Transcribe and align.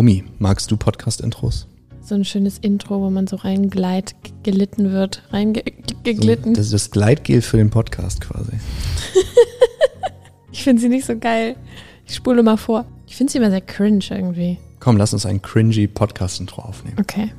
Rumi, 0.00 0.24
magst 0.38 0.70
du 0.70 0.78
Podcast-Intros? 0.78 1.66
So 2.00 2.14
ein 2.14 2.24
schönes 2.24 2.56
Intro, 2.56 3.02
wo 3.02 3.10
man 3.10 3.26
so 3.26 3.36
reingleit, 3.36 4.14
gelitten 4.42 4.92
wird, 4.92 5.22
reingeglitten. 5.30 6.54
So, 6.54 6.58
das 6.58 6.66
ist 6.68 6.72
das 6.72 6.90
Gleitgel 6.90 7.42
für 7.42 7.58
den 7.58 7.68
Podcast 7.68 8.22
quasi. 8.22 8.52
ich 10.52 10.62
finde 10.62 10.80
sie 10.80 10.88
nicht 10.88 11.04
so 11.04 11.18
geil. 11.18 11.54
Ich 12.06 12.14
spule 12.14 12.42
mal 12.42 12.56
vor. 12.56 12.86
Ich 13.06 13.14
finde 13.14 13.30
sie 13.30 13.36
immer 13.36 13.50
sehr 13.50 13.60
cringe 13.60 14.06
irgendwie. 14.08 14.56
Komm, 14.78 14.96
lass 14.96 15.12
uns 15.12 15.26
ein 15.26 15.42
cringy 15.42 15.86
Podcast-Intro 15.86 16.62
aufnehmen. 16.62 16.96
Okay. 16.98 17.34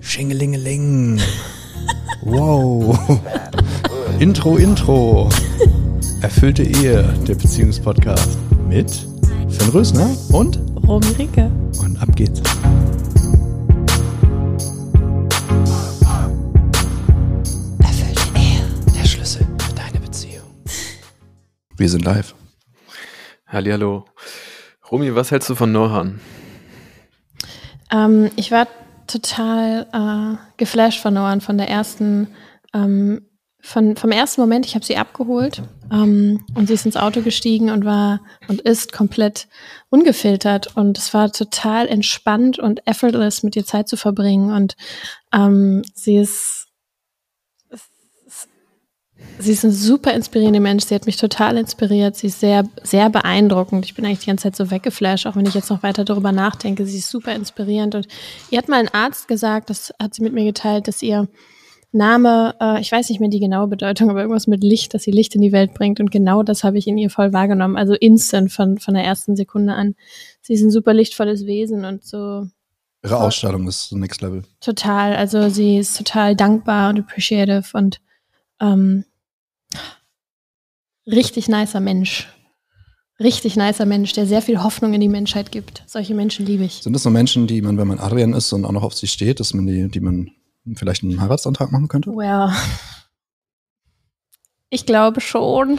Schingelingeling. 0.00 1.20
wow. 2.22 2.98
Intro, 4.20 4.56
Intro. 4.56 5.28
Erfüllte 6.22 6.62
Ehe, 6.62 7.02
der 7.28 7.34
Beziehungspodcast. 7.34 8.38
Mit 8.66 9.06
Finn 9.50 9.68
Rösner 9.68 10.16
und 10.30 10.65
Romy 10.86 11.08
Ricke. 11.18 11.50
Und 11.80 12.00
ab 12.00 12.14
geht's. 12.14 12.40
Erfüllte 17.80 18.22
Ehe, 18.36 18.64
der 18.94 19.04
Schlüssel 19.04 19.44
für 19.58 19.74
deine 19.74 19.98
Beziehung. 19.98 20.44
Wir 21.76 21.88
sind 21.88 22.04
live. 22.04 22.36
Hallihallo. 23.48 24.04
Romy, 24.88 25.12
was 25.12 25.32
hältst 25.32 25.50
du 25.50 25.56
von 25.56 25.72
Norhan? 25.72 26.20
Ähm, 27.90 28.30
ich 28.36 28.52
war 28.52 28.68
total 29.08 29.88
äh, 29.92 30.38
geflasht 30.56 31.02
von 31.02 31.14
Norhan, 31.14 31.40
von 31.40 31.58
der 31.58 31.68
ersten 31.68 32.28
ähm, 32.72 33.25
von, 33.66 33.96
vom 33.96 34.12
ersten 34.12 34.40
Moment, 34.40 34.64
ich 34.64 34.76
habe 34.76 34.84
sie 34.84 34.96
abgeholt 34.96 35.60
ähm, 35.90 36.44
und 36.54 36.68
sie 36.68 36.74
ist 36.74 36.86
ins 36.86 36.96
Auto 36.96 37.20
gestiegen 37.22 37.70
und 37.70 37.84
war 37.84 38.20
und 38.46 38.60
ist 38.60 38.92
komplett 38.92 39.48
ungefiltert 39.90 40.76
und 40.76 40.96
es 40.96 41.12
war 41.12 41.32
total 41.32 41.88
entspannt 41.88 42.60
und 42.60 42.86
effortless 42.86 43.42
mit 43.42 43.56
ihr 43.56 43.64
Zeit 43.64 43.88
zu 43.88 43.96
verbringen 43.96 44.52
und 44.52 44.76
ähm, 45.34 45.82
sie 45.94 46.16
ist 46.16 46.68
sie 49.40 49.52
ist 49.52 49.64
ein 49.64 49.72
super 49.72 50.12
inspirierender 50.12 50.60
Mensch. 50.60 50.84
Sie 50.84 50.94
hat 50.94 51.06
mich 51.06 51.16
total 51.16 51.56
inspiriert. 51.56 52.16
Sie 52.16 52.28
ist 52.28 52.40
sehr, 52.40 52.68
sehr 52.82 53.10
beeindruckend. 53.10 53.84
Ich 53.84 53.94
bin 53.94 54.04
eigentlich 54.04 54.20
die 54.20 54.26
ganze 54.26 54.44
Zeit 54.44 54.56
so 54.56 54.70
weggeflasht, 54.70 55.26
auch 55.26 55.36
wenn 55.36 55.46
ich 55.46 55.54
jetzt 55.54 55.70
noch 55.70 55.82
weiter 55.82 56.04
darüber 56.04 56.32
nachdenke. 56.32 56.86
Sie 56.86 56.98
ist 56.98 57.10
super 57.10 57.34
inspirierend. 57.34 57.94
Und 57.94 58.06
ihr 58.50 58.58
hat 58.58 58.68
mal 58.68 58.80
ein 58.80 58.94
Arzt 58.94 59.26
gesagt, 59.26 59.70
das 59.70 59.92
hat 60.00 60.14
sie 60.14 60.22
mit 60.22 60.32
mir 60.32 60.44
geteilt, 60.44 60.86
dass 60.86 61.02
ihr 61.02 61.28
Name, 61.96 62.54
äh, 62.60 62.80
ich 62.80 62.92
weiß 62.92 63.08
nicht 63.08 63.20
mehr 63.20 63.28
die 63.28 63.40
genaue 63.40 63.66
Bedeutung, 63.68 64.10
aber 64.10 64.20
irgendwas 64.20 64.46
mit 64.46 64.62
Licht, 64.62 64.94
dass 64.94 65.02
sie 65.02 65.10
Licht 65.10 65.34
in 65.34 65.40
die 65.40 65.52
Welt 65.52 65.74
bringt. 65.74 66.00
Und 66.00 66.10
genau 66.10 66.42
das 66.42 66.64
habe 66.64 66.78
ich 66.78 66.86
in 66.86 66.98
ihr 66.98 67.10
voll 67.10 67.32
wahrgenommen. 67.32 67.76
Also 67.76 67.94
instant 67.94 68.52
von, 68.52 68.78
von 68.78 68.94
der 68.94 69.04
ersten 69.04 69.36
Sekunde 69.36 69.74
an. 69.74 69.94
Sie 70.42 70.52
ist 70.52 70.62
ein 70.62 70.70
super 70.70 70.94
lichtvolles 70.94 71.46
Wesen 71.46 71.84
und 71.84 72.04
so. 72.04 72.46
Ihre 73.02 73.20
Ausstrahlung 73.20 73.66
ist 73.68 73.88
so 73.88 73.96
Next 73.96 74.20
Level. 74.20 74.42
Total. 74.60 75.16
Also 75.16 75.48
sie 75.48 75.78
ist 75.78 75.96
total 75.96 76.36
dankbar 76.36 76.90
und 76.90 77.00
appreciative 77.00 77.64
und 77.72 78.00
ähm, 78.60 79.04
richtig 81.06 81.48
nicer 81.48 81.80
Mensch. 81.80 82.28
Richtig 83.18 83.56
nicer 83.56 83.86
Mensch, 83.86 84.12
der 84.12 84.26
sehr 84.26 84.42
viel 84.42 84.62
Hoffnung 84.62 84.92
in 84.92 85.00
die 85.00 85.08
Menschheit 85.08 85.50
gibt. 85.50 85.82
Solche 85.86 86.14
Menschen 86.14 86.44
liebe 86.44 86.64
ich. 86.64 86.82
Sind 86.82 86.92
das 86.92 87.02
so 87.02 87.10
Menschen, 87.10 87.46
die 87.46 87.62
man, 87.62 87.78
wenn 87.78 87.88
man 87.88 87.98
Adrian 87.98 88.34
ist 88.34 88.52
und 88.52 88.64
auch 88.64 88.72
noch 88.72 88.82
auf 88.82 88.94
sie 88.94 89.06
steht, 89.06 89.40
dass 89.40 89.54
man 89.54 89.66
die, 89.66 89.88
die 89.88 90.00
man 90.00 90.30
vielleicht 90.74 91.04
einen 91.04 91.20
Heiratsantrag 91.20 91.70
machen 91.70 91.88
könnte? 91.88 92.10
Well, 92.10 92.50
ich 94.70 94.86
glaube 94.86 95.20
schon. 95.20 95.78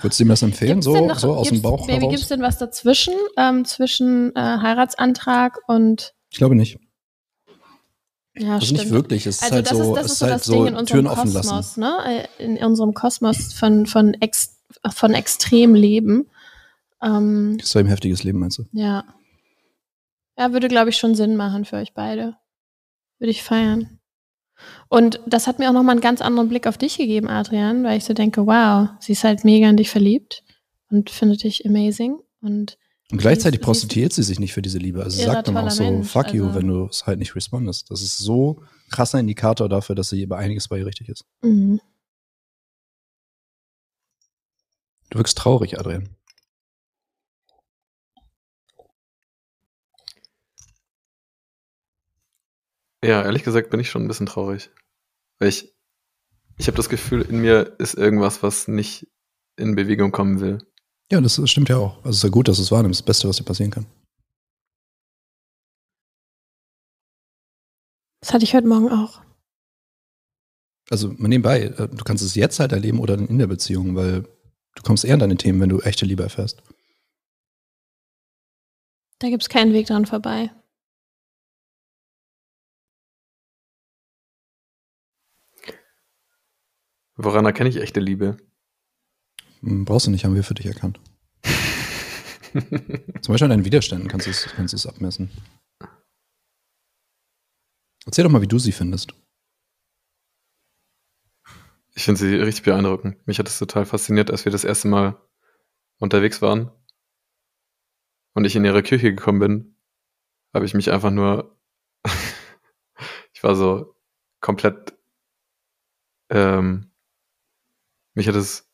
Würdest 0.00 0.20
du 0.20 0.24
ihm 0.24 0.28
das 0.28 0.42
empfehlen, 0.42 0.80
so, 0.80 0.94
noch, 1.06 1.18
so 1.18 1.34
aus 1.34 1.48
dem 1.48 1.60
Bauch 1.60 1.86
Baby, 1.86 2.00
heraus? 2.00 2.10
Gibt 2.10 2.22
es 2.22 2.28
denn 2.28 2.40
was 2.40 2.56
dazwischen, 2.58 3.14
ähm, 3.36 3.64
zwischen 3.64 4.34
äh, 4.36 4.40
Heiratsantrag 4.40 5.58
und... 5.66 6.14
Ich 6.30 6.38
glaube 6.38 6.54
nicht. 6.54 6.78
Ja, 8.36 8.54
also 8.54 8.66
stimmt. 8.66 8.80
nicht 8.80 8.90
wirklich. 8.92 9.26
Es 9.26 9.36
ist 9.36 9.42
also 9.42 9.54
halt 9.56 9.70
das 9.70 9.78
so, 9.78 9.96
ist, 9.96 10.02
das 10.02 10.12
ist 10.12 10.18
so 10.18 10.26
halt 10.26 10.34
das 10.36 10.44
so 10.44 10.52
Ding 10.52 10.66
in 10.66 10.76
unserem 10.76 10.86
Türen 10.86 11.06
Kosmos, 11.06 11.46
offen 11.48 11.50
lassen. 11.52 11.80
ne? 11.80 12.28
In 12.38 12.56
unserem 12.58 12.94
Kosmos 12.94 13.52
von, 13.52 13.86
von, 13.86 14.14
ex, 14.14 14.60
von 14.94 15.14
extrem 15.14 15.74
Leben. 15.74 16.30
Ähm, 17.02 17.58
das 17.60 17.74
war 17.74 17.82
ein 17.82 17.86
heftiges 17.86 18.22
Leben, 18.22 18.38
meinst 18.38 18.58
du? 18.58 18.66
Ja. 18.72 19.04
Ja, 20.36 20.52
würde, 20.52 20.68
glaube 20.68 20.90
ich, 20.90 20.96
schon 20.96 21.16
Sinn 21.16 21.34
machen 21.34 21.64
für 21.64 21.76
euch 21.76 21.94
beide. 21.94 22.36
Würde 23.18 23.30
ich 23.30 23.42
feiern. 23.42 23.97
Und 24.88 25.20
das 25.26 25.46
hat 25.46 25.58
mir 25.58 25.68
auch 25.68 25.74
nochmal 25.74 25.92
einen 25.92 26.00
ganz 26.00 26.20
anderen 26.20 26.48
Blick 26.48 26.66
auf 26.66 26.78
dich 26.78 26.96
gegeben, 26.96 27.28
Adrian, 27.28 27.84
weil 27.84 27.98
ich 27.98 28.04
so 28.04 28.14
denke, 28.14 28.46
wow, 28.46 28.88
sie 29.00 29.12
ist 29.12 29.24
halt 29.24 29.44
mega 29.44 29.68
in 29.68 29.76
dich 29.76 29.90
verliebt 29.90 30.42
und 30.90 31.10
findet 31.10 31.42
dich 31.44 31.66
amazing. 31.66 32.18
Und, 32.40 32.78
und 33.10 33.18
gleichzeitig 33.18 33.60
prostituiert 33.60 34.12
sie 34.12 34.22
sich 34.22 34.40
nicht 34.40 34.52
für 34.52 34.62
diese 34.62 34.78
Liebe. 34.78 35.02
Also 35.02 35.18
sie 35.18 35.24
sagt 35.24 35.48
dann 35.48 35.56
auch 35.56 35.70
so, 35.70 35.82
Mensch, 35.82 36.08
fuck 36.08 36.26
also 36.26 36.36
you, 36.36 36.54
wenn 36.54 36.68
du 36.68 36.86
es 36.86 37.06
halt 37.06 37.18
nicht 37.18 37.34
respondest. 37.34 37.90
Das 37.90 38.02
ist 38.02 38.18
so 38.18 38.62
krasser 38.90 39.18
Indikator 39.20 39.68
dafür, 39.68 39.94
dass 39.94 40.10
sie 40.10 40.22
über 40.22 40.38
einiges 40.38 40.68
bei 40.68 40.78
ihr 40.78 40.86
richtig 40.86 41.08
ist. 41.08 41.24
Mhm. 41.42 41.80
Du 45.10 45.18
wirkst 45.18 45.38
traurig, 45.38 45.78
Adrian. 45.78 46.10
Ja, 53.04 53.22
ehrlich 53.22 53.44
gesagt 53.44 53.70
bin 53.70 53.80
ich 53.80 53.90
schon 53.90 54.02
ein 54.02 54.08
bisschen 54.08 54.26
traurig. 54.26 54.70
Weil 55.38 55.48
ich, 55.48 55.72
ich 56.56 56.66
habe 56.66 56.76
das 56.76 56.88
Gefühl, 56.88 57.22
in 57.22 57.40
mir 57.40 57.76
ist 57.78 57.94
irgendwas, 57.94 58.42
was 58.42 58.68
nicht 58.68 59.06
in 59.56 59.76
Bewegung 59.76 60.10
kommen 60.10 60.40
will. 60.40 60.58
Ja, 61.10 61.20
das 61.20 61.40
stimmt 61.48 61.68
ja 61.68 61.78
auch. 61.78 61.96
Also 61.98 62.10
es 62.10 62.16
ist 62.16 62.22
ja 62.24 62.28
gut, 62.28 62.48
dass 62.48 62.56
du 62.56 62.62
es 62.62 62.72
wahrnimmst. 62.72 63.00
Das 63.00 63.06
Beste, 63.06 63.28
was 63.28 63.36
dir 63.36 63.44
passieren 63.44 63.70
kann. 63.70 63.86
Das 68.20 68.32
hatte 68.32 68.44
ich 68.44 68.54
heute 68.54 68.66
Morgen 68.66 68.90
auch. 68.90 69.22
Also 70.90 71.08
nebenbei, 71.18 71.62
äh, 71.62 71.88
du 71.88 72.04
kannst 72.04 72.24
es 72.24 72.34
jetzt 72.34 72.60
halt 72.60 72.72
erleben 72.72 72.98
oder 72.98 73.14
in 73.14 73.38
der 73.38 73.46
Beziehung, 73.46 73.94
weil 73.94 74.22
du 74.22 74.82
kommst 74.82 75.04
eher 75.04 75.14
an 75.14 75.20
deine 75.20 75.36
Themen, 75.36 75.60
wenn 75.60 75.68
du 75.68 75.80
echte 75.80 76.04
Liebe 76.04 76.22
erfährst. 76.22 76.62
Da 79.18 79.28
gibt 79.28 79.42
es 79.42 79.48
keinen 79.48 79.72
Weg 79.72 79.86
dran 79.86 80.06
vorbei. 80.06 80.50
Woran 87.20 87.44
erkenne 87.44 87.68
ich 87.68 87.76
echte 87.76 87.98
Liebe? 87.98 88.36
Hm, 89.60 89.84
brauchst 89.84 90.06
du 90.06 90.12
nicht, 90.12 90.24
haben 90.24 90.36
wir 90.36 90.44
für 90.44 90.54
dich 90.54 90.66
erkannt. 90.66 91.00
Zum 92.52 93.32
Beispiel 93.32 93.44
an 93.44 93.50
deinen 93.50 93.64
Widerständen 93.64 94.08
kannst 94.08 94.26
du 94.26 94.30
es 94.30 94.44
kannst 94.44 94.86
abmessen. 94.86 95.28
Erzähl 98.06 98.22
doch 98.22 98.30
mal, 98.30 98.40
wie 98.40 98.46
du 98.46 98.60
sie 98.60 98.70
findest. 98.70 99.14
Ich 101.94 102.04
finde 102.04 102.20
sie 102.20 102.36
richtig 102.36 102.64
beeindruckend. 102.64 103.26
Mich 103.26 103.40
hat 103.40 103.48
es 103.48 103.58
total 103.58 103.84
fasziniert, 103.84 104.30
als 104.30 104.44
wir 104.44 104.52
das 104.52 104.62
erste 104.62 104.86
Mal 104.86 105.20
unterwegs 105.98 106.40
waren 106.40 106.70
und 108.34 108.44
ich 108.44 108.54
in 108.54 108.64
ihre 108.64 108.84
Küche 108.84 109.12
gekommen 109.12 109.40
bin, 109.40 109.76
habe 110.54 110.66
ich 110.66 110.74
mich 110.74 110.92
einfach 110.92 111.10
nur, 111.10 111.58
ich 113.32 113.42
war 113.42 113.56
so 113.56 113.96
komplett 114.40 114.96
ähm, 116.30 116.87
mich 118.18 118.26
hat 118.26 118.34
es 118.34 118.68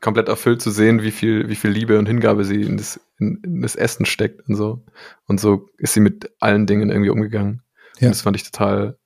komplett 0.00 0.28
erfüllt 0.28 0.60
zu 0.60 0.70
sehen, 0.70 1.02
wie 1.02 1.10
viel, 1.10 1.48
wie 1.48 1.54
viel 1.54 1.70
Liebe 1.70 1.98
und 1.98 2.06
Hingabe 2.06 2.44
sie 2.44 2.62
in 2.62 2.78
das, 2.78 2.98
in, 3.18 3.40
in 3.44 3.60
das 3.62 3.76
Essen 3.76 4.06
steckt 4.06 4.48
und 4.48 4.56
so. 4.56 4.84
Und 5.26 5.38
so 5.38 5.68
ist 5.76 5.92
sie 5.92 6.00
mit 6.00 6.32
allen 6.40 6.66
Dingen 6.66 6.90
irgendwie 6.90 7.10
umgegangen. 7.10 7.62
Ja. 8.00 8.08
Und 8.08 8.14
das 8.14 8.22
fand 8.22 8.36
ich 8.36 8.42
total, 8.42 8.98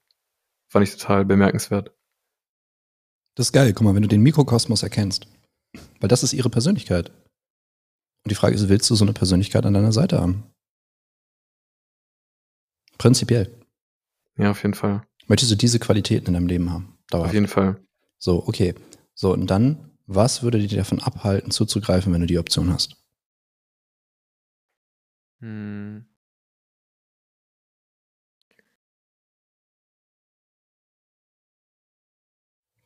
fand 0.68 0.86
ich 0.86 0.96
total 0.96 1.24
bemerkenswert. 1.24 1.92
Das 3.34 3.48
ist 3.48 3.52
geil. 3.52 3.72
Guck 3.72 3.82
mal, 3.82 3.94
wenn 3.94 4.02
du 4.02 4.08
den 4.08 4.22
Mikrokosmos 4.22 4.82
erkennst, 4.82 5.26
weil 6.00 6.08
das 6.08 6.22
ist 6.22 6.32
ihre 6.32 6.50
Persönlichkeit. 6.50 7.10
Und 7.10 8.30
die 8.30 8.36
Frage 8.36 8.54
ist, 8.54 8.68
willst 8.68 8.88
du 8.90 8.94
so 8.94 9.04
eine 9.04 9.12
Persönlichkeit 9.12 9.66
an 9.66 9.74
deiner 9.74 9.92
Seite 9.92 10.20
haben? 10.20 10.44
Prinzipiell. 12.96 13.52
Ja, 14.36 14.52
auf 14.52 14.62
jeden 14.62 14.74
Fall. 14.74 15.02
Möchtest 15.26 15.50
du 15.50 15.56
diese 15.56 15.80
Qualitäten 15.80 16.28
in 16.28 16.34
deinem 16.34 16.46
Leben 16.46 16.70
haben? 16.72 16.96
Dauerhaft. 17.10 17.30
Auf 17.30 17.34
jeden 17.34 17.48
Fall. 17.48 17.80
So, 18.18 18.46
okay. 18.46 18.74
So, 19.20 19.32
und 19.32 19.48
dann, 19.48 19.90
was 20.06 20.44
würde 20.44 20.60
dich 20.60 20.72
davon 20.76 21.02
abhalten, 21.02 21.50
zuzugreifen, 21.50 22.12
wenn 22.12 22.20
du 22.20 22.28
die 22.28 22.38
Option 22.38 22.72
hast? 22.72 22.96
Hm. 25.40 26.06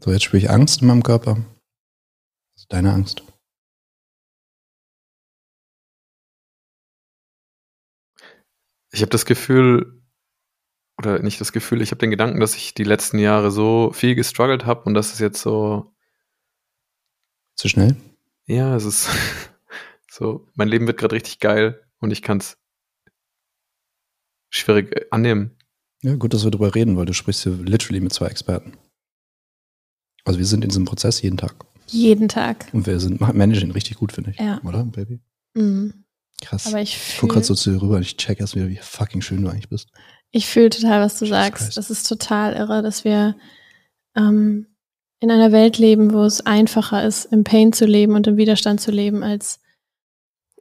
So, 0.02 0.10
jetzt 0.10 0.22
spüre 0.24 0.38
ich 0.38 0.48
Angst 0.48 0.80
in 0.80 0.88
meinem 0.88 1.02
Körper. 1.02 1.34
Das 2.54 2.62
ist 2.62 2.72
deine 2.72 2.94
Angst. 2.94 3.22
Ich 8.90 9.02
habe 9.02 9.10
das 9.10 9.26
Gefühl, 9.26 10.02
oder 10.96 11.18
nicht 11.18 11.42
das 11.42 11.52
Gefühl, 11.52 11.82
ich 11.82 11.90
habe 11.90 11.98
den 11.98 12.10
Gedanken, 12.10 12.40
dass 12.40 12.56
ich 12.56 12.72
die 12.72 12.84
letzten 12.84 13.18
Jahre 13.18 13.50
so 13.50 13.92
viel 13.92 14.14
gestruggelt 14.14 14.64
habe 14.64 14.84
und 14.84 14.94
dass 14.94 15.12
es 15.12 15.18
jetzt 15.18 15.42
so 15.42 15.92
zu 17.62 17.68
schnell? 17.68 17.94
Ja, 18.46 18.74
es 18.74 18.84
ist 18.84 19.08
so, 20.10 20.48
mein 20.54 20.66
Leben 20.66 20.88
wird 20.88 20.98
gerade 20.98 21.14
richtig 21.14 21.38
geil 21.38 21.80
und 22.00 22.10
ich 22.10 22.20
kann 22.20 22.38
es 22.38 22.58
schwierig 24.50 24.96
äh, 24.96 25.06
annehmen. 25.12 25.56
Ja, 26.02 26.16
gut, 26.16 26.34
dass 26.34 26.42
wir 26.42 26.50
darüber 26.50 26.74
reden, 26.74 26.96
weil 26.96 27.06
du 27.06 27.14
sprichst 27.14 27.44
hier 27.44 27.52
literally 27.52 28.00
mit 28.00 28.12
zwei 28.12 28.26
Experten. 28.26 28.76
Also 30.24 30.40
wir 30.40 30.46
sind 30.46 30.64
in 30.64 30.70
diesem 30.70 30.84
Prozess 30.84 31.22
jeden 31.22 31.36
Tag. 31.36 31.54
Jeden 31.86 32.28
Tag. 32.28 32.66
Und 32.72 32.86
wir 32.86 32.98
sind 32.98 33.20
managen 33.20 33.70
richtig 33.70 33.98
gut, 33.98 34.10
finde 34.10 34.32
ich. 34.32 34.38
Ja. 34.40 34.60
Oder, 34.64 34.82
Baby? 34.84 35.20
Mhm. 35.54 36.04
Krass. 36.40 36.66
Aber 36.66 36.80
ich 36.80 36.96
ich 36.96 37.18
guck 37.18 37.30
gerade 37.30 37.44
so 37.44 37.54
fühle 37.54 37.62
zu 37.62 37.70
dir 37.70 37.80
rüber 37.80 37.96
und 37.96 38.02
ich 38.02 38.16
check 38.16 38.40
erst 38.40 38.56
wieder, 38.56 38.68
wie 38.68 38.78
fucking 38.78 39.20
schön 39.20 39.42
du 39.42 39.48
eigentlich 39.48 39.68
bist. 39.68 39.88
ich 40.32 40.46
fühl 40.46 40.68
total, 40.68 41.00
was 41.00 41.16
du 41.20 41.26
Jesus 41.26 41.38
sagst. 41.38 41.64
Christ. 41.66 41.76
Das 41.76 41.90
ist 41.90 42.08
total 42.08 42.54
irre, 42.54 42.82
dass 42.82 43.04
wir 43.04 43.36
ähm, 44.16 44.66
in 45.22 45.30
einer 45.30 45.52
Welt 45.52 45.78
leben, 45.78 46.12
wo 46.12 46.22
es 46.24 46.44
einfacher 46.44 47.06
ist, 47.06 47.26
im 47.26 47.44
Pain 47.44 47.72
zu 47.72 47.86
leben 47.86 48.14
und 48.16 48.26
im 48.26 48.36
Widerstand 48.36 48.80
zu 48.80 48.90
leben, 48.90 49.22
als 49.22 49.60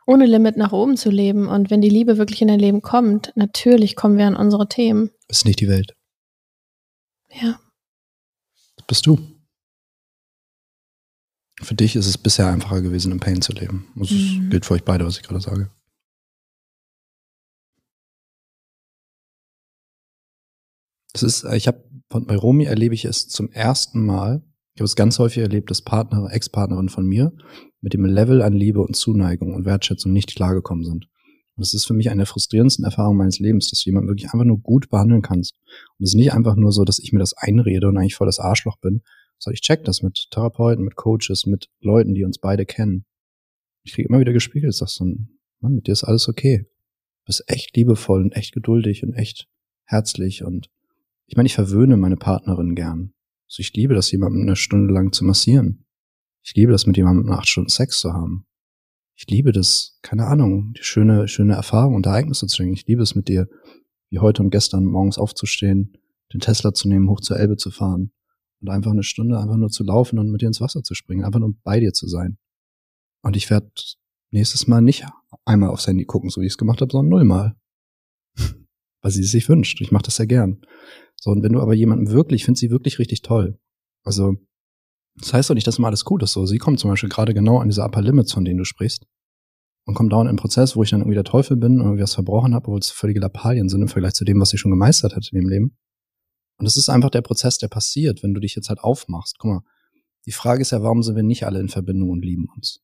ohne 0.05 0.25
Limit 0.27 0.55
nach 0.55 0.71
oben 0.71 0.97
zu 0.97 1.09
leben. 1.09 1.47
Und 1.47 1.71
wenn 1.71 1.81
die 1.81 1.89
Liebe 1.89 2.17
wirklich 2.17 2.41
in 2.43 2.47
dein 2.47 2.59
Leben 2.59 2.81
kommt, 2.81 3.33
natürlich 3.35 3.95
kommen 3.95 4.17
wir 4.17 4.27
an 4.27 4.35
unsere 4.35 4.69
Themen. 4.69 5.09
Ist 5.27 5.45
nicht 5.45 5.59
die 5.59 5.67
Welt. 5.67 5.95
Ja. 7.33 7.59
Das 8.77 8.85
bist 8.87 9.05
du. 9.07 9.17
Für 11.61 11.75
dich 11.75 11.95
ist 11.95 12.07
es 12.07 12.17
bisher 12.17 12.47
einfacher 12.47 12.81
gewesen, 12.81 13.11
im 13.11 13.19
Pain 13.19 13.41
zu 13.41 13.53
leben. 13.53 13.91
Das 13.95 14.11
Mhm. 14.11 14.49
gilt 14.49 14.65
für 14.65 14.75
euch 14.75 14.83
beide, 14.83 15.05
was 15.05 15.17
ich 15.17 15.23
gerade 15.23 15.41
sage. 15.41 15.71
Das 21.13 21.23
ist, 21.23 21.43
ich 21.45 21.67
habe 21.67 21.83
bei 22.09 22.35
Romy 22.35 22.65
erlebe 22.65 22.95
ich 22.95 23.05
es 23.05 23.27
zum 23.27 23.51
ersten 23.51 24.05
Mal. 24.05 24.41
Ich 24.73 24.79
habe 24.79 24.85
es 24.85 24.95
ganz 24.95 25.19
häufig 25.19 25.43
erlebt, 25.43 25.69
dass 25.69 25.81
Partner, 25.81 26.29
Ex-Partnerin 26.31 26.89
von 26.89 27.05
mir 27.05 27.33
mit 27.81 27.93
dem 27.93 28.05
Level 28.05 28.41
an 28.41 28.53
Liebe 28.53 28.81
und 28.81 28.95
Zuneigung 28.95 29.53
und 29.53 29.65
Wertschätzung 29.65 30.13
nicht 30.13 30.35
klargekommen 30.35 30.85
sind. 30.85 31.09
Und 31.55 31.65
das 31.65 31.73
ist 31.73 31.85
für 31.85 31.93
mich 31.93 32.09
eine 32.09 32.19
der 32.19 32.25
frustrierendsten 32.25 32.85
Erfahrungen 32.85 33.17
meines 33.17 33.39
Lebens, 33.39 33.69
dass 33.69 33.81
du 33.81 33.89
jemanden 33.89 34.09
wirklich 34.09 34.31
einfach 34.31 34.45
nur 34.45 34.59
gut 34.59 34.89
behandeln 34.89 35.21
kannst. 35.21 35.55
Und 35.99 36.05
es 36.05 36.11
ist 36.11 36.15
nicht 36.15 36.33
einfach 36.33 36.55
nur 36.55 36.71
so, 36.71 36.85
dass 36.85 36.99
ich 36.99 37.11
mir 37.11 37.19
das 37.19 37.33
einrede 37.33 37.87
und 37.87 37.97
eigentlich 37.97 38.15
voll 38.15 38.27
das 38.27 38.39
Arschloch 38.39 38.77
bin, 38.77 39.01
sondern 39.37 39.55
ich 39.55 39.61
check 39.61 39.83
das 39.83 40.01
mit 40.01 40.27
Therapeuten, 40.31 40.85
mit 40.85 40.95
Coaches, 40.95 41.45
mit 41.45 41.69
Leuten, 41.81 42.13
die 42.13 42.23
uns 42.23 42.37
beide 42.37 42.65
kennen. 42.65 43.05
Ich 43.83 43.93
kriege 43.93 44.07
immer 44.07 44.19
wieder 44.19 44.33
gespiegelt, 44.33 44.73
sagst 44.73 44.95
so, 44.95 45.05
Mann, 45.59 45.73
mit 45.73 45.87
dir 45.87 45.91
ist 45.91 46.03
alles 46.03 46.29
okay. 46.29 46.59
Du 46.59 47.25
bist 47.25 47.43
echt 47.47 47.75
liebevoll 47.75 48.21
und 48.21 48.31
echt 48.33 48.53
geduldig 48.53 49.03
und 49.03 49.13
echt 49.13 49.47
herzlich 49.83 50.43
und 50.43 50.69
ich 51.27 51.37
meine, 51.37 51.47
ich 51.47 51.55
verwöhne 51.55 51.95
meine 51.95 52.17
Partnerin 52.17 52.75
gern. 52.75 53.13
Also 53.51 53.59
ich 53.59 53.73
liebe 53.73 53.93
das, 53.93 54.09
jemanden 54.11 54.43
eine 54.43 54.55
Stunde 54.55 54.93
lang 54.93 55.11
zu 55.11 55.25
massieren. 55.25 55.85
Ich 56.41 56.55
liebe 56.55 56.71
das, 56.71 56.87
mit 56.87 56.95
jemandem 56.95 57.29
acht 57.33 57.49
Stunden 57.49 57.69
Sex 57.69 57.99
zu 57.99 58.13
haben. 58.13 58.45
Ich 59.13 59.27
liebe 59.27 59.51
das, 59.51 59.99
keine 60.01 60.27
Ahnung, 60.27 60.71
die 60.71 60.83
schöne, 60.83 61.27
schöne 61.27 61.55
Erfahrung 61.55 61.95
und 61.95 62.05
Ereignisse 62.05 62.47
zu 62.47 62.55
bringen. 62.55 62.71
Ich 62.71 62.87
liebe 62.87 63.01
es 63.01 63.13
mit 63.13 63.27
dir, 63.27 63.49
wie 64.09 64.19
heute 64.19 64.41
und 64.41 64.51
gestern 64.51 64.85
morgens 64.85 65.17
aufzustehen, 65.17 65.97
den 66.31 66.39
Tesla 66.39 66.73
zu 66.73 66.87
nehmen, 66.87 67.09
hoch 67.09 67.19
zur 67.19 67.37
Elbe 67.37 67.57
zu 67.57 67.71
fahren 67.71 68.13
und 68.61 68.69
einfach 68.69 68.91
eine 68.91 69.03
Stunde 69.03 69.37
einfach 69.37 69.57
nur 69.57 69.69
zu 69.69 69.83
laufen 69.83 70.17
und 70.17 70.31
mit 70.31 70.41
dir 70.41 70.47
ins 70.47 70.61
Wasser 70.61 70.81
zu 70.81 70.93
springen, 70.93 71.25
einfach 71.25 71.41
nur 71.41 71.53
bei 71.61 71.81
dir 71.81 71.91
zu 71.91 72.07
sein. 72.07 72.37
Und 73.21 73.35
ich 73.35 73.49
werde 73.49 73.69
nächstes 74.29 74.65
Mal 74.67 74.81
nicht 74.81 75.05
einmal 75.43 75.71
aufs 75.71 75.87
Handy 75.87 76.05
gucken, 76.05 76.29
so 76.29 76.39
wie 76.39 76.45
ich 76.45 76.53
es 76.53 76.57
gemacht 76.57 76.79
habe, 76.79 76.89
sondern 76.89 77.09
nullmal. 77.09 77.57
Weil 79.01 79.11
sie 79.11 79.23
es 79.23 79.31
sich 79.31 79.49
wünscht. 79.49 79.81
Ich 79.81 79.91
mache 79.91 80.03
das 80.03 80.15
sehr 80.15 80.27
gern. 80.27 80.61
So, 81.23 81.29
und 81.29 81.43
wenn 81.43 81.53
du 81.53 81.61
aber 81.61 81.75
jemanden 81.75 82.09
wirklich, 82.09 82.41
ich 82.41 82.45
finde 82.45 82.59
sie 82.59 82.71
wirklich 82.71 82.97
richtig 82.97 83.21
toll. 83.21 83.59
Also, 84.03 84.37
das 85.15 85.33
heißt 85.33 85.49
doch 85.51 85.53
nicht, 85.55 85.67
dass 85.67 85.77
immer 85.77 85.87
alles 85.87 86.03
gut 86.03 86.23
ist. 86.23 86.33
So, 86.33 86.47
sie 86.47 86.57
kommt 86.57 86.79
zum 86.79 86.89
Beispiel 86.89 87.09
gerade 87.09 87.35
genau 87.35 87.59
an 87.59 87.69
diese 87.69 87.83
Upper 87.83 88.01
Limits, 88.01 88.31
von 88.33 88.43
denen 88.43 88.57
du 88.57 88.65
sprichst. 88.65 89.05
Und 89.85 89.93
kommt 89.93 90.11
dauernd 90.11 90.25
in 90.25 90.29
einen 90.29 90.37
Prozess, 90.37 90.75
wo 90.75 90.81
ich 90.81 90.89
dann 90.89 91.01
irgendwie 91.01 91.15
der 91.15 91.23
Teufel 91.23 91.57
bin 91.57 91.73
und 91.73 91.85
irgendwie 91.85 92.01
was 92.01 92.15
verbrochen 92.15 92.55
habe, 92.55 92.67
obwohl 92.67 92.79
es 92.79 92.89
völlige 92.89 93.19
Lappalien 93.19 93.69
sind 93.69 93.83
im 93.83 93.87
Vergleich 93.87 94.13
zu 94.13 94.25
dem, 94.25 94.39
was 94.39 94.49
sie 94.49 94.57
schon 94.57 94.71
gemeistert 94.71 95.15
hat 95.15 95.29
in 95.31 95.37
ihrem 95.37 95.49
Leben. 95.49 95.77
Und 96.57 96.65
das 96.65 96.75
ist 96.75 96.89
einfach 96.89 97.11
der 97.11 97.21
Prozess, 97.21 97.59
der 97.59 97.67
passiert, 97.67 98.23
wenn 98.23 98.33
du 98.33 98.39
dich 98.39 98.55
jetzt 98.55 98.69
halt 98.69 98.79
aufmachst. 98.79 99.37
Guck 99.37 99.51
mal, 99.51 99.61
die 100.25 100.31
Frage 100.31 100.61
ist 100.61 100.71
ja, 100.71 100.81
warum 100.81 101.03
sind 101.03 101.15
wir 101.15 101.23
nicht 101.23 101.45
alle 101.45 101.59
in 101.59 101.69
Verbindung 101.69 102.09
und 102.09 102.25
lieben 102.25 102.47
uns? 102.55 102.83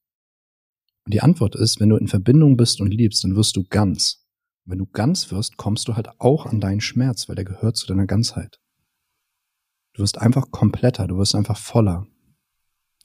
Und 1.05 1.13
die 1.13 1.21
Antwort 1.21 1.55
ist, 1.55 1.79
wenn 1.79 1.89
du 1.89 1.95
in 1.95 2.07
Verbindung 2.07 2.57
bist 2.57 2.81
und 2.81 2.91
liebst, 2.91 3.23
dann 3.23 3.35
wirst 3.35 3.55
du 3.55 3.63
ganz. 3.63 4.26
Wenn 4.67 4.79
du 4.79 4.85
ganz 4.85 5.31
wirst, 5.31 5.55
kommst 5.55 5.87
du 5.87 5.95
halt 5.95 6.09
auch 6.19 6.45
an 6.45 6.59
deinen 6.59 6.81
Schmerz, 6.81 7.29
weil 7.29 7.35
der 7.37 7.45
gehört 7.45 7.77
zu 7.77 7.87
deiner 7.87 8.05
Ganzheit. 8.05 8.59
Du 9.93 10.03
wirst 10.03 10.17
einfach 10.17 10.51
kompletter, 10.51 11.07
du 11.07 11.17
wirst 11.17 11.35
einfach 11.35 11.57
voller. 11.57 12.05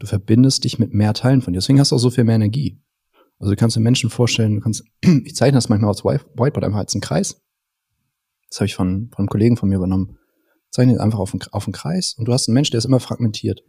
Du 0.01 0.07
verbindest 0.07 0.65
dich 0.65 0.81
mit 0.81 0.93
mehr 0.93 1.15
Teilen 1.15 1.41
von 1.41 1.53
dir. 1.53 1.59
Deswegen 1.59 1.79
hast 1.79 1.93
du 1.93 1.97
auch 1.97 2.01
so 2.01 2.11
viel 2.11 2.25
mehr 2.25 2.35
Energie. 2.35 2.83
Also 3.39 3.53
du 3.53 3.57
kannst 3.57 3.77
dir 3.77 3.81
Menschen 3.81 4.11
vorstellen, 4.11 4.57
du 4.57 4.61
kannst, 4.61 4.85
ich 5.03 5.37
zeichne 5.37 5.57
das 5.57 5.69
manchmal 5.69 5.95
White- 5.95 6.27
Whiteboard 6.35 6.65
einfach 6.65 6.81
als 6.81 6.95
einen 6.95 7.01
Kreis. 7.01 7.41
Das 8.51 8.59
habe 8.59 8.67
ich 8.67 8.75
von, 8.75 9.09
von 9.11 9.23
einem 9.23 9.29
Kollegen 9.29 9.57
von 9.57 9.69
mir 9.69 9.77
übernommen. 9.77 10.19
Zeichne 10.71 11.01
einfach 11.01 11.21
auf 11.21 11.33
einen, 11.33 11.43
auf 11.53 11.67
einen 11.67 11.75
Kreis 11.75 12.15
und 12.15 12.27
du 12.27 12.33
hast 12.33 12.49
einen 12.49 12.55
Mensch, 12.55 12.71
der 12.71 12.79
ist 12.79 12.87
immer 12.87 13.01
fragmentiert. 13.01 13.61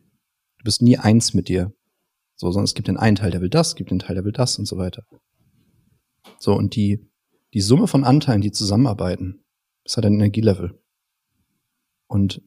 Du 0.58 0.64
bist 0.64 0.82
nie 0.82 0.98
eins 0.98 1.36
mit 1.36 1.48
dir. 1.48 1.72
So, 2.36 2.52
sondern 2.52 2.66
es 2.66 2.74
gibt 2.74 2.88
den 2.88 2.98
einen 2.98 3.16
Teil, 3.16 3.30
der 3.30 3.42
will 3.42 3.50
das, 3.50 3.76
gibt 3.76 3.92
den 3.92 4.00
Teil, 4.00 4.16
der 4.16 4.26
will 4.26 4.32
das 4.32 4.58
und 4.58 4.66
so 4.66 4.78
weiter. 4.78 5.04
So, 6.40 6.56
und 6.56 6.76
die, 6.76 7.08
die 7.54 7.62
Summe 7.62 7.88
von 7.88 8.04
Anteilen, 8.04 8.42
die 8.42 8.52
zusammenarbeiten, 8.52 9.44
ist 9.86 9.96
halt 9.96 10.06
ein 10.06 10.16
Energielevel. 10.16 10.80
Und 12.08 12.42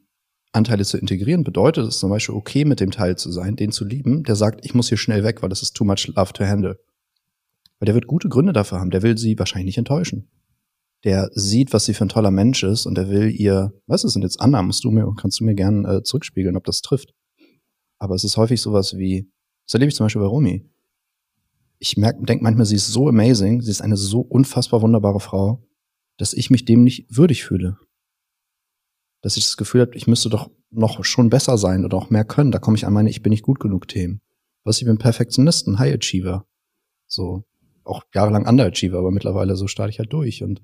Anteile 0.52 0.84
zu 0.84 0.96
integrieren 0.96 1.44
bedeutet 1.44 1.86
es 1.86 1.98
zum 1.98 2.10
Beispiel 2.10 2.34
okay 2.34 2.64
mit 2.64 2.80
dem 2.80 2.90
Teil 2.90 3.16
zu 3.16 3.30
sein, 3.30 3.56
den 3.56 3.72
zu 3.72 3.84
lieben, 3.84 4.24
der 4.24 4.36
sagt, 4.36 4.64
ich 4.64 4.74
muss 4.74 4.88
hier 4.88 4.98
schnell 4.98 5.22
weg, 5.22 5.42
weil 5.42 5.48
das 5.48 5.62
ist 5.62 5.76
too 5.76 5.84
much 5.84 6.08
love 6.08 6.32
to 6.32 6.44
handle. 6.44 6.78
Weil 7.78 7.86
der 7.86 7.94
wird 7.94 8.06
gute 8.06 8.28
Gründe 8.28 8.52
dafür 8.52 8.80
haben, 8.80 8.90
der 8.90 9.02
will 9.02 9.18
sie 9.18 9.38
wahrscheinlich 9.38 9.66
nicht 9.66 9.78
enttäuschen. 9.78 10.30
Der 11.04 11.30
sieht, 11.34 11.72
was 11.72 11.84
sie 11.84 11.94
für 11.94 12.06
ein 12.06 12.08
toller 12.08 12.30
Mensch 12.30 12.62
ist 12.62 12.86
und 12.86 12.96
der 12.96 13.10
will 13.10 13.30
ihr, 13.30 13.72
was 13.86 14.02
ist, 14.02 14.14
sind 14.14 14.22
jetzt 14.22 14.40
Annahmen, 14.40 14.68
musst 14.68 14.82
du 14.82 14.90
mir, 14.90 15.06
kannst 15.16 15.40
du 15.40 15.44
mir 15.44 15.54
gern 15.54 15.84
äh, 15.84 16.02
zurückspiegeln, 16.02 16.56
ob 16.56 16.64
das 16.64 16.80
trifft. 16.80 17.12
Aber 17.98 18.14
es 18.14 18.24
ist 18.24 18.36
häufig 18.38 18.60
sowas 18.60 18.96
wie, 18.96 19.30
das 19.66 19.74
erlebe 19.74 19.90
ich 19.90 19.94
zum 19.94 20.06
Beispiel 20.06 20.22
bei 20.22 20.28
Romy. 20.28 20.68
Ich 21.78 21.96
merke, 21.96 22.24
denke 22.24 22.42
manchmal, 22.42 22.66
sie 22.66 22.76
ist 22.76 22.88
so 22.88 23.08
amazing, 23.08 23.60
sie 23.60 23.70
ist 23.70 23.82
eine 23.82 23.96
so 23.96 24.20
unfassbar 24.20 24.82
wunderbare 24.82 25.20
Frau, 25.20 25.66
dass 26.16 26.32
ich 26.32 26.50
mich 26.50 26.64
dem 26.64 26.84
nicht 26.84 27.06
würdig 27.14 27.44
fühle. 27.44 27.78
Dass 29.22 29.36
ich 29.36 29.44
das 29.44 29.56
Gefühl 29.56 29.82
habe, 29.82 29.96
ich 29.96 30.06
müsste 30.06 30.28
doch 30.30 30.50
noch 30.70 31.04
schon 31.04 31.30
besser 31.30 31.58
sein 31.58 31.84
oder 31.84 31.96
auch 31.96 32.10
mehr 32.10 32.24
können. 32.24 32.52
Da 32.52 32.58
komme 32.58 32.76
ich 32.76 32.86
an 32.86 32.92
meine 32.92 33.10
Ich 33.10 33.22
bin 33.22 33.30
nicht 33.30 33.42
gut 33.42 33.60
genug 33.60 33.88
Themen. 33.88 34.20
Was 34.64 34.78
ich 34.78 34.86
bin 34.86 34.98
Perfektionist, 34.98 35.66
ein 35.66 35.78
High 35.78 35.94
Achiever. 35.94 36.46
So, 37.06 37.44
auch 37.84 38.02
jahrelang 38.14 38.46
Underachiever, 38.46 38.98
aber 38.98 39.10
mittlerweile 39.10 39.56
so 39.56 39.66
starte 39.66 39.90
ich 39.90 39.98
halt 39.98 40.12
durch. 40.12 40.42
Und 40.42 40.62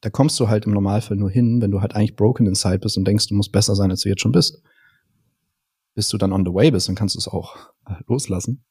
da 0.00 0.10
kommst 0.10 0.38
du 0.40 0.48
halt 0.48 0.66
im 0.66 0.72
Normalfall 0.72 1.16
nur 1.16 1.30
hin, 1.30 1.60
wenn 1.60 1.70
du 1.70 1.80
halt 1.80 1.94
eigentlich 1.94 2.16
broken 2.16 2.46
inside 2.46 2.78
bist 2.78 2.96
und 2.96 3.04
denkst, 3.06 3.28
du 3.28 3.34
musst 3.34 3.52
besser 3.52 3.74
sein, 3.74 3.90
als 3.90 4.02
du 4.02 4.08
jetzt 4.08 4.22
schon 4.22 4.32
bist. 4.32 4.62
Bis 5.94 6.08
du 6.08 6.18
dann 6.18 6.32
on 6.32 6.44
the 6.44 6.52
way 6.52 6.70
bist, 6.70 6.88
dann 6.88 6.94
kannst 6.94 7.16
du 7.16 7.18
es 7.18 7.28
auch 7.28 7.56
äh, 7.86 7.94
loslassen. 8.06 8.64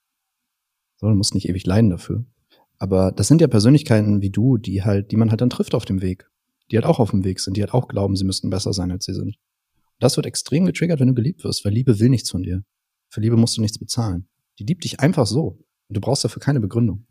So, 1.00 1.08
du 1.08 1.16
musst 1.16 1.34
nicht 1.34 1.48
ewig 1.48 1.66
leiden 1.66 1.90
dafür. 1.90 2.26
Aber 2.78 3.12
das 3.12 3.28
sind 3.28 3.40
ja 3.40 3.48
Persönlichkeiten 3.48 4.22
wie 4.22 4.30
du, 4.30 4.58
die 4.58 4.84
halt, 4.84 5.12
die 5.12 5.16
man 5.16 5.30
halt 5.30 5.40
dann 5.40 5.50
trifft 5.50 5.74
auf 5.74 5.86
dem 5.86 6.02
Weg. 6.02 6.30
Die 6.72 6.78
halt 6.78 6.86
auch 6.86 7.00
auf 7.00 7.12
dem 7.12 7.24
Weg 7.24 7.40
sind, 7.40 7.56
die 7.56 7.62
halt 7.62 7.74
auch 7.74 7.88
glauben, 7.88 8.18
sie 8.18 8.26
müssten 8.26 8.50
besser 8.50 8.74
sein, 8.74 8.92
als 8.92 9.06
sie 9.06 9.14
sind. 9.14 9.38
Das 10.00 10.18
wird 10.18 10.26
extrem 10.26 10.66
getriggert, 10.66 11.00
wenn 11.00 11.08
du 11.08 11.14
geliebt 11.14 11.44
wirst, 11.44 11.64
weil 11.64 11.74
Liebe 11.74 12.00
will 12.00 12.10
nichts 12.10 12.30
von 12.30 12.44
dir. 12.44 12.64
Für 13.10 13.22
Liebe 13.22 13.38
musst 13.38 13.58
du 13.58 13.62
nichts 13.62 13.80
bezahlen. 13.80 14.28
Die 14.60 14.66
liebt 14.66 14.84
dich 14.84 15.00
einfach 15.00 15.26
so. 15.26 15.66
Und 15.88 15.96
du 15.96 16.02
brauchst 16.02 16.24
dafür 16.24 16.42
keine 16.42 16.60
Begründung. 16.60 17.06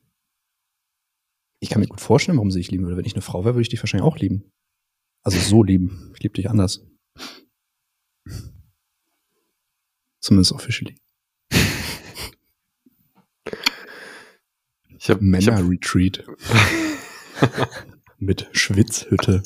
Ich 1.60 1.70
kann 1.70 1.80
mir 1.80 1.88
gut 1.88 2.00
vorstellen, 2.00 2.36
warum 2.36 2.50
sie 2.50 2.60
dich 2.60 2.70
lieben 2.70 2.84
würde. 2.84 2.96
Wenn 2.98 3.06
ich 3.06 3.14
eine 3.14 3.22
Frau 3.22 3.44
wäre, 3.44 3.54
würde 3.54 3.62
ich 3.62 3.68
dich 3.68 3.82
wahrscheinlich 3.82 4.06
auch 4.06 4.18
lieben. 4.18 4.52
Also 5.22 5.38
so 5.38 5.62
lieben. 5.62 6.12
Ich 6.14 6.22
liebe 6.22 6.34
dich 6.34 6.48
anders. 6.48 6.86
Zumindest 10.20 10.52
officially. 10.52 10.94
Ich 15.00 15.10
habe 15.10 15.24
ich 15.38 15.48
hab, 15.48 15.56
Männer-Retreat. 15.56 16.24
Mit 18.18 18.48
Schwitzhütte. 18.52 19.42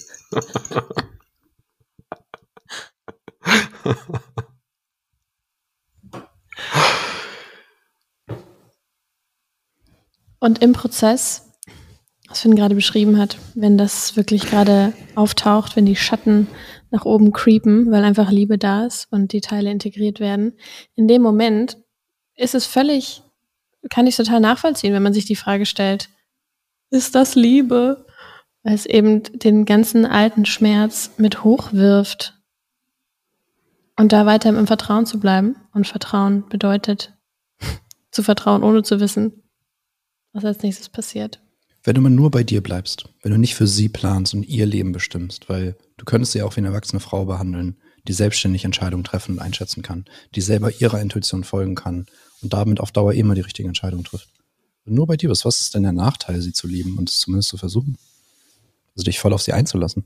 Und 10.38 10.62
im 10.62 10.72
Prozess, 10.72 11.50
was 12.28 12.40
Finn 12.40 12.56
gerade 12.56 12.74
beschrieben 12.74 13.18
hat, 13.18 13.36
wenn 13.54 13.76
das 13.76 14.16
wirklich 14.16 14.46
gerade 14.46 14.94
auftaucht, 15.14 15.76
wenn 15.76 15.86
die 15.86 15.96
Schatten 15.96 16.48
nach 16.90 17.04
oben 17.04 17.32
creepen, 17.32 17.90
weil 17.92 18.04
einfach 18.04 18.30
Liebe 18.30 18.56
da 18.56 18.86
ist 18.86 19.06
und 19.12 19.32
die 19.32 19.42
Teile 19.42 19.70
integriert 19.70 20.18
werden, 20.18 20.54
in 20.94 21.06
dem 21.06 21.22
Moment 21.22 21.76
ist 22.34 22.54
es 22.54 22.66
völlig, 22.66 23.22
kann 23.90 24.06
ich 24.06 24.16
total 24.16 24.40
nachvollziehen, 24.40 24.92
wenn 24.92 25.02
man 25.02 25.14
sich 25.14 25.24
die 25.24 25.36
Frage 25.36 25.66
stellt, 25.66 26.08
ist 26.90 27.14
das 27.14 27.34
Liebe? 27.34 28.06
Weil 28.62 28.74
es 28.74 28.86
eben 28.86 29.22
den 29.24 29.64
ganzen 29.64 30.06
alten 30.06 30.46
Schmerz 30.46 31.10
mit 31.16 31.42
hochwirft. 31.42 32.38
Und 33.96 34.12
da 34.12 34.24
weiter 34.24 34.50
im 34.50 34.66
Vertrauen 34.66 35.06
zu 35.06 35.18
bleiben. 35.18 35.56
Und 35.72 35.88
Vertrauen 35.88 36.48
bedeutet, 36.48 37.12
zu 38.12 38.22
vertrauen, 38.22 38.62
ohne 38.62 38.82
zu 38.82 39.00
wissen, 39.00 39.42
was 40.32 40.44
als 40.44 40.62
nächstes 40.62 40.88
passiert. 40.88 41.40
Wenn 41.82 41.96
du 41.96 42.00
mal 42.00 42.10
nur 42.10 42.30
bei 42.30 42.44
dir 42.44 42.62
bleibst, 42.62 43.08
wenn 43.22 43.32
du 43.32 43.38
nicht 43.38 43.56
für 43.56 43.66
sie 43.66 43.88
planst 43.88 44.34
und 44.34 44.44
ihr 44.44 44.66
Leben 44.66 44.92
bestimmst, 44.92 45.48
weil 45.48 45.76
du 45.96 46.04
könntest 46.04 46.32
sie 46.32 46.42
auch 46.42 46.54
wie 46.54 46.60
eine 46.60 46.68
erwachsene 46.68 47.00
Frau 47.00 47.24
behandeln, 47.24 47.78
die 48.06 48.12
selbstständig 48.12 48.64
Entscheidungen 48.64 49.02
treffen 49.02 49.32
und 49.32 49.38
einschätzen 49.40 49.82
kann, 49.82 50.04
die 50.36 50.40
selber 50.40 50.70
ihrer 50.80 51.00
Intuition 51.00 51.42
folgen 51.42 51.74
kann 51.74 52.06
und 52.42 52.52
damit 52.52 52.80
auf 52.80 52.92
Dauer 52.92 53.14
immer 53.14 53.34
die 53.34 53.40
richtige 53.40 53.68
Entscheidung 53.68 54.04
trifft. 54.04 54.30
Du 54.84 54.92
nur 54.92 55.06
bei 55.06 55.16
dir 55.16 55.28
bist, 55.28 55.44
was 55.44 55.60
ist 55.60 55.74
denn 55.74 55.84
der 55.84 55.92
Nachteil, 55.92 56.40
sie 56.40 56.52
zu 56.52 56.66
lieben 56.66 56.98
und 56.98 57.08
es 57.08 57.20
zumindest 57.20 57.50
zu 57.50 57.56
versuchen? 57.56 57.96
Also 58.94 59.04
dich 59.04 59.18
voll 59.18 59.32
auf 59.32 59.42
sie 59.42 59.52
einzulassen. 59.52 60.04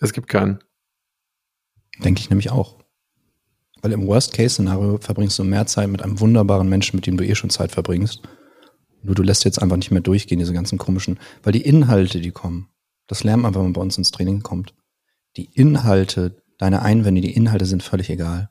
Es 0.00 0.12
gibt 0.12 0.28
keinen. 0.28 0.62
Denke 1.98 2.20
ich 2.20 2.30
nämlich 2.30 2.50
auch. 2.50 2.78
Weil 3.82 3.92
im 3.92 4.06
Worst-Case-Szenario 4.06 4.98
verbringst 4.98 5.38
du 5.38 5.44
mehr 5.44 5.66
Zeit 5.66 5.88
mit 5.88 6.02
einem 6.02 6.20
wunderbaren 6.20 6.68
Menschen, 6.68 6.96
mit 6.96 7.06
dem 7.06 7.16
du 7.16 7.26
eh 7.26 7.34
schon 7.34 7.50
Zeit 7.50 7.72
verbringst. 7.72 8.22
Nur 9.02 9.14
du 9.14 9.22
lässt 9.22 9.44
jetzt 9.44 9.60
einfach 9.60 9.76
nicht 9.76 9.90
mehr 9.90 10.02
durchgehen, 10.02 10.38
diese 10.38 10.52
ganzen 10.52 10.78
komischen, 10.78 11.18
weil 11.42 11.52
die 11.52 11.62
Inhalte, 11.62 12.20
die 12.20 12.32
kommen, 12.32 12.68
das 13.06 13.24
lernt 13.24 13.42
man, 13.42 13.54
wenn 13.54 13.62
man 13.62 13.72
bei 13.72 13.80
uns 13.80 13.96
ins 13.96 14.10
Training 14.10 14.42
kommt. 14.42 14.74
Die 15.36 15.50
Inhalte, 15.54 16.42
deine 16.60 16.82
Einwände, 16.82 17.20
die 17.20 17.34
Inhalte 17.34 17.66
sind 17.66 17.82
völlig 17.82 18.10
egal. 18.10 18.50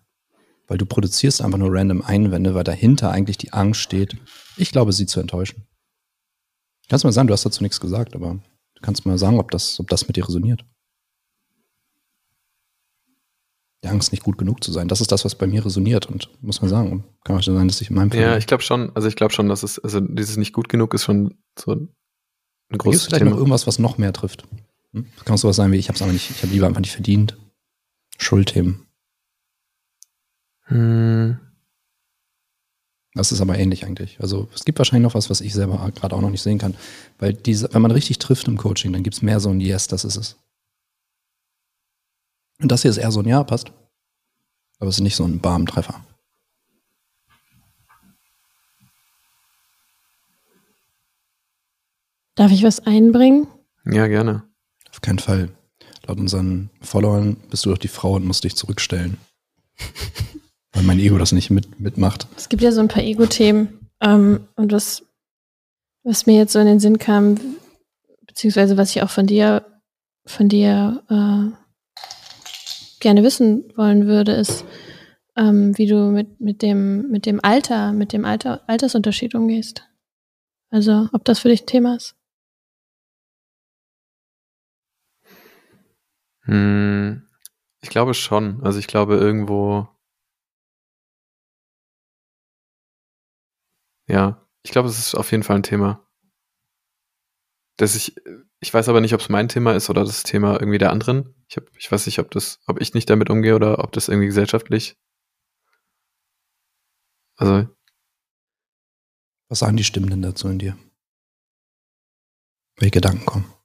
Weil 0.67 0.77
du 0.77 0.85
produzierst 0.85 1.41
einfach 1.41 1.57
nur 1.57 1.73
random 1.73 2.01
Einwände, 2.01 2.53
weil 2.53 2.63
dahinter 2.63 3.11
eigentlich 3.11 3.37
die 3.37 3.53
Angst 3.53 3.81
steht, 3.81 4.17
ich 4.57 4.71
glaube, 4.71 4.93
sie 4.93 5.05
zu 5.05 5.19
enttäuschen. 5.19 5.67
Kannst 6.89 7.05
mal 7.05 7.11
sagen, 7.11 7.27
du 7.27 7.33
hast 7.33 7.45
dazu 7.45 7.63
nichts 7.63 7.79
gesagt, 7.79 8.15
aber 8.15 8.39
du 8.75 8.81
kannst 8.81 9.05
mal 9.05 9.17
sagen, 9.17 9.39
ob 9.39 9.51
das, 9.51 9.79
ob 9.79 9.87
das 9.89 10.07
mit 10.07 10.17
dir 10.17 10.27
resoniert. 10.27 10.65
die 13.83 13.87
Angst, 13.87 14.11
nicht 14.11 14.23
gut 14.23 14.37
genug 14.37 14.63
zu 14.63 14.71
sein. 14.71 14.87
Das 14.87 15.01
ist 15.01 15.11
das, 15.11 15.23
was 15.23 15.35
bei 15.35 15.47
mir 15.47 15.65
resoniert 15.65 16.05
und 16.05 16.29
muss 16.41 16.61
man 16.61 16.69
sagen, 16.69 17.05
kann 17.23 17.37
auch 17.37 17.43
schon 17.43 17.55
sein, 17.55 17.67
dass 17.67 17.79
ich 17.79 17.89
in 17.89 17.95
meinem 17.95 18.11
Fall. 18.11 18.19
Ja, 18.19 18.37
ich 18.37 18.47
glaube 18.47 18.63
schon, 18.63 18.93
also 18.95 19.07
ich 19.07 19.15
glaube 19.15 19.33
schon, 19.33 19.47
dass 19.47 19.63
es, 19.63 19.79
also 19.79 19.99
dieses 20.01 20.37
nicht 20.37 20.53
gut 20.53 20.69
genug 20.69 20.93
ist 20.93 21.03
schon 21.03 21.35
so 21.57 21.71
ein 21.71 21.89
großes 22.77 23.05
vielleicht 23.05 23.19
Thema. 23.19 23.31
noch 23.31 23.37
irgendwas, 23.37 23.67
was 23.67 23.79
noch 23.79 23.97
mehr 23.97 24.11
trifft. 24.11 24.43
Hm? 24.93 25.05
Kann 25.23 25.35
auch 25.35 25.39
sowas 25.39 25.55
sein 25.55 25.71
wie, 25.71 25.77
ich 25.77 25.87
habe 25.87 25.95
es 25.95 26.01
einfach 26.01 26.13
nicht, 26.13 26.29
ich 26.29 26.43
habe 26.43 26.51
lieber 26.51 26.67
einfach 26.67 26.81
nicht 26.81 26.91
verdient. 26.91 27.37
Schuldthemen. 28.19 28.85
Hm. 30.65 31.39
Das 33.15 33.31
ist 33.31 33.41
aber 33.41 33.57
ähnlich 33.57 33.85
eigentlich. 33.85 34.19
Also 34.21 34.47
es 34.53 34.65
gibt 34.65 34.77
wahrscheinlich 34.77 35.03
noch 35.03 35.15
was, 35.15 35.29
was 35.29 35.41
ich 35.41 35.53
selber 35.53 35.89
gerade 35.95 36.15
auch 36.15 36.21
noch 36.21 36.29
nicht 36.29 36.43
sehen 36.43 36.59
kann. 36.59 36.75
Weil 37.17 37.33
diese, 37.33 37.73
wenn 37.73 37.81
man 37.81 37.91
richtig 37.91 38.19
trifft 38.19 38.47
im 38.47 38.57
Coaching, 38.57 38.93
dann 38.93 39.03
gibt 39.03 39.15
es 39.15 39.21
mehr 39.21 39.39
so 39.39 39.49
ein 39.49 39.59
Yes, 39.59 39.87
das 39.87 40.05
ist 40.05 40.15
es. 40.15 40.37
Und 42.61 42.71
das 42.71 42.83
hier 42.83 42.91
ist 42.91 42.97
eher 42.97 43.11
so 43.11 43.21
ein 43.21 43.27
Ja, 43.27 43.43
passt. 43.43 43.71
Aber 44.79 44.89
es 44.89 44.97
ist 44.97 45.01
nicht 45.01 45.15
so 45.15 45.25
ein 45.25 45.39
Barmtreffer. 45.39 46.05
Darf 52.35 52.51
ich 52.51 52.63
was 52.63 52.79
einbringen? 52.85 53.47
Ja, 53.85 54.07
gerne. 54.07 54.43
Auf 54.91 55.01
keinen 55.01 55.19
Fall. 55.19 55.49
Laut 56.09 56.19
unseren 56.19 56.71
Followern 56.81 57.37
bist 57.51 57.67
du 57.67 57.69
doch 57.69 57.77
die 57.77 57.87
Frau 57.87 58.13
und 58.13 58.25
musst 58.25 58.43
dich 58.43 58.55
zurückstellen. 58.55 59.17
Weil 60.73 60.81
mein 60.81 60.97
Ego 60.97 61.19
das 61.19 61.33
nicht 61.33 61.51
mit, 61.51 61.79
mitmacht. 61.79 62.25
Es 62.35 62.49
gibt 62.49 62.63
ja 62.63 62.71
so 62.71 62.81
ein 62.81 62.87
paar 62.87 63.03
Ego-Themen. 63.03 63.77
Ähm, 64.01 64.47
und 64.55 64.71
was, 64.71 65.03
was 66.03 66.25
mir 66.25 66.35
jetzt 66.35 66.53
so 66.53 66.59
in 66.59 66.65
den 66.65 66.79
Sinn 66.79 66.97
kam, 66.97 67.35
beziehungsweise 68.25 68.75
was 68.75 68.89
ich 68.89 69.03
auch 69.03 69.11
von 69.11 69.27
dir, 69.27 69.63
von 70.25 70.49
dir 70.49 71.03
äh, 71.09 72.01
gerne 72.99 73.21
wissen 73.21 73.65
wollen 73.75 74.07
würde, 74.07 74.31
ist, 74.31 74.65
ähm, 75.37 75.77
wie 75.77 75.85
du 75.85 76.09
mit, 76.09 76.41
mit, 76.41 76.63
dem, 76.63 77.11
mit 77.11 77.27
dem 77.27 77.39
Alter, 77.43 77.93
mit 77.93 78.13
dem 78.13 78.25
Alter, 78.25 78.67
Altersunterschied 78.67 79.35
umgehst. 79.35 79.83
Also, 80.71 81.07
ob 81.13 81.23
das 81.23 81.37
für 81.37 81.49
dich 81.49 81.61
ein 81.61 81.67
Thema 81.67 81.97
ist. 81.97 82.15
Hm, 86.49 87.29
ich 87.81 87.89
glaube 87.89 88.13
schon. 88.15 88.63
Also 88.63 88.79
ich 88.79 88.87
glaube 88.87 89.15
irgendwo. 89.17 89.87
Ja, 94.07 94.47
ich 94.63 94.71
glaube, 94.71 94.87
es 94.89 94.97
ist 94.97 95.13
auf 95.15 95.31
jeden 95.31 95.43
Fall 95.43 95.57
ein 95.57 95.63
Thema. 95.63 96.03
Dass 97.77 97.95
ich, 97.95 98.15
ich 98.59 98.73
weiß 98.73 98.89
aber 98.89 98.99
nicht, 98.99 99.13
ob 99.13 99.21
es 99.21 99.29
mein 99.29 99.47
Thema 99.47 99.73
ist 99.73 99.89
oder 99.91 100.03
das 100.03 100.23
Thema 100.23 100.53
irgendwie 100.59 100.79
der 100.79 100.91
anderen. 100.91 101.35
Ich, 101.47 101.57
hab, 101.57 101.63
ich 101.77 101.91
weiß 101.91 102.07
nicht, 102.07 102.17
ob 102.19 102.31
das, 102.31 102.59
ob 102.65 102.81
ich 102.81 102.95
nicht 102.95 103.09
damit 103.09 103.29
umgehe 103.29 103.55
oder 103.55 103.79
ob 103.83 103.91
das 103.91 104.07
irgendwie 104.07 104.27
gesellschaftlich. 104.27 104.97
Also. 107.37 107.69
Was 109.49 109.59
sagen 109.59 109.77
die 109.77 109.83
Stimmen 109.83 110.09
denn 110.09 110.21
dazu 110.23 110.47
in 110.47 110.59
dir? 110.59 110.77
Welche 112.77 112.91
Gedanken 112.91 113.25
kommen? 113.25 113.58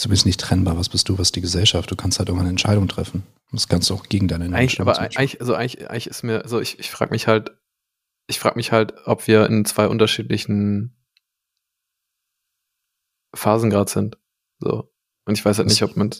Du 0.00 0.08
bist 0.08 0.24
nicht 0.24 0.40
trennbar. 0.40 0.78
Was 0.78 0.88
bist 0.88 1.08
du? 1.08 1.18
Was 1.18 1.32
die 1.32 1.40
Gesellschaft? 1.40 1.90
Du 1.90 1.96
kannst 1.96 2.18
halt 2.18 2.28
irgendwann 2.28 2.46
eine 2.46 2.52
Entscheidung 2.52 2.88
treffen. 2.88 3.24
Das 3.50 3.68
kannst 3.68 3.90
du 3.90 3.94
auch 3.94 4.04
gegen 4.04 4.26
deine 4.26 4.46
Entscheidung 4.46 4.62
Eigentlich, 4.62 4.80
aber 4.80 4.98
eigentlich, 4.98 5.40
also 5.40 5.54
eigentlich, 5.54 5.90
eigentlich 5.90 6.06
ist 6.06 6.22
mir, 6.22 6.42
also 6.42 6.60
ich, 6.60 6.78
ich 6.78 6.90
frage 6.90 7.10
mich 7.10 7.26
halt, 7.26 7.52
ich 8.26 8.40
frage 8.40 8.56
mich 8.56 8.72
halt, 8.72 8.94
ob 9.04 9.26
wir 9.26 9.46
in 9.46 9.64
zwei 9.66 9.88
unterschiedlichen 9.88 10.96
Phasen 13.34 13.68
gerade 13.70 13.90
sind. 13.90 14.18
So. 14.58 14.90
Und 15.26 15.34
ich 15.38 15.44
weiß 15.44 15.58
halt 15.58 15.66
was, 15.66 15.74
nicht, 15.74 15.82
ob 15.82 15.96
man. 15.96 16.10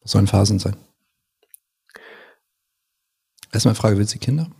Was 0.00 0.12
sollen 0.12 0.26
Phasen 0.26 0.58
sein? 0.58 0.76
Erstmal 3.52 3.74
Frage, 3.74 3.96
willst 3.96 4.14
du 4.14 4.18
Kinder? 4.18 4.50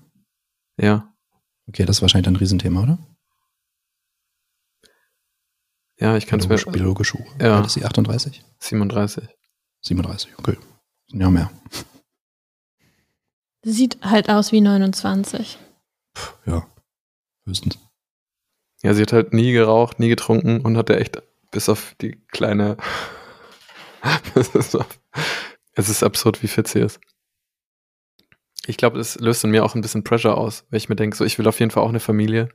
Ja. 0.81 1.15
Okay, 1.67 1.85
das 1.85 1.99
ist 1.99 2.03
wahrscheinlich 2.03 2.29
ein 2.29 2.37
Riesenthema, 2.37 2.83
oder? 2.83 2.99
Ja, 6.01 6.17
ich 6.17 6.27
kann 6.27 6.41
es 6.41 6.49
mir. 6.49 6.57
Biologisch. 6.57 7.15
Ja. 7.41 7.61
ist 7.65 7.73
sie 7.75 7.85
38? 7.85 8.45
37. 8.61 9.29
37, 9.83 10.39
okay. 10.39 10.57
Ja, 11.09 11.31
mehr. 11.31 11.51
Sieht 13.63 13.99
halt 14.03 14.31
aus 14.31 14.53
wie 14.53 14.61
29. 14.61 15.59
Puh, 16.15 16.33
ja, 16.47 16.67
höchstens. 17.47 17.79
Ja, 18.83 18.95
sie 18.95 19.03
hat 19.03 19.13
halt 19.13 19.33
nie 19.33 19.53
geraucht, 19.53 19.99
nie 19.99 20.09
getrunken 20.09 20.61
und 20.61 20.77
hatte 20.77 20.99
echt 20.99 21.21
bis 21.51 21.69
auf 21.69 21.95
die 22.01 22.13
kleine. 22.29 22.77
es 24.35 25.89
ist 25.89 26.03
absurd, 26.03 26.43
wie 26.43 26.49
fit 26.49 26.69
sie 26.69 26.81
ist. 26.81 27.01
Ich 28.67 28.77
glaube, 28.77 29.01
es 29.01 29.19
löst 29.19 29.43
in 29.45 29.51
mir 29.51 29.65
auch 29.65 29.75
ein 29.75 29.81
bisschen 29.81 30.05
Pressure 30.05 30.37
aus, 30.37 30.65
weil 30.71 30.77
ich 30.77 30.89
mir 30.89 30.97
denke, 30.97 31.17
so, 31.17 31.25
ich 31.25 31.39
will 31.39 31.49
auf 31.49 31.59
jeden 31.59 31.71
Fall 31.71 31.83
auch 31.83 31.89
eine 31.89 32.01
Familie. 32.01 32.51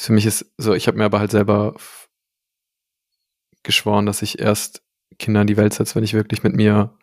Für 0.00 0.14
mich 0.14 0.24
ist 0.24 0.50
so, 0.56 0.72
ich 0.72 0.86
habe 0.86 0.96
mir 0.96 1.04
aber 1.04 1.20
halt 1.20 1.30
selber 1.30 1.76
geschworen, 3.62 4.06
dass 4.06 4.22
ich 4.22 4.38
erst 4.38 4.82
Kinder 5.18 5.42
in 5.42 5.46
die 5.46 5.58
Welt 5.58 5.74
setze, 5.74 5.94
wenn 5.94 6.04
ich 6.04 6.14
wirklich 6.14 6.42
mit 6.42 6.56
mir, 6.56 6.96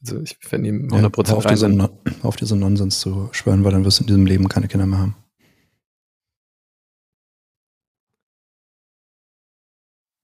also 0.00 0.18
ich 0.22 0.38
werde 0.50 0.66
ihm 0.66 0.88
100% 0.88 1.28
ja, 1.28 1.34
auf, 1.34 1.44
rein 1.44 1.52
diese, 1.52 1.90
auf 2.22 2.36
diese 2.36 2.56
Nonsens 2.56 3.00
zu 3.00 3.28
schwören, 3.32 3.62
weil 3.62 3.72
dann 3.72 3.84
wirst 3.84 3.98
du 3.98 4.04
in 4.04 4.06
diesem 4.06 4.24
Leben 4.24 4.48
keine 4.48 4.68
Kinder 4.68 4.86
mehr 4.86 5.00
haben. 5.00 5.16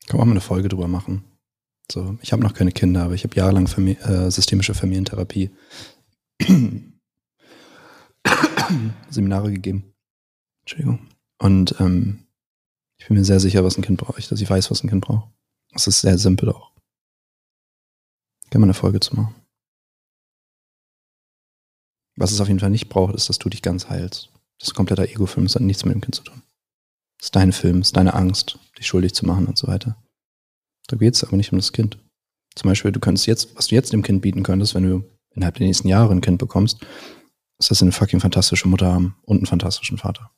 Kann 0.06 0.20
man 0.20 0.28
mal 0.28 0.32
eine 0.32 0.40
Folge 0.40 0.70
drüber 0.70 0.88
machen. 0.88 1.22
So, 1.90 2.16
ich 2.22 2.32
habe 2.32 2.42
noch 2.42 2.54
keine 2.54 2.72
Kinder, 2.72 3.02
aber 3.02 3.12
ich 3.12 3.24
habe 3.24 3.36
jahrelang 3.36 3.66
Famili 3.66 3.98
äh, 4.00 4.30
systemische 4.30 4.72
Familientherapie 4.72 5.50
Seminare 9.10 9.52
gegeben. 9.52 9.92
Entschuldigung. 10.62 11.12
Und 11.42 11.74
ähm, 11.80 12.24
ich 12.98 13.08
bin 13.08 13.16
mir 13.16 13.24
sehr 13.24 13.40
sicher, 13.40 13.64
was 13.64 13.76
ein 13.76 13.82
Kind 13.82 13.98
braucht, 13.98 14.30
dass 14.30 14.40
ich 14.40 14.48
weiß, 14.48 14.70
was 14.70 14.84
ein 14.84 14.88
Kind 14.88 15.04
braucht. 15.04 15.28
Das 15.72 15.88
ist 15.88 16.00
sehr 16.00 16.16
simpel 16.16 16.50
auch. 16.50 16.70
Kann 18.50 18.60
man 18.60 18.68
eine 18.68 18.74
Folge 18.74 19.00
zu 19.00 19.16
machen. 19.16 19.34
Was 22.14 22.30
es 22.30 22.40
auf 22.40 22.46
jeden 22.46 22.60
Fall 22.60 22.70
nicht 22.70 22.88
braucht, 22.88 23.16
ist, 23.16 23.28
dass 23.28 23.40
du 23.40 23.48
dich 23.48 23.60
ganz 23.60 23.88
heilst. 23.88 24.30
Das 24.60 24.68
ist 24.68 24.74
ein 24.74 24.76
kompletter 24.76 25.08
Ego-Film, 25.08 25.46
das 25.46 25.56
hat 25.56 25.62
nichts 25.62 25.84
mit 25.84 25.94
dem 25.94 26.00
Kind 26.00 26.14
zu 26.14 26.22
tun. 26.22 26.42
Das 27.18 27.26
ist 27.26 27.34
dein 27.34 27.50
Film, 27.50 27.80
das 27.80 27.88
ist 27.88 27.96
deine 27.96 28.14
Angst, 28.14 28.60
dich 28.78 28.86
schuldig 28.86 29.12
zu 29.12 29.26
machen 29.26 29.46
und 29.46 29.58
so 29.58 29.66
weiter. 29.66 29.96
Da 30.86 30.96
geht 30.96 31.14
es 31.14 31.24
aber 31.24 31.36
nicht 31.36 31.50
um 31.50 31.58
das 31.58 31.72
Kind. 31.72 31.98
Zum 32.54 32.68
Beispiel, 32.68 32.92
du 32.92 33.00
könntest 33.00 33.26
jetzt, 33.26 33.56
was 33.56 33.66
du 33.66 33.74
jetzt 33.74 33.92
dem 33.92 34.02
Kind 34.02 34.22
bieten 34.22 34.44
könntest, 34.44 34.76
wenn 34.76 34.84
du 34.84 35.04
innerhalb 35.34 35.56
der 35.56 35.66
nächsten 35.66 35.88
Jahre 35.88 36.12
ein 36.12 36.20
Kind 36.20 36.38
bekommst, 36.38 36.86
ist, 37.58 37.72
dass 37.72 37.80
sie 37.80 37.84
eine 37.84 37.92
fucking 37.92 38.20
fantastische 38.20 38.68
Mutter 38.68 38.92
haben 38.92 39.16
und 39.22 39.38
einen 39.38 39.46
fantastischen 39.46 39.98
Vater. 39.98 40.30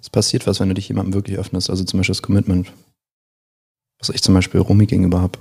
Es 0.00 0.10
passiert 0.10 0.46
was, 0.46 0.60
wenn 0.60 0.68
du 0.68 0.74
dich 0.74 0.88
jemandem 0.88 1.14
wirklich 1.14 1.38
öffnest. 1.38 1.70
Also 1.70 1.84
zum 1.84 1.98
Beispiel 1.98 2.14
das 2.14 2.22
Commitment, 2.22 2.72
was 3.98 4.08
ich 4.08 4.22
zum 4.22 4.34
Beispiel 4.34 4.60
Romy 4.60 4.86
gegenüber 4.86 5.20
habe. 5.20 5.38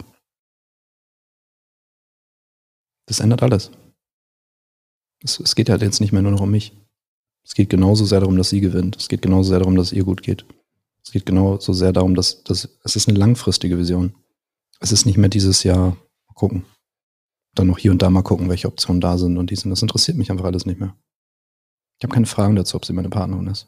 Das 3.06 3.22
ändert 3.22 3.42
alles. 3.42 3.72
Es, 5.24 5.40
es 5.40 5.56
geht 5.56 5.70
halt 5.70 5.82
jetzt 5.82 6.02
nicht 6.02 6.12
mehr 6.12 6.22
nur 6.22 6.32
noch 6.32 6.42
um 6.42 6.52
mich. 6.52 6.74
Es 7.44 7.56
geht 7.56 7.70
genauso 7.70 8.06
sehr 8.06 8.20
darum, 8.20 8.38
dass 8.38 8.50
sie 8.50 8.62
gewinnt. 8.62 8.98
Es 8.98 9.08
geht 9.08 9.22
genauso 9.22 9.50
sehr 9.50 9.60
darum, 9.60 9.76
dass 9.76 9.88
es 9.88 9.94
ihr 9.94 10.04
gut 10.04 10.22
geht. 10.22 10.46
Es 11.04 11.12
geht 11.12 11.26
genauso 11.26 11.74
sehr 11.74 11.94
darum, 11.94 12.14
dass, 12.14 12.44
dass 12.44 12.70
es 12.84 12.96
ist 12.96 13.10
eine 13.10 13.18
langfristige 13.18 13.78
Vision. 13.78 14.14
Es 14.80 14.92
ist 14.92 15.06
nicht 15.06 15.18
mehr 15.18 15.30
dieses 15.30 15.64
Jahr 15.64 15.98
mal 16.28 16.34
gucken. 16.36 16.66
Dann 17.56 17.68
noch 17.68 17.80
hier 17.80 17.92
und 17.92 18.02
da 18.02 18.10
mal 18.10 18.22
gucken, 18.22 18.50
welche 18.50 18.68
Optionen 18.68 19.02
da 19.02 19.18
sind 19.18 19.38
und 19.38 19.50
die 19.50 19.56
sind. 19.56 19.72
Das 19.72 19.82
interessiert 19.82 20.18
mich 20.18 20.30
einfach 20.30 20.46
alles 20.46 20.66
nicht 20.66 20.80
mehr. 20.80 20.96
Ich 21.98 22.04
habe 22.04 22.14
keine 22.14 22.28
Fragen 22.28 22.56
dazu, 22.56 22.78
ob 22.78 22.86
sie 22.86 22.94
meine 22.94 23.10
Partnerin 23.10 23.48
ist. 23.48 23.68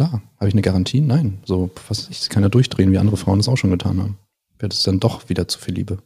Klar, 0.00 0.22
habe 0.36 0.48
ich 0.48 0.54
eine 0.54 0.62
Garantie? 0.62 1.02
Nein. 1.02 1.42
So, 1.44 1.70
was 1.88 2.08
ich 2.08 2.30
kann 2.30 2.42
ja 2.42 2.48
durchdrehen, 2.48 2.90
wie 2.90 2.96
andere 2.96 3.18
Frauen 3.18 3.38
das 3.38 3.48
auch 3.48 3.58
schon 3.58 3.70
getan 3.70 4.00
haben. 4.00 4.18
Wäre 4.58 4.70
das 4.70 4.82
dann 4.82 4.98
doch 4.98 5.28
wieder 5.28 5.46
zu 5.46 5.58
viel 5.58 5.74
Liebe. 5.74 6.02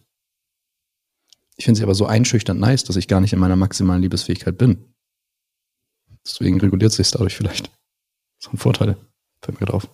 Ich 1.57 1.65
finde 1.65 1.79
sie 1.79 1.85
aber 1.85 1.95
so 1.95 2.05
einschüchternd 2.05 2.59
nice, 2.59 2.83
dass 2.83 2.97
ich 2.97 3.07
gar 3.07 3.21
nicht 3.21 3.33
in 3.33 3.39
meiner 3.39 3.55
maximalen 3.55 4.03
Liebesfähigkeit 4.03 4.59
bin. 4.59 4.93
Deswegen 6.27 6.59
reguliert 6.59 6.91
sich 6.91 7.09
dadurch 7.13 7.37
vielleicht. 7.37 7.71
So 8.41 8.51
ein 8.51 8.57
Vorteil. 8.57 8.97
Fällt 9.43 9.61
mir 9.61 9.67
drauf. 9.69 9.89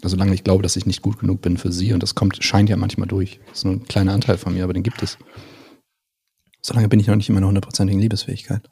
Also 0.00 0.14
solange 0.14 0.32
ich 0.32 0.44
glaube, 0.44 0.62
dass 0.62 0.76
ich 0.76 0.86
nicht 0.86 1.02
gut 1.02 1.18
genug 1.18 1.42
bin 1.42 1.56
für 1.56 1.72
sie, 1.72 1.92
und 1.92 2.04
das 2.04 2.14
kommt, 2.14 2.44
scheint 2.44 2.70
ja 2.70 2.76
manchmal 2.76 3.08
durch. 3.08 3.40
Das 3.48 3.58
ist 3.58 3.64
nur 3.64 3.74
ein 3.74 3.88
kleiner 3.88 4.12
Anteil 4.12 4.38
von 4.38 4.54
mir, 4.54 4.62
aber 4.62 4.74
den 4.74 4.84
gibt 4.84 5.02
es. 5.02 5.18
Solange 6.62 6.88
bin 6.88 7.00
ich 7.00 7.08
noch 7.08 7.16
nicht 7.16 7.28
in 7.30 7.34
meiner 7.34 7.48
hundertprozentigen 7.48 8.00
Liebesfähigkeit. 8.00 8.70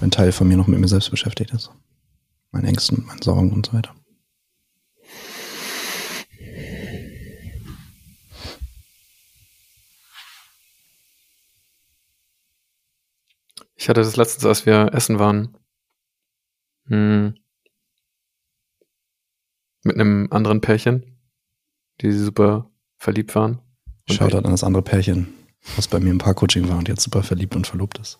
Ein 0.00 0.10
Teil 0.12 0.30
von 0.32 0.46
mir 0.46 0.56
noch 0.56 0.68
mit 0.68 0.78
mir 0.78 0.88
selbst 0.88 1.10
beschäftigt 1.10 1.52
ist. 1.52 1.70
Meinen 2.52 2.66
Ängsten, 2.66 3.04
meinen 3.06 3.20
Sorgen 3.20 3.52
und 3.52 3.66
so 3.66 3.72
weiter. 3.72 3.94
Ich 13.74 13.88
hatte 13.88 14.00
das 14.02 14.16
letztens, 14.16 14.44
als 14.44 14.66
wir 14.66 14.92
essen 14.92 15.18
waren, 15.18 15.56
hm, 16.86 17.34
mit 19.82 19.94
einem 19.94 20.28
anderen 20.30 20.60
Pärchen, 20.60 21.18
die 22.00 22.12
super 22.12 22.70
verliebt 22.96 23.34
waren. 23.34 23.60
Schaut 24.10 24.34
an 24.34 24.44
das 24.44 24.64
andere 24.64 24.82
Pärchen, 24.82 25.32
was 25.76 25.88
bei 25.88 26.00
mir 26.00 26.10
im 26.10 26.18
Paar-Coaching 26.18 26.68
war 26.68 26.78
und 26.78 26.88
jetzt 26.88 27.02
super 27.02 27.22
verliebt 27.22 27.56
und 27.56 27.66
verlobt 27.66 27.98
ist. 27.98 28.18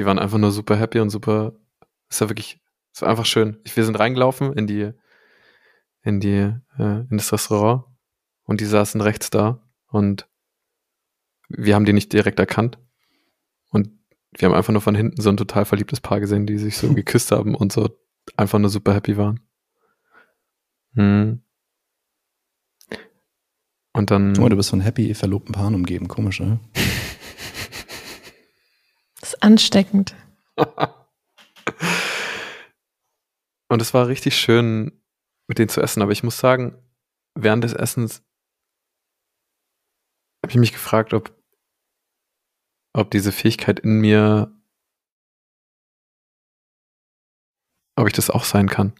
Die 0.00 0.06
waren 0.06 0.18
einfach 0.18 0.38
nur 0.38 0.50
super 0.50 0.76
happy 0.76 0.98
und 1.00 1.10
super, 1.10 1.52
es 2.08 2.18
war 2.22 2.30
wirklich, 2.30 2.58
es 2.94 3.02
war 3.02 3.10
einfach 3.10 3.26
schön. 3.26 3.58
Wir 3.64 3.84
sind 3.84 3.98
reingelaufen 3.98 4.54
in 4.54 4.66
die, 4.66 4.92
in 6.00 6.20
die, 6.20 6.54
äh, 6.78 7.00
in 7.10 7.18
das 7.18 7.30
Restaurant 7.34 7.84
und 8.44 8.62
die 8.62 8.64
saßen 8.64 9.02
rechts 9.02 9.28
da 9.28 9.62
und 9.88 10.26
wir 11.50 11.74
haben 11.74 11.84
die 11.84 11.92
nicht 11.92 12.14
direkt 12.14 12.38
erkannt 12.38 12.78
und 13.68 13.90
wir 14.30 14.48
haben 14.48 14.54
einfach 14.54 14.72
nur 14.72 14.80
von 14.80 14.94
hinten 14.94 15.20
so 15.20 15.28
ein 15.28 15.36
total 15.36 15.66
verliebtes 15.66 16.00
Paar 16.00 16.18
gesehen, 16.18 16.46
die 16.46 16.56
sich 16.56 16.78
so 16.78 16.94
geküsst 16.94 17.30
haben 17.30 17.54
und 17.54 17.70
so 17.70 17.90
einfach 18.38 18.58
nur 18.58 18.70
super 18.70 18.94
happy 18.94 19.18
waren. 19.18 19.40
Hm. 20.94 21.42
Und 23.92 24.10
dann. 24.10 24.32
Guck 24.32 24.44
mal, 24.44 24.48
du 24.48 24.56
bist 24.56 24.70
von 24.70 24.80
happy 24.80 25.12
verlobten 25.12 25.52
Paaren 25.52 25.74
umgeben. 25.74 26.08
Komisch, 26.08 26.40
ne? 26.40 26.58
Ist 29.40 29.46
ansteckend. 29.46 30.14
und 33.68 33.80
es 33.80 33.94
war 33.94 34.08
richtig 34.08 34.36
schön, 34.36 35.02
mit 35.48 35.58
denen 35.58 35.70
zu 35.70 35.80
essen. 35.80 36.02
Aber 36.02 36.12
ich 36.12 36.22
muss 36.22 36.38
sagen, 36.38 36.76
während 37.34 37.64
des 37.64 37.72
Essens 37.72 38.22
habe 40.44 40.50
ich 40.50 40.56
mich 40.56 40.72
gefragt, 40.72 41.14
ob 41.14 41.34
ob 42.92 43.10
diese 43.10 43.32
Fähigkeit 43.32 43.80
in 43.80 44.00
mir, 44.00 44.52
ob 47.96 48.08
ich 48.08 48.12
das 48.12 48.28
auch 48.30 48.44
sein 48.44 48.68
kann. 48.68 48.92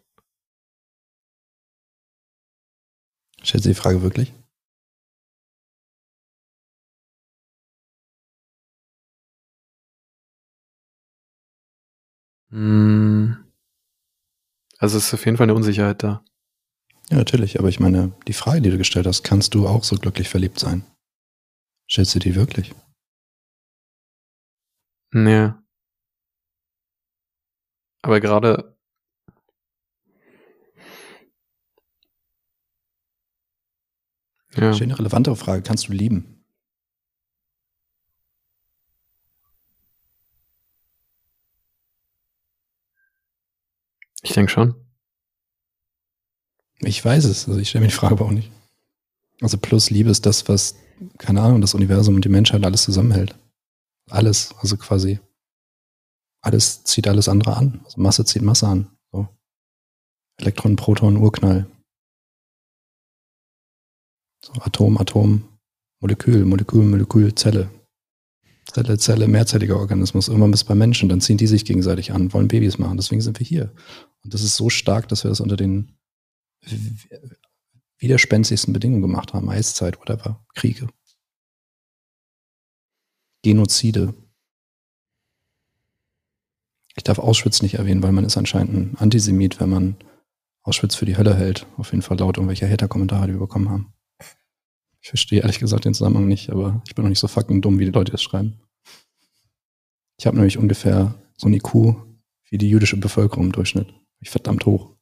Stellt 3.43 3.65
sie 3.65 3.71
die 3.71 3.75
Frage 3.75 4.03
wirklich? 4.03 4.33
Also 14.79 14.99
es 14.99 15.07
ist 15.07 15.15
auf 15.15 15.25
jeden 15.25 15.37
Fall 15.37 15.45
eine 15.45 15.55
Unsicherheit 15.55 16.03
da. 16.03 16.23
Ja, 17.11 17.17
natürlich, 17.17 17.59
aber 17.59 17.69
ich 17.69 17.81
meine, 17.81 18.13
die 18.29 18.33
Frage, 18.33 18.61
die 18.63 18.71
du 18.71 18.79
gestellt 18.79 19.07
hast, 19.07 19.25
kannst 19.25 19.55
du 19.55 19.67
auch 19.69 19.85
so 19.85 19.97
glücklich 19.97 20.29
verliebt 20.29 20.59
sein? 20.59 20.85
Stellst 21.91 22.15
du 22.15 22.19
die 22.19 22.35
wirklich? 22.35 22.73
Nee. 25.13 25.53
Aber 28.05 28.21
gerade 28.21 28.75
Ja. 34.57 34.75
Schöne 34.75 34.99
relevantere 34.99 35.37
Frage. 35.37 35.63
Kannst 35.63 35.89
du 35.89 35.93
lieben? 35.93 36.40
Denke 44.41 44.53
schon. 44.53 44.75
Ich 46.81 47.05
weiß 47.05 47.25
es. 47.27 47.47
Also 47.47 47.61
ich 47.61 47.69
stelle 47.69 47.83
mir 47.83 47.89
die 47.89 47.95
Frage 47.95 48.15
aber 48.15 48.25
auch 48.25 48.31
nicht. 48.31 48.51
Also 49.41 49.59
plus 49.59 49.91
Liebe 49.91 50.11
ist 50.11 50.27
das, 50.27 50.49
was, 50.49 50.77
keine 51.19 51.43
Ahnung, 51.43 51.61
das 51.61 51.75
Universum 51.75 52.15
und 52.15 52.25
die 52.25 52.31
Menschheit 52.31 52.65
alles 52.65 52.83
zusammenhält. 52.83 53.39
Alles, 54.09 54.55
also 54.59 54.77
quasi 54.77 55.21
alles 56.43 56.85
zieht 56.85 57.07
alles 57.07 57.29
andere 57.29 57.57
an. 57.57 57.81
Also 57.85 58.01
Masse 58.01 58.25
zieht 58.25 58.43
Masse 58.43 58.67
an. 58.67 58.97
So. 59.13 59.29
Elektron, 60.39 60.77
Proton, 60.77 61.19
Urknall. 61.19 61.67
So 64.43 64.55
Atom, 64.55 64.97
Atom, 64.97 65.59
Molekül, 66.01 66.47
Molekül, 66.47 66.85
Molekül, 66.85 67.35
Zelle. 67.35 67.71
Zelle, 68.73 68.99
Zelle, 68.99 69.29
mehrzelliger 69.29 69.77
Organismus. 69.77 70.29
Irgendwann 70.29 70.51
bis 70.51 70.65
bei 70.65 70.75
Menschen, 70.75 71.09
dann 71.09 71.21
ziehen 71.21 71.37
die 71.37 71.47
sich 71.47 71.65
gegenseitig 71.65 72.13
an, 72.13 72.33
wollen 72.33 72.49
Babys 72.49 72.79
machen. 72.79 72.97
Deswegen 72.97 73.21
sind 73.21 73.39
wir 73.39 73.47
hier. 73.47 73.73
Und 74.23 74.35
das 74.35 74.43
ist 74.43 74.57
so 74.57 74.71
stark, 74.71 75.09
dass 75.09 75.25
wir 75.25 75.29
das 75.29 75.41
unter 75.41 75.57
den 75.57 75.97
widerspenstigsten 77.99 78.73
Bedingungen 78.73 79.03
gemacht 79.03 79.35
haben. 79.35 79.49
Eiszeit, 79.49 79.99
whatever, 79.99 80.45
Kriege. 80.55 80.89
Genozide. 83.43 84.15
Ich 86.97 87.05
darf 87.05 87.19
Auschwitz 87.19 87.63
nicht 87.63 87.75
erwähnen, 87.75 88.03
weil 88.03 88.13
man 88.13 88.25
ist 88.25 88.37
anscheinend 88.37 88.75
ein 88.75 88.97
Antisemit, 88.99 89.61
wenn 89.61 89.71
man 89.71 89.97
Auschwitz 90.63 90.95
für 90.95 91.07
die 91.07 91.17
Hölle 91.17 91.35
hält. 91.35 91.67
Auf 91.77 91.93
jeden 91.93 92.03
Fall 92.03 92.19
laut 92.19 92.37
irgendwelche 92.37 92.69
Hater-Kommentare, 92.69 93.27
die 93.27 93.33
wir 93.35 93.41
bekommen 93.41 93.71
haben. 93.71 93.95
Verstehe 95.11 95.41
ehrlich 95.41 95.59
gesagt 95.59 95.85
den 95.85 95.93
Zusammenhang 95.93 96.29
nicht, 96.29 96.51
aber 96.51 96.81
ich 96.87 96.95
bin 96.95 97.03
noch 97.03 97.09
nicht 97.09 97.19
so 97.19 97.27
fucking 97.27 97.63
dumm, 97.63 97.81
wie 97.81 97.85
die 97.85 97.91
Leute 97.91 98.13
das 98.13 98.23
schreiben. 98.23 98.61
Ich 100.17 100.25
habe 100.25 100.37
nämlich 100.37 100.57
ungefähr 100.57 101.17
so 101.37 101.49
ein 101.49 101.53
IQ 101.53 101.97
wie 102.49 102.59
die 102.59 102.71
jüdische 102.71 102.97
Bevölkerung 102.97 103.47
im 103.47 103.53
Durchschnitt. 103.53 103.93
Ich 104.21 104.31
verdammt 104.31 104.67
hoch. 104.67 104.95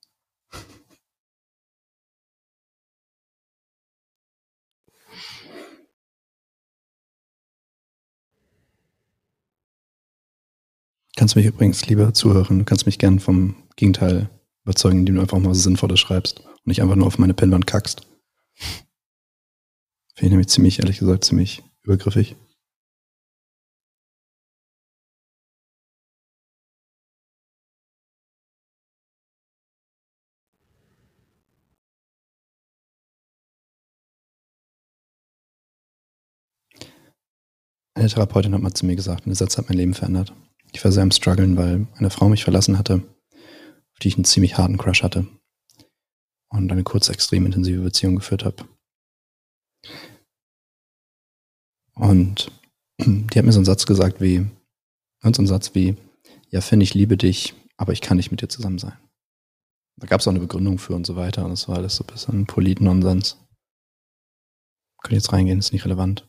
Kannst 11.17 11.37
mich 11.37 11.45
übrigens, 11.45 11.85
lieber 11.87 12.15
Zuhörer, 12.15 12.49
du 12.49 12.65
kannst 12.65 12.87
mich 12.87 12.99
gern 12.99 13.21
vom 13.21 13.57
Gegenteil 13.77 14.31
überzeugen, 14.63 15.01
indem 15.01 15.17
du 15.17 15.21
einfach 15.21 15.39
mal 15.39 15.51
was 15.51 15.63
Sinnvolles 15.63 16.01
schreibst 16.01 16.41
und 16.41 16.67
nicht 16.67 16.81
einfach 16.81 16.97
nur 16.97 17.09
auf 17.09 17.19
meine 17.19 17.35
Pinnwand 17.35 17.67
kackst. 17.67 18.07
Finde 20.19 20.27
ich 20.27 20.31
nämlich 20.33 20.49
ziemlich, 20.49 20.79
ehrlich 20.81 20.99
gesagt, 20.99 21.25
ziemlich 21.25 21.63
übergriffig. 21.85 22.35
Eine 37.95 38.09
Therapeutin 38.09 38.55
hat 38.55 38.61
mal 38.61 38.75
zu 38.75 38.87
mir 38.87 38.97
gesagt, 38.97 39.21
und 39.21 39.27
der 39.27 39.37
Satz 39.37 39.57
hat 39.57 39.69
mein 39.69 39.79
Leben 39.79 39.95
verändert. 39.95 40.35
Ich 40.73 40.83
war 40.85 40.91
sehr 40.91 41.05
am 41.05 41.13
struggeln, 41.13 41.57
weil 41.57 41.87
eine 41.95 42.11
Frau 42.11 42.29
mich 42.29 42.43
verlassen 42.43 42.77
hatte, 42.77 43.05
auf 43.35 43.99
die 44.03 44.09
ich 44.09 44.17
einen 44.17 44.25
ziemlich 44.25 44.59
harten 44.59 44.79
Crush 44.79 45.05
hatte 45.05 45.29
und 46.49 46.73
eine 46.73 46.83
kurz 46.83 47.09
extrem 47.09 47.47
intensive 47.47 47.83
Beziehung 47.83 48.17
geführt 48.17 48.45
habe. 48.45 48.65
Und 51.99 52.51
die 52.99 53.39
hat 53.39 53.45
mir 53.45 53.53
so 53.53 53.59
einen 53.59 53.65
Satz 53.65 53.87
gesagt 53.87 54.21
wie, 54.21 54.47
und 55.23 55.37
so 55.37 55.41
einen 55.41 55.47
Satz 55.49 55.75
wie, 55.75 55.97
ja, 56.51 56.61
Finn, 56.61 56.81
ich 56.81 56.95
liebe 56.95 57.17
dich, 57.17 57.55
aber 57.77 57.93
ich 57.93 58.01
kann 58.01 58.17
nicht 58.17 58.31
mit 58.31 58.41
dir 58.41 58.49
zusammen 58.49 58.79
sein. 58.79 58.97
Da 59.97 60.07
gab 60.07 60.21
es 60.21 60.29
auch 60.29 60.33
eine 60.33 60.41
Begründung 60.41 60.79
für 60.79 60.95
und 60.95 61.07
so 61.07 61.17
weiter 61.17 61.45
und 61.45 61.51
das 61.51 61.69
war 61.69 61.77
alles 61.77 61.97
so 61.97 62.05
ein 62.05 62.07
bisschen 62.07 62.47
Polit-Nonsens. 62.47 63.37
Könnte 65.03 65.17
jetzt 65.17 65.33
reingehen, 65.33 65.59
ist 65.59 65.73
nicht 65.73 65.85
relevant. 65.85 66.27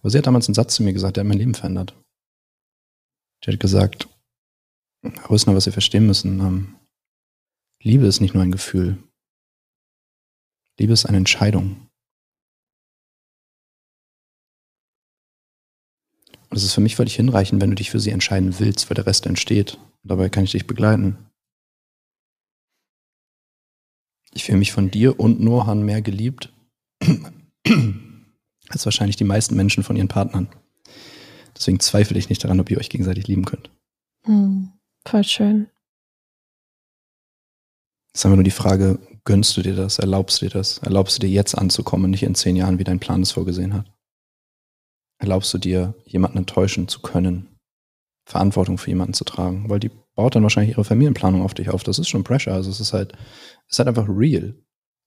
Aber 0.00 0.10
sie 0.10 0.18
hat 0.18 0.26
damals 0.26 0.48
einen 0.48 0.54
Satz 0.54 0.74
zu 0.74 0.82
mir 0.82 0.92
gesagt, 0.92 1.16
der 1.16 1.24
hat 1.24 1.28
mein 1.28 1.38
Leben 1.38 1.54
verändert. 1.54 1.94
Die 3.44 3.52
hat 3.52 3.60
gesagt, 3.60 4.08
Herr 5.02 5.30
Rösner, 5.30 5.54
was 5.54 5.64
Sie 5.64 5.72
verstehen 5.72 6.06
müssen, 6.06 6.40
ähm, 6.40 6.76
Liebe 7.82 8.06
ist 8.06 8.20
nicht 8.20 8.34
nur 8.34 8.42
ein 8.42 8.52
Gefühl. 8.52 9.02
Liebe 10.78 10.92
ist 10.92 11.06
eine 11.06 11.18
Entscheidung. 11.18 11.88
Und 16.52 16.58
es 16.58 16.64
ist 16.64 16.74
für 16.74 16.82
mich 16.82 16.96
völlig 16.96 17.16
hinreichend, 17.16 17.62
wenn 17.62 17.70
du 17.70 17.76
dich 17.76 17.90
für 17.90 17.98
sie 17.98 18.10
entscheiden 18.10 18.58
willst, 18.58 18.90
weil 18.90 18.94
der 18.94 19.06
Rest 19.06 19.24
entsteht. 19.24 19.78
Und 20.02 20.10
dabei 20.10 20.28
kann 20.28 20.44
ich 20.44 20.50
dich 20.50 20.66
begleiten. 20.66 21.16
Ich 24.34 24.44
fühle 24.44 24.58
mich 24.58 24.70
von 24.70 24.90
dir 24.90 25.18
und 25.18 25.40
Nohan 25.40 25.82
mehr 25.82 26.02
geliebt 26.02 26.52
als 28.68 28.84
wahrscheinlich 28.84 29.16
die 29.16 29.24
meisten 29.24 29.56
Menschen 29.56 29.82
von 29.82 29.96
ihren 29.96 30.08
Partnern. 30.08 30.50
Deswegen 31.56 31.80
zweifle 31.80 32.18
ich 32.18 32.28
nicht 32.28 32.44
daran, 32.44 32.60
ob 32.60 32.70
ihr 32.70 32.76
euch 32.76 32.90
gegenseitig 32.90 33.28
lieben 33.28 33.46
könnt. 33.46 33.70
Hm, 34.26 34.72
voll 35.08 35.24
schön. 35.24 35.70
Jetzt 38.12 38.26
haben 38.26 38.32
wir 38.32 38.36
nur 38.36 38.44
die 38.44 38.50
Frage, 38.50 38.98
gönnst 39.24 39.56
du 39.56 39.62
dir 39.62 39.74
das, 39.74 39.98
erlaubst 39.98 40.42
du 40.42 40.44
dir 40.44 40.52
das, 40.52 40.78
erlaubst 40.78 41.16
du 41.16 41.20
dir 41.20 41.30
jetzt 41.30 41.54
anzukommen, 41.54 42.10
nicht 42.10 42.24
in 42.24 42.34
zehn 42.34 42.56
Jahren, 42.56 42.78
wie 42.78 42.84
dein 42.84 43.00
Plan 43.00 43.22
es 43.22 43.32
vorgesehen 43.32 43.72
hat? 43.72 43.90
Erlaubst 45.22 45.54
du 45.54 45.58
dir, 45.58 45.94
jemanden 46.04 46.38
enttäuschen 46.38 46.88
zu 46.88 47.00
können, 47.00 47.56
Verantwortung 48.28 48.76
für 48.76 48.90
jemanden 48.90 49.14
zu 49.14 49.22
tragen? 49.22 49.70
Weil 49.70 49.78
die 49.78 49.92
baut 50.16 50.34
dann 50.34 50.42
wahrscheinlich 50.42 50.72
ihre 50.72 50.84
Familienplanung 50.84 51.42
auf 51.42 51.54
dich 51.54 51.70
auf. 51.70 51.84
Das 51.84 52.00
ist 52.00 52.08
schon 52.08 52.24
Pressure. 52.24 52.52
Also 52.52 52.70
es 52.70 52.80
ist 52.80 52.92
halt, 52.92 53.12
es 53.68 53.74
ist 53.74 53.78
halt 53.78 53.86
einfach 53.86 54.08
real. 54.08 54.56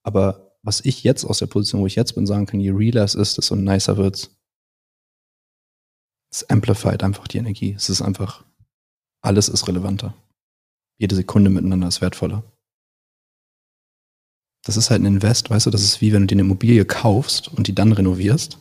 Aber 0.03 0.57
was 0.63 0.79
ich 0.85 1.03
jetzt 1.03 1.25
aus 1.25 1.39
der 1.39 1.47
Position, 1.47 1.81
wo 1.81 1.85
ich 1.85 1.95
jetzt 1.95 2.15
bin, 2.15 2.25
sagen 2.25 2.45
kann, 2.45 2.61
je 2.61 2.71
realer 2.71 3.03
es 3.03 3.13
ist, 3.13 3.37
desto 3.37 3.57
nicer 3.57 3.97
wird's. 3.97 4.33
Es 6.31 6.49
amplified 6.49 7.03
einfach 7.03 7.27
die 7.27 7.39
Energie. 7.39 7.73
Es 7.73 7.89
ist 7.89 8.01
einfach, 8.01 8.45
alles 9.21 9.49
ist 9.49 9.67
relevanter. 9.67 10.15
Jede 10.97 11.15
Sekunde 11.15 11.49
miteinander 11.49 11.89
ist 11.89 11.99
wertvoller. 11.99 12.41
Das 14.63 14.77
ist 14.77 14.89
halt 14.89 15.01
ein 15.01 15.07
Invest, 15.07 15.49
weißt 15.49 15.65
du, 15.65 15.71
das 15.71 15.83
ist 15.83 15.99
wie 15.99 16.13
wenn 16.13 16.21
du 16.21 16.27
dir 16.27 16.35
eine 16.35 16.43
Immobilie 16.43 16.85
kaufst 16.85 17.49
und 17.49 17.67
die 17.67 17.75
dann 17.75 17.91
renovierst, 17.91 18.59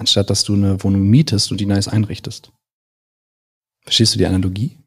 anstatt 0.00 0.30
dass 0.30 0.44
du 0.44 0.54
eine 0.54 0.82
Wohnung 0.82 1.02
mietest 1.08 1.52
und 1.52 1.60
die 1.60 1.66
nice 1.66 1.86
einrichtest. 1.86 2.50
Verstehst 3.84 4.14
du 4.14 4.18
die 4.18 4.26
Analogie? 4.26 4.78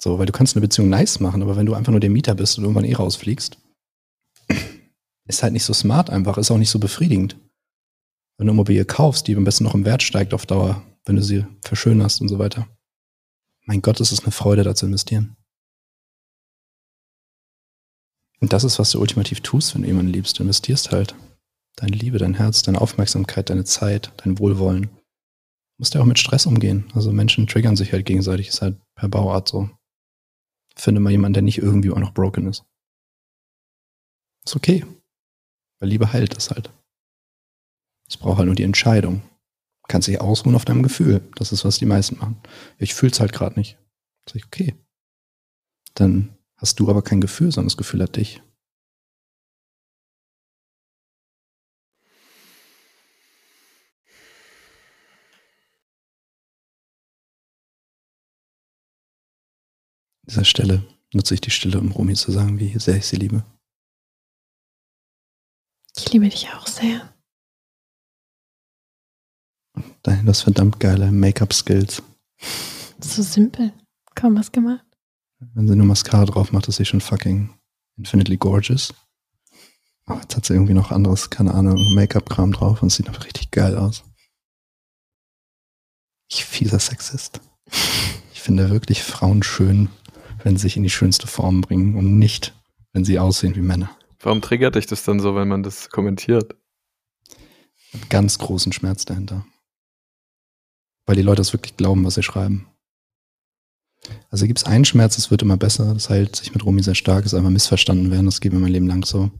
So, 0.00 0.18
weil 0.18 0.26
du 0.26 0.32
kannst 0.32 0.54
eine 0.54 0.60
Beziehung 0.60 0.88
nice 0.88 1.18
machen, 1.18 1.42
aber 1.42 1.56
wenn 1.56 1.66
du 1.66 1.74
einfach 1.74 1.90
nur 1.90 2.00
der 2.00 2.10
Mieter 2.10 2.34
bist 2.34 2.56
und 2.56 2.64
irgendwann 2.64 2.84
eh 2.84 2.94
rausfliegst, 2.94 3.58
ist 5.28 5.42
halt 5.42 5.52
nicht 5.52 5.64
so 5.64 5.72
smart 5.72 6.10
einfach, 6.10 6.38
ist 6.38 6.50
auch 6.50 6.58
nicht 6.58 6.70
so 6.70 6.78
befriedigend. 6.78 7.34
Wenn 8.36 8.46
du 8.46 8.52
eine 8.52 8.56
Immobilie 8.56 8.84
kaufst, 8.84 9.26
die 9.26 9.36
am 9.36 9.44
besten 9.44 9.64
noch 9.64 9.74
im 9.74 9.84
Wert 9.84 10.02
steigt 10.02 10.32
auf 10.32 10.46
Dauer, 10.46 10.84
wenn 11.04 11.16
du 11.16 11.22
sie 11.22 11.44
verschönerst 11.62 12.20
und 12.20 12.28
so 12.28 12.38
weiter. 12.38 12.68
Mein 13.66 13.82
Gott, 13.82 13.98
ist 14.00 14.12
es 14.12 14.20
eine 14.20 14.32
Freude, 14.32 14.62
da 14.62 14.74
zu 14.74 14.86
investieren. 14.86 15.36
Und 18.40 18.52
das 18.52 18.62
ist, 18.62 18.78
was 18.78 18.90
du 18.90 19.00
ultimativ 19.00 19.40
tust, 19.40 19.74
wenn 19.74 19.82
du 19.82 19.88
jemanden 19.88 20.12
liebst. 20.12 20.38
Du 20.38 20.42
investierst 20.42 20.92
halt 20.92 21.14
deine 21.76 21.96
Liebe, 21.96 22.18
dein 22.18 22.34
Herz, 22.34 22.62
deine 22.62 22.80
Aufmerksamkeit, 22.80 23.50
deine 23.50 23.64
Zeit, 23.64 24.12
dein 24.18 24.38
Wohlwollen. 24.38 24.82
Du 24.82 25.78
musst 25.78 25.94
ja 25.94 26.00
auch 26.00 26.06
mit 26.06 26.18
Stress 26.18 26.46
umgehen. 26.46 26.90
Also 26.94 27.12
Menschen 27.12 27.46
triggern 27.46 27.76
sich 27.76 27.92
halt 27.92 28.06
gegenseitig, 28.06 28.48
ist 28.48 28.62
halt 28.62 28.78
per 28.94 29.08
Bauart 29.08 29.48
so. 29.48 29.70
Finde 30.76 31.00
mal 31.00 31.10
jemanden, 31.10 31.34
der 31.34 31.42
nicht 31.42 31.58
irgendwie 31.58 31.90
auch 31.90 31.98
noch 31.98 32.14
broken 32.14 32.46
ist. 32.46 32.64
Ist 34.44 34.56
okay. 34.56 34.84
Weil 35.80 35.88
Liebe 35.88 36.12
heilt 36.12 36.36
es 36.36 36.50
halt. 36.50 36.70
Es 38.08 38.16
braucht 38.16 38.38
halt 38.38 38.46
nur 38.46 38.54
die 38.54 38.62
Entscheidung. 38.62 39.22
Du 39.82 39.88
kannst 39.88 40.08
dich 40.08 40.20
ausruhen 40.20 40.56
auf 40.56 40.64
deinem 40.64 40.82
Gefühl. 40.82 41.20
Das 41.36 41.52
ist, 41.52 41.64
was 41.64 41.78
die 41.78 41.86
meisten 41.86 42.18
machen. 42.18 42.40
Ich 42.78 42.94
fühl's 42.94 43.20
halt 43.20 43.32
gerade 43.32 43.58
nicht. 43.58 43.78
Sag 44.28 44.36
ich, 44.36 44.46
okay. 44.46 44.74
Dann 45.94 46.36
hast 46.56 46.80
du 46.80 46.88
aber 46.88 47.02
kein 47.02 47.20
Gefühl, 47.20 47.52
sondern 47.52 47.68
das 47.68 47.76
Gefühl 47.76 48.02
hat 48.02 48.16
dich. 48.16 48.40
An 48.40 48.50
dieser 60.26 60.44
Stelle 60.44 60.86
nutze 61.12 61.34
ich 61.34 61.40
die 61.40 61.50
Stille, 61.50 61.78
um 61.78 61.92
Romy 61.92 62.14
zu 62.14 62.32
sagen, 62.32 62.58
wie 62.58 62.78
sehr 62.78 62.96
ich 62.96 63.06
sie 63.06 63.16
liebe. 63.16 63.44
Ich 65.96 66.12
liebe 66.12 66.28
dich 66.28 66.48
auch 66.50 66.66
sehr. 66.66 67.14
Dein, 70.02 70.26
das 70.26 70.42
verdammt 70.42 70.80
geile 70.80 71.10
Make-up-Skills. 71.10 72.02
So 73.00 73.22
simpel. 73.22 73.72
Kaum 74.14 74.36
was 74.36 74.52
gemacht. 74.52 74.84
Wenn 75.38 75.68
sie 75.68 75.76
nur 75.76 75.86
Mascara 75.86 76.24
drauf 76.24 76.52
macht, 76.52 76.68
ist 76.68 76.76
sie 76.76 76.84
schon 76.84 77.00
fucking 77.00 77.56
infinitely 77.96 78.36
gorgeous. 78.36 78.94
Aber 80.06 80.20
jetzt 80.20 80.36
hat 80.36 80.44
sie 80.44 80.54
irgendwie 80.54 80.74
noch 80.74 80.90
anderes, 80.90 81.30
keine 81.30 81.54
Ahnung, 81.54 81.76
Make-up-Kram 81.94 82.52
drauf 82.52 82.82
und 82.82 82.90
sieht 82.90 83.08
einfach 83.08 83.24
richtig 83.24 83.50
geil 83.50 83.76
aus. 83.76 84.04
Ich 86.28 86.44
fieser 86.44 86.78
Sexist. 86.78 87.40
Ich 88.32 88.40
finde 88.40 88.70
wirklich 88.70 89.02
Frauen 89.02 89.42
schön, 89.42 89.88
wenn 90.44 90.56
sie 90.56 90.62
sich 90.62 90.76
in 90.76 90.82
die 90.82 90.90
schönste 90.90 91.26
Form 91.26 91.62
bringen 91.62 91.96
und 91.96 92.18
nicht, 92.18 92.54
wenn 92.92 93.04
sie 93.04 93.18
aussehen 93.18 93.56
wie 93.56 93.60
Männer. 93.60 93.90
Warum 94.20 94.42
triggert 94.42 94.74
dich 94.74 94.86
das 94.86 95.02
dann 95.02 95.18
so, 95.18 95.34
wenn 95.34 95.48
man 95.48 95.62
das 95.62 95.88
kommentiert? 95.88 96.54
Ganz 98.10 98.38
großen 98.38 98.72
Schmerz 98.72 99.06
dahinter. 99.06 99.46
Weil 101.06 101.16
die 101.16 101.22
Leute 101.22 101.40
das 101.40 101.52
wirklich 101.52 101.76
glauben, 101.76 102.04
was 102.04 102.14
sie 102.14 102.22
schreiben. 102.22 102.66
Also 104.30 104.46
gibt 104.46 104.58
es 104.58 104.66
einen 104.66 104.84
Schmerz, 104.84 105.16
es 105.16 105.30
wird 105.30 105.40
immer 105.40 105.56
besser. 105.56 105.94
Das 105.94 106.10
heilt 106.10 106.36
sich 106.36 106.52
mit 106.52 106.64
Romy 106.64 106.82
sehr 106.82 106.94
stark, 106.94 107.24
ist 107.24 107.34
einfach 107.34 107.50
missverstanden 107.50 108.10
werden. 108.10 108.26
Das 108.26 108.40
geht 108.40 108.52
mir 108.52 108.58
mein 108.58 108.72
Leben 108.72 108.86
lang 108.86 109.04
so. 109.04 109.30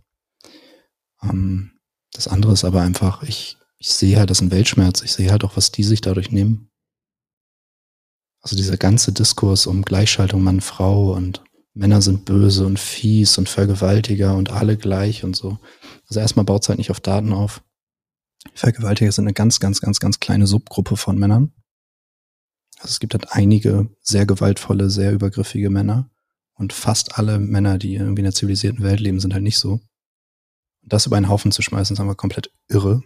Ähm, 1.23 1.73
das 2.13 2.29
andere 2.29 2.53
ist 2.53 2.65
aber 2.65 2.81
einfach, 2.81 3.23
ich, 3.23 3.59
ich 3.79 3.91
sehe 3.91 4.17
halt, 4.17 4.31
das 4.31 4.39
ist 4.39 4.43
ein 4.43 4.51
Weltschmerz. 4.51 5.03
Ich 5.03 5.13
sehe 5.13 5.31
halt 5.31 5.45
auch, 5.45 5.57
was 5.59 5.71
die 5.71 5.85
sich 5.85 6.01
dadurch 6.01 6.31
nehmen. 6.31 6.71
Also 8.45 8.57
dieser 8.57 8.77
ganze 8.77 9.11
Diskurs 9.11 9.67
um 9.67 9.83
Gleichschaltung 9.83 10.43
Mann-Frau 10.43 11.15
und 11.15 11.43
Männer 11.73 12.03
sind 12.03 12.27
böse 12.27 12.67
und 12.67 12.79
fies 12.79 13.39
und 13.39 13.49
Vergewaltiger 13.49 14.37
und 14.37 14.53
alle 14.53 14.77
gleich 14.77 15.25
und 15.25 15.35
so. 15.35 15.59
Also 16.09 16.21
erstmal 16.21 16.45
baut 16.45 16.63
es 16.63 16.69
halt 16.69 16.79
nicht 16.79 16.91
auf 16.91 17.01
Daten 17.01 17.33
auf. 17.33 17.65
Vergewaltiger 18.53 19.11
sind 19.11 19.25
eine 19.25 19.33
ganz, 19.33 19.61
ganz, 19.61 19.81
ganz, 19.81 19.99
ganz 19.99 20.21
kleine 20.21 20.47
Subgruppe 20.47 20.99
von 20.99 21.19
Männern. 21.19 21.55
Also 22.77 22.93
es 22.93 23.01
gibt 23.01 23.15
halt 23.15 23.29
einige 23.31 23.89
sehr 24.03 24.27
gewaltvolle, 24.27 24.91
sehr 24.91 25.13
übergriffige 25.13 25.71
Männer. 25.71 26.11
Und 26.53 26.75
fast 26.75 27.19
alle 27.19 27.39
Männer, 27.39 27.79
die 27.79 27.95
irgendwie 27.95 28.21
in 28.21 28.25
der 28.27 28.35
zivilisierten 28.35 28.85
Welt 28.85 29.01
leben, 29.01 29.21
sind 29.21 29.33
halt 29.33 29.43
nicht 29.43 29.59
so. 29.59 29.81
Und 30.83 30.93
das 30.93 31.07
über 31.07 31.17
einen 31.17 31.31
Haufen 31.31 31.51
zu 31.51 31.63
schmeißen, 31.63 31.95
ist 31.95 32.01
einfach 32.01 32.19
komplett 32.19 32.53
irre. 32.69 33.03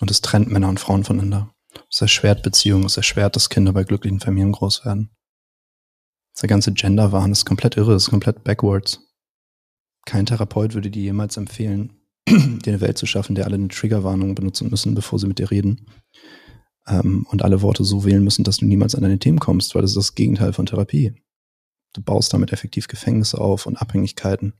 Und 0.00 0.10
es 0.10 0.20
trennt 0.20 0.50
Männer 0.50 0.68
und 0.68 0.80
Frauen 0.80 1.02
voneinander. 1.02 1.51
Es 1.90 2.00
erschwert 2.00 2.42
Beziehungen, 2.42 2.86
es 2.86 2.96
erschwert, 2.96 3.36
dass 3.36 3.50
Kinder 3.50 3.72
bei 3.72 3.84
glücklichen 3.84 4.20
Familien 4.20 4.52
groß 4.52 4.84
werden. 4.84 5.10
Der 6.40 6.48
ganze 6.48 6.72
Gender-Wahn 6.72 7.32
ist 7.32 7.44
komplett 7.44 7.76
irre, 7.76 7.94
ist 7.94 8.10
komplett 8.10 8.42
backwards. 8.42 9.00
Kein 10.06 10.26
Therapeut 10.26 10.74
würde 10.74 10.90
dir 10.90 11.02
jemals 11.02 11.36
empfehlen, 11.36 12.00
dir 12.28 12.72
eine 12.72 12.80
Welt 12.80 12.98
zu 12.98 13.06
schaffen, 13.06 13.34
der 13.34 13.44
alle 13.44 13.54
eine 13.54 13.68
Triggerwarnung 13.68 14.34
benutzen 14.34 14.70
müssen, 14.70 14.94
bevor 14.94 15.18
sie 15.18 15.28
mit 15.28 15.38
dir 15.38 15.50
reden 15.50 15.86
ähm, 16.86 17.26
und 17.30 17.42
alle 17.42 17.62
Worte 17.62 17.84
so 17.84 18.04
wählen 18.04 18.24
müssen, 18.24 18.44
dass 18.44 18.58
du 18.58 18.66
niemals 18.66 18.94
an 18.94 19.02
deine 19.02 19.18
Themen 19.18 19.38
kommst, 19.38 19.74
weil 19.74 19.82
das 19.82 19.92
ist 19.92 19.96
das 19.96 20.14
Gegenteil 20.14 20.52
von 20.52 20.66
Therapie. 20.66 21.14
Du 21.92 22.02
baust 22.02 22.32
damit 22.32 22.52
effektiv 22.52 22.88
Gefängnisse 22.88 23.38
auf 23.38 23.66
und 23.66 23.76
Abhängigkeiten. 23.76 24.54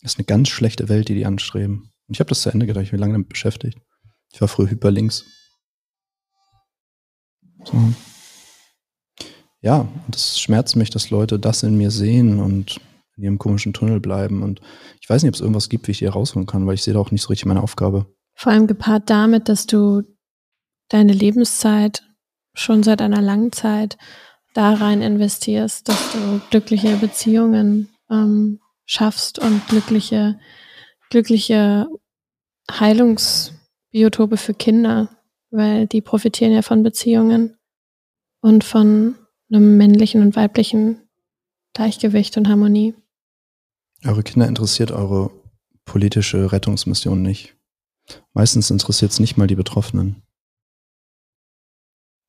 Das 0.00 0.12
ist 0.12 0.18
eine 0.18 0.26
ganz 0.26 0.48
schlechte 0.48 0.88
Welt, 0.88 1.08
die 1.08 1.14
die 1.14 1.26
anstreben. 1.26 1.90
Und 2.06 2.14
ich 2.14 2.20
habe 2.20 2.28
das 2.28 2.42
zu 2.42 2.50
Ende 2.50 2.66
gedacht, 2.66 2.84
ich 2.84 2.92
bin 2.92 3.00
lange 3.00 3.14
damit 3.14 3.28
beschäftigt. 3.28 3.78
Ich 4.32 4.40
war 4.40 4.48
früher 4.48 4.70
hyperlinks. 4.70 5.24
So. 7.66 7.76
Ja, 9.60 9.80
und 9.80 10.14
es 10.14 10.38
schmerzt 10.38 10.76
mich, 10.76 10.90
dass 10.90 11.10
Leute 11.10 11.38
das 11.38 11.62
in 11.62 11.76
mir 11.76 11.90
sehen 11.90 12.40
und 12.40 12.80
in 13.16 13.24
ihrem 13.24 13.38
komischen 13.38 13.72
Tunnel 13.72 14.00
bleiben. 14.00 14.42
Und 14.42 14.60
ich 15.00 15.08
weiß 15.08 15.22
nicht, 15.22 15.30
ob 15.30 15.34
es 15.34 15.40
irgendwas 15.40 15.68
gibt, 15.68 15.86
wie 15.86 15.92
ich 15.92 15.98
die 15.98 16.04
herausholen 16.04 16.46
kann, 16.46 16.66
weil 16.66 16.74
ich 16.74 16.82
sehe 16.82 16.94
da 16.94 17.00
auch 17.00 17.10
nicht 17.10 17.22
so 17.22 17.28
richtig 17.28 17.46
meine 17.46 17.62
Aufgabe. 17.62 18.06
Vor 18.34 18.52
allem 18.52 18.66
gepaart 18.66 19.08
damit, 19.10 19.48
dass 19.48 19.66
du 19.66 20.02
deine 20.88 21.12
Lebenszeit 21.12 22.02
schon 22.54 22.82
seit 22.82 23.02
einer 23.02 23.20
langen 23.20 23.52
Zeit 23.52 23.96
da 24.54 24.74
rein 24.74 25.02
investierst, 25.02 25.88
dass 25.88 26.12
du 26.12 26.40
glückliche 26.50 26.96
Beziehungen 26.96 27.90
ähm, 28.10 28.60
schaffst 28.84 29.38
und 29.38 29.66
glückliche, 29.68 30.38
glückliche 31.10 31.86
Heilungsbiotope 32.70 34.36
für 34.36 34.54
Kinder, 34.54 35.10
weil 35.50 35.86
die 35.86 36.00
profitieren 36.00 36.52
ja 36.52 36.62
von 36.62 36.82
Beziehungen 36.82 37.55
und 38.46 38.62
von 38.62 39.16
einem 39.50 39.76
männlichen 39.76 40.22
und 40.22 40.36
weiblichen 40.36 41.00
Gleichgewicht 41.74 42.36
und 42.36 42.48
Harmonie. 42.48 42.94
Eure 44.04 44.22
Kinder 44.22 44.46
interessiert 44.46 44.92
eure 44.92 45.32
politische 45.84 46.52
Rettungsmission 46.52 47.22
nicht. 47.22 47.56
Meistens 48.34 48.70
interessiert 48.70 49.10
es 49.10 49.18
nicht 49.18 49.36
mal 49.36 49.48
die 49.48 49.56
Betroffenen. 49.56 50.22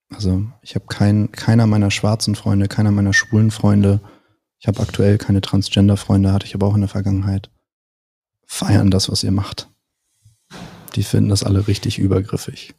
Also 0.10 0.44
ich 0.64 0.74
habe 0.74 0.88
kein, 0.88 1.32
keiner 1.32 1.68
meiner 1.68 1.92
schwarzen 1.92 2.34
Freunde, 2.34 2.68
keiner 2.68 2.92
meiner 2.92 3.14
schwulen 3.14 3.52
Freunde, 3.52 4.02
ich 4.58 4.68
habe 4.68 4.80
aktuell 4.80 5.20
keine 5.20 5.42
Transgender-Freunde, 5.42 6.34
hatte 6.34 6.48
ich 6.48 6.56
aber 6.56 6.66
auch 6.66 6.74
in 6.74 6.82
der 6.82 6.90
Vergangenheit, 6.90 7.52
feiern 8.48 8.90
das, 8.90 9.08
was 9.12 9.24
ihr 9.24 9.32
macht. 9.32 9.70
Die 10.96 11.04
finden 11.04 11.30
das 11.30 11.44
alle 11.44 11.68
richtig 11.68 12.00
übergriffig. 12.00 12.74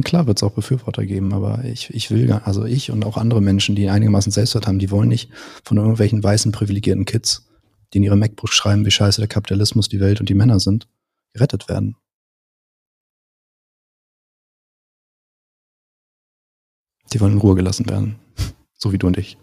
Und 0.00 0.04
klar 0.04 0.26
wird 0.26 0.38
es 0.38 0.42
auch 0.42 0.52
Befürworter 0.52 1.04
geben, 1.04 1.34
aber 1.34 1.62
ich, 1.62 1.90
ich 1.90 2.10
will, 2.10 2.32
also 2.32 2.64
ich 2.64 2.90
und 2.90 3.04
auch 3.04 3.18
andere 3.18 3.42
Menschen, 3.42 3.76
die 3.76 3.90
einigermaßen 3.90 4.32
Selbstwert 4.32 4.66
haben, 4.66 4.78
die 4.78 4.90
wollen 4.90 5.10
nicht 5.10 5.30
von 5.62 5.76
irgendwelchen 5.76 6.24
weißen 6.24 6.52
privilegierten 6.52 7.04
Kids, 7.04 7.46
die 7.92 7.98
in 7.98 8.04
ihre 8.04 8.16
MacBooks 8.16 8.54
schreiben, 8.54 8.86
wie 8.86 8.90
scheiße 8.90 9.20
der 9.20 9.28
Kapitalismus, 9.28 9.90
die 9.90 10.00
Welt 10.00 10.18
und 10.18 10.30
die 10.30 10.34
Männer 10.34 10.58
sind, 10.58 10.88
gerettet 11.34 11.68
werden. 11.68 11.96
Die 17.12 17.20
wollen 17.20 17.34
in 17.34 17.40
Ruhe 17.40 17.56
gelassen 17.56 17.86
werden. 17.90 18.18
So 18.72 18.94
wie 18.94 18.98
du 18.98 19.06
und 19.06 19.18
ich. 19.18 19.36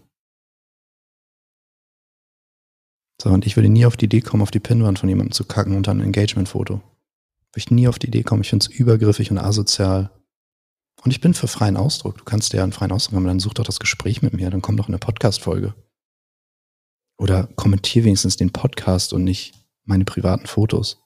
So, 3.22 3.30
und 3.30 3.46
ich 3.46 3.54
würde 3.54 3.68
nie 3.68 3.86
auf 3.86 3.96
die 3.96 4.06
Idee 4.06 4.22
kommen, 4.22 4.42
auf 4.42 4.50
die 4.50 4.58
Pinnwand 4.58 4.98
von 4.98 5.08
jemandem 5.08 5.30
zu 5.30 5.44
kacken 5.44 5.76
unter 5.76 5.92
ein 5.92 6.00
Engagement-Foto. 6.00 6.74
Würde 6.74 6.82
ich 7.54 7.70
nie 7.70 7.86
auf 7.86 8.00
die 8.00 8.08
Idee 8.08 8.24
kommen. 8.24 8.42
Ich 8.42 8.50
finde 8.50 8.66
es 8.68 8.72
übergriffig 8.76 9.30
und 9.30 9.38
asozial. 9.38 10.10
Und 11.04 11.10
ich 11.10 11.20
bin 11.20 11.34
für 11.34 11.48
freien 11.48 11.76
Ausdruck. 11.76 12.18
Du 12.18 12.24
kannst 12.24 12.52
ja 12.52 12.62
einen 12.62 12.72
freien 12.72 12.92
Ausdruck 12.92 13.16
haben, 13.16 13.26
dann 13.26 13.40
such 13.40 13.54
doch 13.54 13.64
das 13.64 13.78
Gespräch 13.78 14.22
mit 14.22 14.34
mir, 14.34 14.50
dann 14.50 14.62
komm 14.62 14.76
doch 14.76 14.88
in 14.88 14.94
eine 14.94 14.98
Podcast-Folge. 14.98 15.74
Oder 17.18 17.48
kommentier 17.56 18.04
wenigstens 18.04 18.36
den 18.36 18.52
Podcast 18.52 19.12
und 19.12 19.24
nicht 19.24 19.54
meine 19.84 20.04
privaten 20.04 20.46
Fotos. 20.46 21.02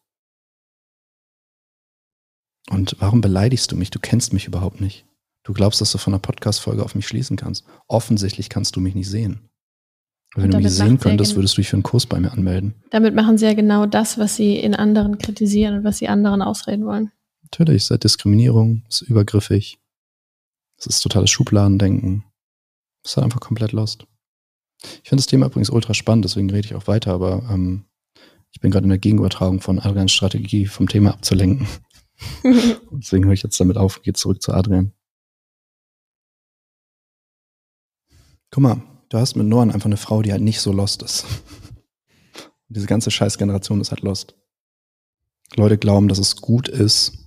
Und 2.71 2.97
warum 3.01 3.21
beleidigst 3.21 3.71
du 3.73 3.77
mich? 3.77 3.91
Du 3.91 3.99
kennst 3.99 4.33
mich 4.33 4.47
überhaupt 4.47 4.81
nicht. 4.81 5.07
Du 5.43 5.53
glaubst, 5.53 5.81
dass 5.81 5.93
du 5.93 5.99
von 5.99 6.13
einer 6.13 6.21
Podcast-Folge 6.21 6.85
auf 6.85 6.95
mich 6.95 7.09
schließen 7.09 7.37
kannst. 7.37 7.65
Offensichtlich 7.89 8.49
kannst 8.49 8.77
du 8.77 8.81
mich 8.81 8.95
nicht 8.95 9.09
sehen. 9.09 9.49
Wenn 10.35 10.51
du 10.51 10.59
mich 10.59 10.71
sehen 10.71 10.99
könntest, 10.99 11.35
würdest 11.35 11.57
du 11.57 11.61
dich 11.61 11.69
für 11.69 11.77
einen 11.77 11.83
Kurs 11.83 12.07
bei 12.07 12.19
mir 12.19 12.33
anmelden. 12.33 12.75
Damit 12.91 13.15
machen 13.15 13.37
sie 13.37 13.45
ja 13.45 13.53
genau 13.53 13.85
das, 13.85 14.17
was 14.17 14.37
sie 14.37 14.57
in 14.57 14.75
anderen 14.75 15.19
kritisieren 15.19 15.79
und 15.79 15.85
was 15.85 15.99
sie 15.99 16.09
anderen 16.09 16.41
ausreden 16.41 16.87
wollen. 16.87 17.11
Natürlich, 17.43 17.83
es 17.83 17.91
ist 17.91 18.05
Diskriminierung, 18.05 18.83
es 18.89 19.03
ist 19.03 19.09
übergriffig, 19.09 19.79
es 20.87 20.97
ist 20.97 21.03
totales 21.03 21.31
Schubladendenken. 21.31 22.25
Es 23.05 23.13
ist 23.13 23.17
halt 23.17 23.25
einfach 23.25 23.41
komplett 23.41 23.73
lost. 23.73 24.07
Ich 24.83 25.09
finde 25.09 25.23
das 25.23 25.27
Thema 25.27 25.47
übrigens 25.47 25.71
ultra 25.71 25.95
spannend, 25.95 26.25
deswegen 26.25 26.51
rede 26.51 26.67
ich 26.67 26.75
auch 26.75 26.89
weiter, 26.89 27.13
aber 27.13 27.49
ähm, 27.51 27.85
ich 28.51 28.61
bin 28.61 28.71
gerade 28.71 28.85
in 28.85 28.91
der 28.91 28.99
Gegenübertragung 28.99 29.61
von 29.61 29.79
Adrians 29.79 30.13
Strategie 30.13 30.67
vom 30.67 30.89
Thema 30.89 31.13
abzulenken. 31.13 31.69
und 32.43 33.05
deswegen 33.05 33.25
höre 33.25 33.33
ich 33.33 33.43
jetzt 33.43 33.59
damit 33.61 33.77
auf 33.77 33.99
und 33.99 34.03
gehe 34.03 34.13
zurück 34.13 34.43
zu 34.43 34.53
Adrian. 34.53 34.93
Guck 38.51 38.63
mal, 38.63 38.83
du 39.09 39.19
hast 39.19 39.37
mit 39.37 39.47
Noan 39.47 39.71
einfach 39.71 39.87
eine 39.87 39.97
Frau, 39.97 40.21
die 40.21 40.33
halt 40.33 40.43
nicht 40.43 40.61
so 40.61 40.73
lost 40.73 41.03
ist. 41.03 41.25
Und 41.25 42.51
diese 42.69 42.87
ganze 42.87 43.11
Scheißgeneration 43.11 43.81
ist 43.81 43.91
halt 43.91 44.03
lost. 44.03 44.35
Leute 45.55 45.79
glauben, 45.79 46.09
dass 46.09 46.19
es 46.19 46.37
gut 46.37 46.69
ist, 46.69 47.22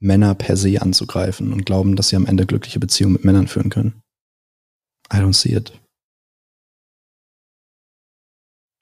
Männer 0.00 0.34
per 0.34 0.56
se 0.56 0.80
anzugreifen 0.80 1.52
und 1.52 1.64
glauben, 1.64 1.96
dass 1.96 2.08
sie 2.08 2.16
am 2.16 2.26
Ende 2.26 2.46
glückliche 2.46 2.80
Beziehungen 2.80 3.14
mit 3.14 3.24
Männern 3.24 3.48
führen 3.48 3.70
können. 3.70 4.02
I 5.12 5.16
don't 5.16 5.34
see 5.34 5.54
it. 5.54 5.72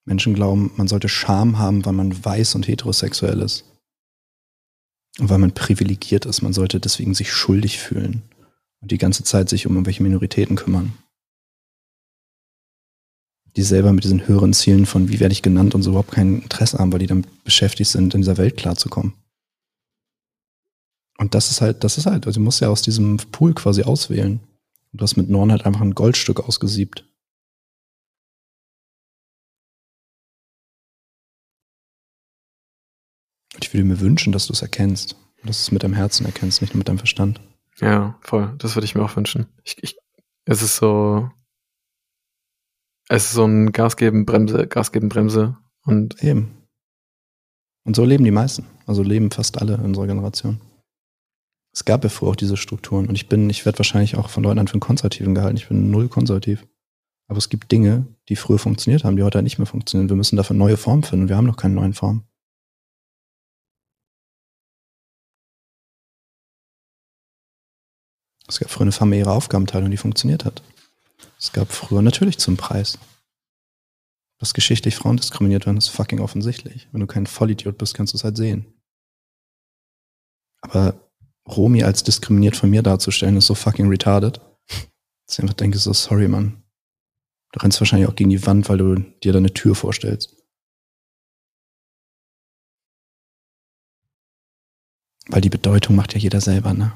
Menschen 0.06 0.34
glauben, 0.34 0.72
man 0.76 0.88
sollte 0.88 1.08
Scham 1.08 1.58
haben, 1.58 1.84
weil 1.84 1.92
man 1.92 2.24
weiß 2.24 2.54
und 2.56 2.68
heterosexuell 2.68 3.40
ist. 3.40 3.64
Und 5.18 5.30
weil 5.30 5.38
man 5.38 5.52
privilegiert 5.52 6.26
ist. 6.26 6.42
Man 6.42 6.52
sollte 6.52 6.80
deswegen 6.80 7.14
sich 7.14 7.32
schuldig 7.32 7.78
fühlen 7.78 8.22
und 8.80 8.90
die 8.90 8.98
ganze 8.98 9.24
Zeit 9.24 9.48
sich 9.48 9.66
um 9.66 9.74
irgendwelche 9.74 10.02
Minoritäten 10.02 10.56
kümmern 10.56 10.92
die 13.56 13.62
selber 13.62 13.92
mit 13.92 14.04
diesen 14.04 14.26
höheren 14.26 14.52
Zielen 14.52 14.86
von 14.86 15.08
wie 15.08 15.20
werde 15.20 15.32
ich 15.32 15.42
genannt 15.42 15.74
und 15.74 15.82
so 15.82 15.90
überhaupt 15.90 16.12
kein 16.12 16.42
Interesse 16.42 16.78
haben, 16.78 16.92
weil 16.92 16.98
die 16.98 17.06
damit 17.06 17.44
beschäftigt 17.44 17.90
sind, 17.90 18.14
in 18.14 18.22
dieser 18.22 18.36
Welt 18.36 18.56
klarzukommen. 18.56 19.14
Und 21.18 21.34
das 21.34 21.50
ist 21.50 21.60
halt, 21.60 21.84
das 21.84 21.98
ist 21.98 22.06
halt, 22.06 22.26
also 22.26 22.40
du 22.40 22.44
musst 22.44 22.60
ja 22.60 22.68
aus 22.68 22.82
diesem 22.82 23.16
Pool 23.16 23.54
quasi 23.54 23.82
auswählen. 23.82 24.40
Und 24.92 25.00
du 25.00 25.02
hast 25.02 25.16
mit 25.16 25.28
Norn 25.28 25.50
halt 25.50 25.66
einfach 25.66 25.80
ein 25.80 25.94
Goldstück 25.94 26.40
ausgesiebt. 26.40 27.04
Und 33.54 33.64
ich 33.64 33.72
würde 33.72 33.84
mir 33.84 34.00
wünschen, 34.00 34.32
dass 34.32 34.46
du 34.46 34.52
es 34.52 34.62
erkennst. 34.62 35.14
Und 35.40 35.48
dass 35.48 35.58
du 35.58 35.62
es 35.62 35.72
mit 35.72 35.82
deinem 35.82 35.94
Herzen 35.94 36.26
erkennst, 36.26 36.60
nicht 36.60 36.74
nur 36.74 36.78
mit 36.78 36.88
deinem 36.88 36.98
Verstand. 36.98 37.40
Ja, 37.80 38.18
voll. 38.20 38.54
Das 38.58 38.74
würde 38.76 38.84
ich 38.84 38.94
mir 38.94 39.04
auch 39.04 39.16
wünschen. 39.16 39.46
Ich, 39.62 39.82
ich, 39.82 39.96
es 40.44 40.62
ist 40.62 40.76
so, 40.76 41.30
es 43.08 43.26
ist 43.26 43.32
so 43.32 43.44
ein 43.44 43.72
Gas 43.72 43.96
geben, 43.96 44.26
Bremse, 44.26 44.66
Gas 44.66 44.92
geben, 44.92 45.08
Bremse 45.08 45.56
und. 45.82 46.22
Eben. 46.22 46.66
Und 47.84 47.94
so 47.94 48.04
leben 48.04 48.24
die 48.24 48.30
meisten. 48.30 48.66
Also 48.86 49.02
leben 49.02 49.30
fast 49.30 49.60
alle 49.60 49.74
in 49.74 49.82
unserer 49.82 50.06
Generation. 50.06 50.60
Es 51.74 51.84
gab 51.84 52.04
ja 52.04 52.10
früher 52.10 52.30
auch 52.30 52.36
diese 52.36 52.56
Strukturen 52.56 53.08
und 53.08 53.16
ich 53.16 53.28
bin, 53.28 53.50
ich 53.50 53.66
werde 53.66 53.78
wahrscheinlich 53.78 54.16
auch 54.16 54.30
von 54.30 54.44
Leuten 54.44 54.60
an 54.60 54.68
für 54.68 54.74
einen 54.74 54.80
Konservativen 54.80 55.34
gehalten. 55.34 55.56
Ich 55.56 55.68
bin 55.68 55.90
null 55.90 56.08
konservativ. 56.08 56.64
Aber 57.26 57.38
es 57.38 57.48
gibt 57.48 57.72
Dinge, 57.72 58.06
die 58.28 58.36
früher 58.36 58.58
funktioniert 58.58 59.02
haben, 59.02 59.16
die 59.16 59.24
heute 59.24 59.38
halt 59.38 59.44
nicht 59.44 59.58
mehr 59.58 59.66
funktionieren. 59.66 60.08
Wir 60.08 60.16
müssen 60.16 60.36
dafür 60.36 60.54
neue 60.54 60.76
Formen 60.76 61.02
finden. 61.02 61.28
Wir 61.28 61.36
haben 61.36 61.46
noch 61.46 61.56
keine 61.56 61.74
neuen 61.74 61.94
Formen. 61.94 62.28
Es 68.46 68.60
gab 68.60 68.70
früher 68.70 68.82
eine 68.82 68.92
familiäre 68.92 69.32
Aufgabenteilung, 69.32 69.90
die 69.90 69.96
funktioniert 69.96 70.44
hat. 70.44 70.62
Es 71.38 71.52
gab 71.52 71.72
früher 71.72 72.02
natürlich 72.02 72.38
zum 72.38 72.56
Preis. 72.56 72.98
Dass 74.38 74.54
geschichtlich 74.54 74.94
Frauen 74.94 75.16
diskriminiert 75.16 75.66
werden, 75.66 75.78
ist 75.78 75.88
fucking 75.88 76.20
offensichtlich. 76.20 76.88
Wenn 76.92 77.00
du 77.00 77.06
kein 77.06 77.26
Vollidiot 77.26 77.78
bist, 77.78 77.94
kannst 77.94 78.12
du 78.12 78.18
es 78.18 78.24
halt 78.24 78.36
sehen. 78.36 78.66
Aber 80.60 81.03
Romy 81.48 81.82
als 81.82 82.02
diskriminiert 82.02 82.56
von 82.56 82.70
mir 82.70 82.82
darzustellen, 82.82 83.36
ist 83.36 83.46
so 83.46 83.54
fucking 83.54 83.88
retarded. 83.88 84.40
Dass 85.26 85.38
ich 85.38 85.40
einfach 85.40 85.54
denke, 85.54 85.78
so 85.78 85.92
sorry, 85.92 86.28
Mann. 86.28 86.62
Du 87.52 87.60
rennst 87.60 87.80
wahrscheinlich 87.80 88.08
auch 88.08 88.16
gegen 88.16 88.30
die 88.30 88.44
Wand, 88.46 88.68
weil 88.68 88.78
du 88.78 88.94
dir 88.96 89.32
da 89.32 89.38
eine 89.38 89.52
Tür 89.52 89.74
vorstellst. 89.74 90.36
Weil 95.28 95.40
die 95.40 95.50
Bedeutung 95.50 95.96
macht 95.96 96.14
ja 96.14 96.18
jeder 96.18 96.40
selber, 96.40 96.74
ne? 96.74 96.92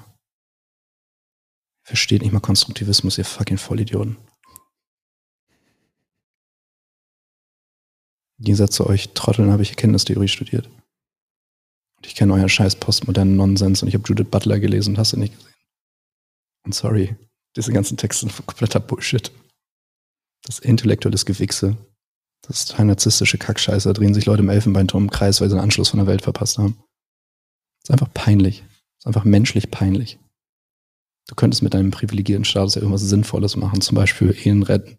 Versteht 1.84 2.22
nicht 2.22 2.32
mal 2.32 2.40
Konstruktivismus, 2.40 3.16
ihr 3.16 3.24
fucking 3.24 3.56
Vollidioten. 3.56 4.18
Im 8.38 8.44
Gegensatz 8.44 8.74
zu 8.74 8.86
euch 8.86 9.14
Trotteln 9.14 9.50
habe 9.50 9.62
ich 9.62 9.70
Erkenntnistheorie 9.70 10.28
studiert. 10.28 10.68
Und 11.98 12.06
ich 12.06 12.14
kenne 12.14 12.32
euren 12.32 12.48
scheiß 12.48 12.76
postmodernen 12.76 13.36
Nonsens 13.36 13.82
und 13.82 13.88
ich 13.88 13.94
habe 13.94 14.04
Judith 14.06 14.28
Butler 14.30 14.60
gelesen 14.60 14.94
und 14.94 14.98
hast 14.98 15.12
du 15.12 15.18
nicht 15.18 15.36
gesehen. 15.36 15.54
Und 16.64 16.74
sorry, 16.74 17.16
diese 17.56 17.72
ganzen 17.72 17.96
Texte 17.96 18.26
sind 18.26 18.46
kompletter 18.46 18.80
Bullshit. 18.80 19.32
Das 20.44 20.60
intellektuelles 20.60 21.26
Gewichse. 21.26 21.76
Das 22.42 22.60
ist 22.60 22.70
total 22.70 22.86
narzisstische 22.86 23.38
Kackscheiße. 23.38 23.88
Da 23.88 23.92
drehen 23.92 24.14
sich 24.14 24.26
Leute 24.26 24.42
im 24.42 24.48
Elfenbeinturm 24.48 25.04
im 25.04 25.10
Kreis, 25.10 25.40
weil 25.40 25.48
sie 25.48 25.56
den 25.56 25.62
Anschluss 25.62 25.88
von 25.88 25.98
der 25.98 26.06
Welt 26.06 26.22
verpasst 26.22 26.58
haben. 26.58 26.76
Das 27.80 27.88
ist 27.88 27.90
einfach 27.90 28.12
peinlich. 28.14 28.60
Das 28.60 29.00
ist 29.00 29.06
einfach 29.06 29.24
menschlich 29.24 29.70
peinlich. 29.70 30.18
Du 31.26 31.34
könntest 31.34 31.62
mit 31.62 31.74
deinem 31.74 31.90
privilegierten 31.90 32.44
Status 32.44 32.74
ja 32.74 32.80
irgendwas 32.80 33.02
Sinnvolles 33.02 33.56
machen, 33.56 33.80
zum 33.80 33.96
Beispiel 33.96 34.34
Ehen 34.44 34.62
retten. 34.62 34.98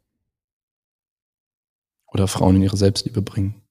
Oder 2.08 2.28
Frauen 2.28 2.58
in 2.58 2.64
ihre 2.64 2.78
Selbstliebe 2.78 3.22
bringen. 3.22 3.62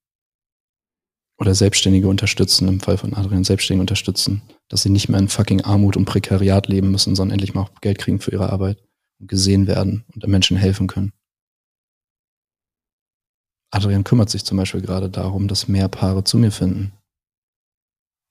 Oder 1.41 1.55
Selbstständige 1.55 2.09
unterstützen, 2.09 2.67
im 2.67 2.81
Fall 2.81 2.99
von 2.99 3.15
Adrian 3.15 3.45
Selbstständige 3.45 3.83
unterstützen, 3.83 4.43
dass 4.69 4.83
sie 4.83 4.91
nicht 4.91 5.09
mehr 5.09 5.21
in 5.21 5.29
fucking 5.29 5.61
Armut 5.63 5.97
und 5.97 6.05
Prekariat 6.05 6.67
leben 6.67 6.91
müssen, 6.91 7.15
sondern 7.15 7.35
endlich 7.35 7.55
mal 7.55 7.63
auch 7.63 7.81
Geld 7.81 7.99
kriegen 7.99 8.21
für 8.21 8.33
ihre 8.33 8.51
Arbeit 8.51 8.83
und 9.21 9.29
gesehen 9.29 9.69
werden 9.69 10.05
und 10.13 10.25
den 10.25 10.31
Menschen 10.31 10.57
helfen 10.57 10.89
können. 10.89 11.13
Adrian 13.71 14.05
kümmert 14.05 14.31
sich 14.31 14.45
zum 14.45 14.57
Beispiel 14.57 14.81
gerade 14.81 15.11
darum, 15.11 15.47
dass 15.47 15.69
mehr 15.69 15.89
Paare 15.89 16.25
zu 16.25 16.39
mir 16.39 16.51
finden. 16.51 16.93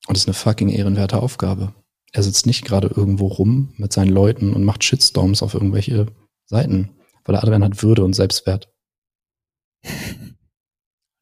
Und 0.07 0.15
das 0.15 0.23
ist 0.23 0.27
eine 0.27 0.33
fucking 0.33 0.69
ehrenwerte 0.69 1.21
Aufgabe. 1.21 1.73
Er 2.11 2.23
sitzt 2.23 2.45
nicht 2.45 2.65
gerade 2.65 2.87
irgendwo 2.87 3.27
rum 3.27 3.73
mit 3.77 3.93
seinen 3.93 4.09
Leuten 4.09 4.53
und 4.53 4.63
macht 4.63 4.83
Shitstorms 4.83 5.43
auf 5.43 5.53
irgendwelche 5.53 6.07
Seiten, 6.45 6.97
weil 7.25 7.35
Adrian 7.35 7.63
hat 7.63 7.83
Würde 7.83 8.03
und 8.03 8.13
Selbstwert. 8.13 8.73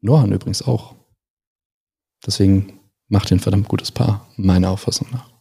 Nohan 0.01 0.31
übrigens 0.31 0.61
auch. 0.61 0.95
Deswegen 2.25 2.79
macht 3.07 3.29
ihr 3.31 3.37
ein 3.37 3.39
verdammt 3.39 3.67
gutes 3.67 3.91
Paar, 3.91 4.27
meiner 4.35 4.69
Auffassung 4.71 5.07
nach. 5.11 5.31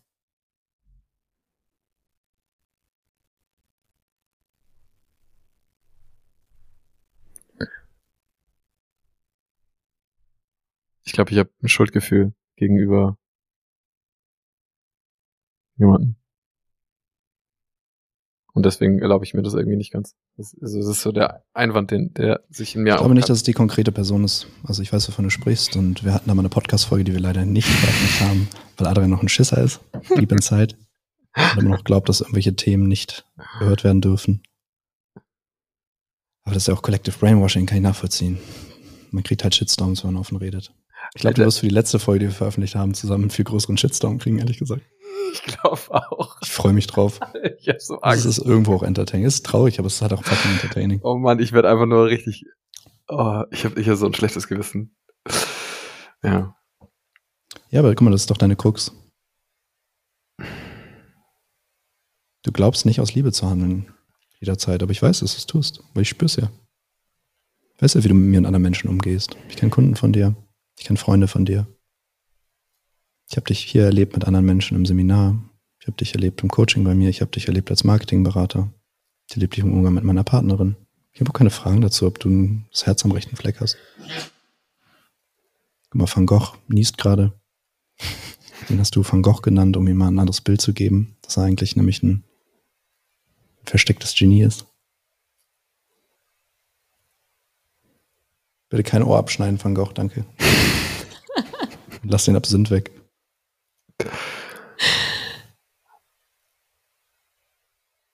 Ich 11.06 11.12
glaube, 11.12 11.30
ich 11.30 11.38
habe 11.38 11.50
ein 11.62 11.68
Schuldgefühl 11.68 12.34
gegenüber 12.56 13.16
jemanden. 15.76 16.23
Und 18.54 18.64
deswegen 18.64 19.00
erlaube 19.00 19.24
ich 19.24 19.34
mir 19.34 19.42
das 19.42 19.54
irgendwie 19.54 19.76
nicht 19.76 19.92
ganz. 19.92 20.14
Das, 20.36 20.56
also 20.62 20.78
das 20.78 20.86
ist 20.86 21.02
so 21.02 21.10
der 21.10 21.42
Einwand, 21.54 21.90
den, 21.90 22.14
der 22.14 22.40
sich 22.50 22.76
in 22.76 22.84
mir 22.84 22.90
Ich 22.92 22.96
glaube 22.98 23.14
nicht, 23.14 23.28
dass 23.28 23.38
es 23.38 23.42
die 23.42 23.52
konkrete 23.52 23.90
Person 23.90 24.22
ist. 24.22 24.46
Also 24.62 24.80
ich 24.80 24.92
weiß, 24.92 25.08
wovon 25.08 25.24
du 25.24 25.30
sprichst 25.30 25.74
und 25.76 26.04
wir 26.04 26.14
hatten 26.14 26.28
da 26.28 26.34
mal 26.34 26.42
eine 26.42 26.50
Podcast-Folge, 26.50 27.02
die 27.02 27.12
wir 27.12 27.20
leider 27.20 27.44
nicht 27.44 27.66
veröffentlicht 27.66 28.20
haben, 28.20 28.48
weil 28.76 28.86
Adrian 28.86 29.10
noch 29.10 29.22
ein 29.22 29.28
Schisser 29.28 29.58
ist, 29.58 29.80
lieb 30.14 30.30
in 30.30 30.40
Zeit. 30.40 30.76
Und 31.36 31.62
immer 31.62 31.76
noch 31.76 31.84
glaubt, 31.84 32.08
dass 32.08 32.20
irgendwelche 32.20 32.54
Themen 32.54 32.86
nicht 32.86 33.26
gehört 33.58 33.82
werden 33.82 34.00
dürfen. 34.00 34.42
Aber 36.44 36.54
das 36.54 36.62
ist 36.64 36.68
ja 36.68 36.74
auch 36.74 36.82
Collective 36.82 37.18
Brainwashing, 37.18 37.66
kann 37.66 37.78
ich 37.78 37.82
nachvollziehen. 37.82 38.38
Man 39.10 39.24
kriegt 39.24 39.42
halt 39.42 39.56
Shitstorms, 39.56 40.04
wenn 40.04 40.12
man 40.12 40.20
offen 40.20 40.36
redet. 40.36 40.72
Ich 41.14 41.22
glaube, 41.22 41.34
du 41.34 41.44
wirst 41.44 41.58
für 41.58 41.66
die 41.66 41.74
letzte 41.74 41.98
Folge, 41.98 42.20
die 42.20 42.26
wir 42.26 42.34
veröffentlicht 42.34 42.76
haben, 42.76 42.94
zusammen 42.94 43.24
einen 43.24 43.30
viel 43.30 43.44
größeren 43.44 43.76
Shitstorm 43.76 44.18
kriegen, 44.18 44.38
ehrlich 44.38 44.58
gesagt. 44.58 44.82
Ich 45.34 45.42
glaube 45.42 45.80
auch. 45.90 46.36
Ich 46.42 46.50
freue 46.52 46.72
mich 46.72 46.86
drauf. 46.86 47.18
Ich 47.58 47.68
hab 47.68 47.80
so 47.80 47.96
Es 47.96 48.02
Angst. 48.02 48.24
ist 48.26 48.38
irgendwo 48.38 48.74
auch 48.76 48.82
entertaining. 48.82 49.26
Es 49.26 49.34
ist 49.34 49.46
traurig, 49.46 49.78
aber 49.78 49.86
es 49.86 49.94
ist 49.94 50.02
halt 50.02 50.12
auch 50.12 50.22
fucking 50.22 50.52
entertaining. 50.52 51.00
Oh 51.02 51.16
Mann, 51.16 51.40
ich 51.40 51.52
werde 51.52 51.68
einfach 51.70 51.86
nur 51.86 52.06
richtig. 52.06 52.44
Oh, 53.08 53.42
ich 53.50 53.64
habe 53.64 53.80
ich 53.80 53.88
hab 53.88 53.96
so 53.96 54.06
ein 54.06 54.14
schlechtes 54.14 54.46
Gewissen. 54.48 54.94
Ja. 56.22 56.54
Ja, 57.70 57.80
aber 57.80 57.90
guck 57.94 58.02
mal, 58.02 58.10
das 58.10 58.22
ist 58.22 58.30
doch 58.30 58.36
deine 58.36 58.54
Krux. 58.56 58.92
Du 62.42 62.52
glaubst 62.52 62.86
nicht 62.86 63.00
aus 63.00 63.14
Liebe 63.14 63.32
zu 63.32 63.48
handeln 63.48 63.92
jederzeit, 64.40 64.82
aber 64.82 64.92
ich 64.92 65.02
weiß, 65.02 65.20
dass 65.20 65.32
du 65.32 65.38
es 65.38 65.46
tust, 65.46 65.82
weil 65.94 66.02
ich 66.02 66.08
spür's 66.10 66.36
ja. 66.36 66.50
Ich 67.76 67.82
weiß 67.82 67.94
ja, 67.94 68.04
wie 68.04 68.08
du 68.08 68.14
mit 68.14 68.30
mir 68.30 68.38
und 68.38 68.46
anderen 68.46 68.62
Menschen 68.62 68.88
umgehst. 68.90 69.36
Ich 69.48 69.56
kenne 69.56 69.70
Kunden 69.70 69.96
von 69.96 70.12
dir, 70.12 70.36
ich 70.78 70.84
kenne 70.84 70.98
Freunde 70.98 71.28
von 71.28 71.44
dir. 71.46 71.66
Ich 73.28 73.36
habe 73.36 73.46
dich 73.46 73.60
hier 73.60 73.84
erlebt 73.84 74.14
mit 74.14 74.24
anderen 74.24 74.46
Menschen 74.46 74.76
im 74.76 74.86
Seminar. 74.86 75.38
Ich 75.80 75.86
habe 75.86 75.96
dich 75.96 76.14
erlebt 76.14 76.42
im 76.42 76.48
Coaching 76.48 76.84
bei 76.84 76.94
mir. 76.94 77.08
Ich 77.08 77.20
habe 77.20 77.30
dich 77.30 77.48
erlebt 77.48 77.70
als 77.70 77.84
Marketingberater. 77.84 78.72
Ich 79.28 79.36
erlebe 79.36 79.54
dich 79.54 79.64
im 79.64 79.72
Umgang 79.72 79.94
mit 79.94 80.04
meiner 80.04 80.24
Partnerin. 80.24 80.76
Ich 81.12 81.20
habe 81.20 81.30
auch 81.30 81.34
keine 81.34 81.50
Fragen 81.50 81.80
dazu, 81.80 82.06
ob 82.06 82.18
du 82.18 82.60
das 82.70 82.86
Herz 82.86 83.04
am 83.04 83.12
rechten 83.12 83.36
Fleck 83.36 83.60
hast. 83.60 83.76
Guck 85.90 86.00
mal, 86.00 86.08
Van 86.12 86.26
Gogh 86.26 86.54
niest 86.68 86.98
gerade. 86.98 87.32
Den 88.68 88.80
hast 88.80 88.96
du 88.96 89.04
Van 89.04 89.22
Gogh 89.22 89.42
genannt, 89.42 89.76
um 89.76 89.86
ihm 89.86 89.96
mal 89.96 90.08
ein 90.08 90.18
anderes 90.18 90.40
Bild 90.40 90.60
zu 90.60 90.72
geben, 90.72 91.16
dass 91.22 91.36
er 91.36 91.44
eigentlich 91.44 91.76
nämlich 91.76 92.02
ein 92.02 92.24
verstecktes 93.64 94.14
Genie 94.14 94.42
ist. 94.42 94.66
Bitte 98.68 98.82
kein 98.82 99.02
Ohr 99.02 99.18
abschneiden, 99.18 99.62
Van 99.62 99.74
Gogh, 99.74 99.92
danke. 99.92 100.24
Lass 102.02 102.24
den 102.24 102.36
Absinth 102.36 102.70
weg. 102.70 102.90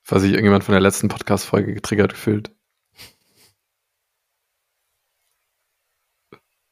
Falls 0.02 0.22
sich 0.22 0.32
irgendjemand 0.32 0.64
von 0.64 0.72
der 0.72 0.80
letzten 0.80 1.08
Podcast-Folge 1.08 1.74
getriggert 1.74 2.12
fühlt. 2.12 2.50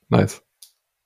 Nice. 0.08 0.42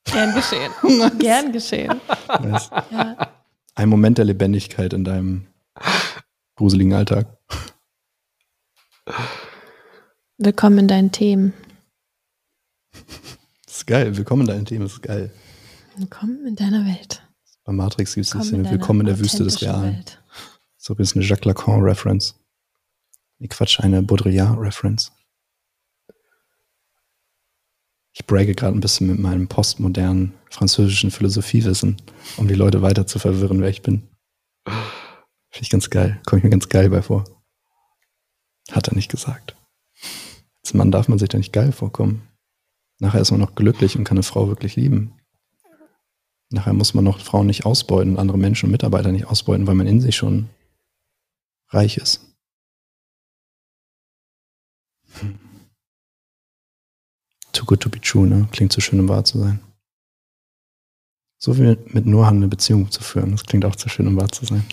Gern 0.05 0.35
geschehen. 0.35 0.73
Gern 1.19 1.53
geschehen. 1.53 2.01
Nice. 2.41 2.71
Ja. 2.91 3.33
Ein 3.75 3.89
Moment 3.89 4.19
der 4.19 4.25
Lebendigkeit 4.25 4.93
in 4.93 5.05
deinem 5.05 5.47
gruseligen 6.57 6.95
Alltag. 6.95 7.39
Willkommen 10.39 10.79
in 10.79 10.89
deinen 10.89 11.13
Themen. 11.13 11.53
Das 13.67 13.77
ist 13.77 13.87
geil. 13.87 14.17
Willkommen 14.17 14.43
in 14.43 14.49
deinem 14.49 14.65
Team, 14.65 14.83
das 14.83 14.93
ist 14.93 15.03
geil. 15.03 15.33
Willkommen 15.97 16.47
in 16.47 16.57
deiner 16.57 16.85
Welt. 16.87 17.23
Bei 17.65 17.73
Matrix 17.73 18.15
gibt 18.15 18.27
es 18.27 18.31
die 18.31 18.39
Willkommen 18.39 18.49
Szene 18.49 18.63
deiner 18.65 18.79
Willkommen 18.79 19.01
in 19.01 19.07
der 19.07 19.19
Wüste 19.21 19.45
des 19.45 19.63
Realen. 19.63 19.97
Welt. 19.97 20.23
So 20.77 20.95
ist 20.95 21.15
eine 21.15 21.25
Jacques 21.25 21.45
Lacan-Reference. 21.45 22.35
Nee, 23.39 23.47
Quatsch, 23.47 23.79
eine 23.79 24.03
Baudrillard-Reference. 24.03 25.13
Ich 28.15 28.27
bragge 28.27 28.55
gerade 28.55 28.77
ein 28.77 28.81
bisschen 28.81 29.07
mit 29.07 29.21
meinem 29.21 29.47
postmodernen 29.47 30.35
französischen 30.51 31.13
Philosophiewissen, 31.13 32.03
um 32.37 32.49
die 32.49 32.55
Leute 32.55 32.83
weiter 32.83 33.07
zu 33.07 33.21
verwirren, 33.21 33.61
wer 33.61 33.71
ich 33.71 33.83
bin. 33.83 34.09
Finde 34.65 35.63
ich 35.63 35.71
ganz 35.71 35.89
geil. 35.89 36.21
Komme 36.27 36.39
ich 36.39 36.45
mir 36.45 36.51
ganz 36.51 36.69
geil 36.69 36.91
bei 36.91 37.01
vor. 37.01 37.25
Hat 38.73 38.89
er 38.89 38.95
nicht 38.95 39.11
gesagt. 39.11 39.57
Als 40.65 40.75
Mann 40.75 40.91
darf 40.91 41.07
man 41.07 41.19
sich 41.19 41.29
da 41.29 41.39
nicht 41.39 41.53
geil 41.53 41.71
vorkommen. 41.71 42.29
Nachher 42.99 43.21
ist 43.21 43.31
man 43.31 43.41
noch 43.41 43.55
glücklich 43.55 43.97
und 43.97 44.05
kann 44.05 44.17
eine 44.17 44.25
Frau 44.25 44.49
wirklich 44.49 44.75
lieben. 44.75 45.15
Nachher 46.53 46.73
muss 46.73 46.95
man 46.95 47.05
noch 47.05 47.21
Frauen 47.21 47.47
nicht 47.47 47.65
ausbeuten, 47.65 48.19
andere 48.19 48.39
Menschen 48.39 48.67
und 48.67 48.73
Mitarbeiter 48.73 49.11
nicht 49.11 49.27
ausbeuten, 49.27 49.67
weil 49.67 49.75
man 49.75 49.87
in 49.87 50.01
sich 50.01 50.17
schon 50.17 50.49
reich 51.69 51.97
ist. 51.97 52.21
Hm. 55.21 55.39
Too 57.53 57.65
good 57.65 57.81
to 57.81 57.91
be 57.91 58.01
true, 58.01 58.27
ne? 58.27 58.49
Klingt 58.53 58.73
zu 58.73 58.81
schön, 58.81 59.01
um 59.01 59.09
wahr 59.09 59.25
zu 59.25 59.39
sein. 59.39 59.61
So 61.39 61.59
wie 61.59 61.77
mit 61.87 62.07
Nurhan 62.07 62.37
eine 62.37 62.49
Beziehung 62.49 62.91
zu 62.91 63.03
führen, 63.03 63.33
das 63.33 63.45
klingt 63.45 63.65
auch 63.65 63.77
zu 63.77 63.89
schön, 63.89 64.07
um 64.07 64.17
wahr 64.17 64.31
zu 64.31 64.47
sein. 64.47 64.65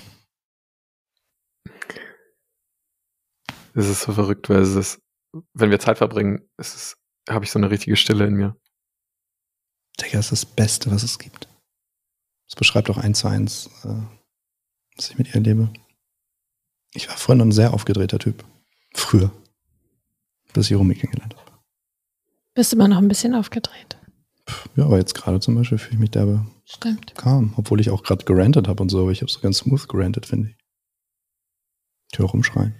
Es 3.73 3.87
ist 3.87 4.01
so 4.01 4.13
verrückt, 4.13 4.49
weil 4.49 4.61
es 4.61 4.75
ist, 4.75 5.01
wenn 5.53 5.71
wir 5.71 5.79
Zeit 5.79 5.97
verbringen, 5.97 6.47
ist 6.57 6.97
habe 7.29 7.45
ich 7.45 7.51
so 7.51 7.59
eine 7.59 7.69
richtige 7.69 7.95
Stille 7.95 8.25
in 8.25 8.35
mir. 8.35 8.55
Digga, 9.99 10.17
das 10.17 10.31
ist 10.31 10.43
das 10.43 10.55
Beste, 10.55 10.91
was 10.91 11.03
es 11.03 11.19
gibt. 11.19 11.48
Das 12.49 12.55
beschreibt 12.55 12.89
auch 12.89 12.97
eins 12.97 13.19
zu 13.19 13.27
eins, 13.27 13.69
äh, 13.83 14.01
was 14.97 15.11
ich 15.11 15.17
mit 15.17 15.27
ihr 15.27 15.35
erlebe. 15.35 15.69
Ich 16.93 17.07
war 17.07 17.15
früher 17.17 17.35
noch 17.35 17.45
ein 17.45 17.51
sehr 17.51 17.73
aufgedrehter 17.73 18.17
Typ. 18.17 18.43
Früher. 18.93 19.31
Bis 20.53 20.69
ich 20.71 20.75
Romy 20.75 20.95
kennengelernt 20.95 21.35
habe. 21.37 21.51
Bist 22.55 22.73
immer 22.73 22.87
noch 22.87 22.97
ein 22.97 23.07
bisschen 23.07 23.35
aufgedreht. 23.35 23.97
Ja, 24.75 24.85
aber 24.85 24.97
jetzt 24.97 25.13
gerade 25.13 25.39
zum 25.39 25.53
Beispiel 25.55 25.77
fühle 25.77 25.93
ich 25.93 25.99
mich 25.99 26.11
derbe 26.11 26.43
Stimmt. 26.65 27.13
calm. 27.13 27.53
Obwohl 27.55 27.79
ich 27.79 27.91
auch 27.91 28.01
gerade 28.01 28.25
gerantet 28.25 28.67
habe 28.67 28.81
und 28.81 28.89
so, 28.89 29.01
aber 29.01 29.11
ich 29.11 29.21
habe 29.21 29.31
so 29.31 29.39
ganz 29.41 29.59
smooth 29.59 29.87
gerantet, 29.87 30.25
finde 30.25 30.49
ich. 30.49 32.17
Höre 32.17 32.25
rumschreien. 32.29 32.73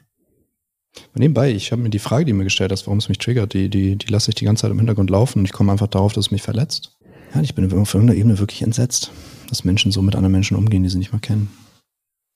Aber 1.11 1.19
nebenbei, 1.19 1.51
ich 1.51 1.71
habe 1.71 1.83
mir 1.83 1.91
die 1.91 1.99
Frage, 1.99 2.25
die 2.25 2.31
du 2.31 2.37
mir 2.37 2.45
gestellt 2.45 2.71
hast, 2.71 2.87
warum 2.87 2.97
es 2.97 3.09
mich 3.09 3.19
triggert, 3.19 3.53
die, 3.53 3.69
die, 3.69 3.95
die 3.95 4.07
lasse 4.07 4.31
ich 4.31 4.35
die 4.35 4.45
ganze 4.45 4.61
Zeit 4.61 4.71
im 4.71 4.79
Hintergrund 4.79 5.11
laufen 5.11 5.39
und 5.39 5.45
ich 5.45 5.53
komme 5.53 5.71
einfach 5.71 5.87
darauf, 5.87 6.13
dass 6.13 6.25
es 6.25 6.31
mich 6.31 6.41
verletzt. 6.41 6.97
Ja, 7.35 7.41
ich 7.41 7.53
bin 7.53 7.65
auf 7.65 7.93
irgendeiner 7.93 8.19
Ebene 8.19 8.39
wirklich 8.39 8.63
entsetzt, 8.63 9.11
dass 9.49 9.63
Menschen 9.63 9.91
so 9.91 10.01
mit 10.01 10.15
anderen 10.15 10.33
Menschen 10.33 10.57
umgehen, 10.57 10.83
die 10.83 10.89
sie 10.89 10.97
nicht 10.97 11.11
mal 11.11 11.19
kennen. 11.19 11.49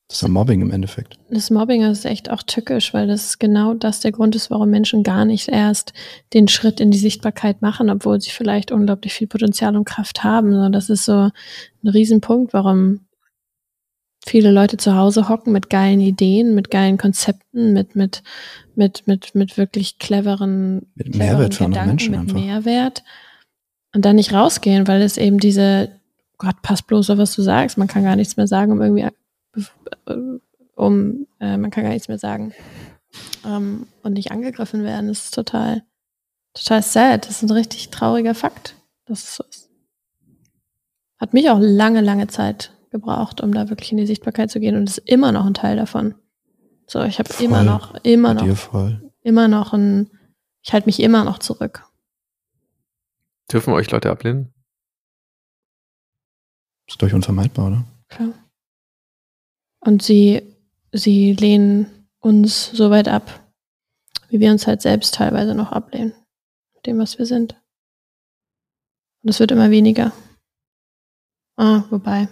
Das 0.10 0.18
ist 0.18 0.22
ja 0.22 0.28
Mobbing 0.28 0.62
im 0.62 0.72
Endeffekt. 0.72 1.18
Das 1.30 1.50
Mobbing 1.50 1.82
ist 1.84 2.06
echt 2.06 2.30
auch 2.30 2.44
tückisch, 2.44 2.94
weil 2.94 3.08
das 3.08 3.40
genau 3.40 3.74
das 3.74 4.02
der 4.02 4.12
Grund 4.12 4.36
ist, 4.36 4.52
warum 4.52 4.70
Menschen 4.70 5.02
gar 5.02 5.26
nicht 5.26 5.48
erst 5.48 5.94
den 6.34 6.48
Schritt 6.48 6.80
in 6.80 6.92
die 6.92 6.98
Sichtbarkeit 6.98 7.62
machen, 7.62 7.90
obwohl 7.90 8.20
sie 8.20 8.30
vielleicht 8.30 8.72
unglaublich 8.72 9.14
viel 9.14 9.28
Potenzial 9.28 9.76
und 9.76 9.86
Kraft 9.86 10.24
haben. 10.24 10.54
So, 10.54 10.70
das 10.70 10.90
ist 10.90 11.06
so 11.06 11.30
ein 11.84 11.88
Riesenpunkt, 11.88 12.54
warum 12.54 13.02
viele 14.26 14.52
Leute 14.52 14.78
zu 14.78 14.96
Hause 14.96 15.30
hocken 15.30 15.52
mit 15.52 15.70
geilen 15.70 16.00
Ideen, 16.00 16.54
mit 16.54 16.70
geilen 16.70 16.98
Konzepten, 16.98 17.74
mit, 17.74 17.96
mit, 17.96 18.24
mit, 18.76 19.08
mit, 19.08 19.36
mit 19.36 19.58
wirklich 19.58 20.00
cleveren, 20.00 20.92
Mit 20.96 21.14
cleveren 21.14 21.18
Mehrwert 21.18 21.54
für 21.56 21.66
andere 21.66 21.86
Menschen 21.86 22.12
mit 22.12 22.20
einfach. 22.20 22.40
Mehrwert 22.40 23.04
und 23.96 24.06
dann 24.06 24.16
nicht 24.16 24.34
rausgehen, 24.34 24.88
weil 24.88 25.02
es 25.02 25.18
eben 25.18 25.40
diese, 25.40 25.90
Gott, 26.38 26.56
pass 26.62 26.82
bloß 26.82 27.10
auf, 27.12 27.18
was 27.18 27.36
du 27.36 27.42
sagst, 27.42 27.78
man 27.78 27.88
kann 27.88 28.04
gar 28.04 28.16
nichts 28.16 28.38
mehr 28.38 28.48
sagen, 28.48 28.72
um 28.72 28.82
irgendwie 28.82 29.08
um, 30.76 31.28
äh, 31.40 31.58
man 31.58 31.72
kann 31.72 31.84
gar 31.84 31.92
nichts 31.92 32.08
mehr 32.08 32.18
sagen 32.18 32.54
ähm, 33.46 33.88
und 34.02 34.14
nicht 34.14 34.32
angegriffen 34.32 34.84
werden. 34.84 35.08
Das 35.08 35.26
ist 35.26 35.34
total, 35.34 35.84
total 36.54 36.82
sad. 36.82 37.28
Das 37.28 37.38
ist 37.38 37.44
ein 37.44 37.52
richtig 37.52 37.90
trauriger 37.90 38.36
Fakt, 38.36 38.76
dass 39.06 39.24
es 39.24 39.36
so 39.36 39.44
ist. 39.50 39.70
Hat 41.20 41.34
mich 41.34 41.50
auch 41.50 41.60
lange, 41.60 42.02
lange 42.02 42.28
Zeit 42.28 42.74
gebraucht, 42.90 43.42
um 43.42 43.54
da 43.54 43.70
wirklich 43.70 43.92
in 43.92 43.98
die 43.98 44.06
Sichtbarkeit 44.06 44.52
zu 44.52 44.60
gehen 44.60 44.76
und 44.76 44.90
ist 44.90 44.98
immer 44.98 45.32
noch 45.32 45.46
ein 45.46 45.54
Teil 45.54 45.78
davon. 45.78 46.16
So, 46.86 47.02
ich 47.04 47.18
habe 47.18 47.30
immer 47.40 47.64
noch, 47.64 47.96
immer 48.04 48.34
noch, 48.34 48.58
voll. 48.58 49.02
immer 49.22 49.48
noch 49.48 49.74
ein, 49.74 50.12
ich 50.62 50.74
halte 50.74 50.88
mich 50.88 51.02
immer 51.02 51.24
noch 51.24 51.40
zurück. 51.40 51.86
Dürfen 53.52 53.74
euch 53.74 53.90
Leute 53.90 54.12
ablehnen? 54.12 54.53
Ist 56.88 57.02
doch 57.02 57.12
unvermeidbar, 57.12 57.68
oder? 57.68 57.86
Klar. 58.10 58.34
Und 59.80 60.02
sie, 60.02 60.42
sie 60.92 61.34
lehnen 61.34 62.08
uns 62.20 62.72
so 62.72 62.90
weit 62.90 63.08
ab, 63.08 63.52
wie 64.30 64.40
wir 64.40 64.52
uns 64.52 64.68
halt 64.68 64.82
selbst 64.82 65.16
teilweise 65.16 65.56
noch 65.56 65.72
ablehnen. 65.72 66.14
Mit 66.76 66.86
dem, 66.88 67.00
was 67.00 67.18
wir 67.18 67.26
sind. 67.26 67.56
Und 69.24 69.30
es 69.30 69.40
wird 69.40 69.52
immer 69.52 69.72
weniger. 69.72 70.12
Ah, 71.56 71.84
wobei. 71.90 72.28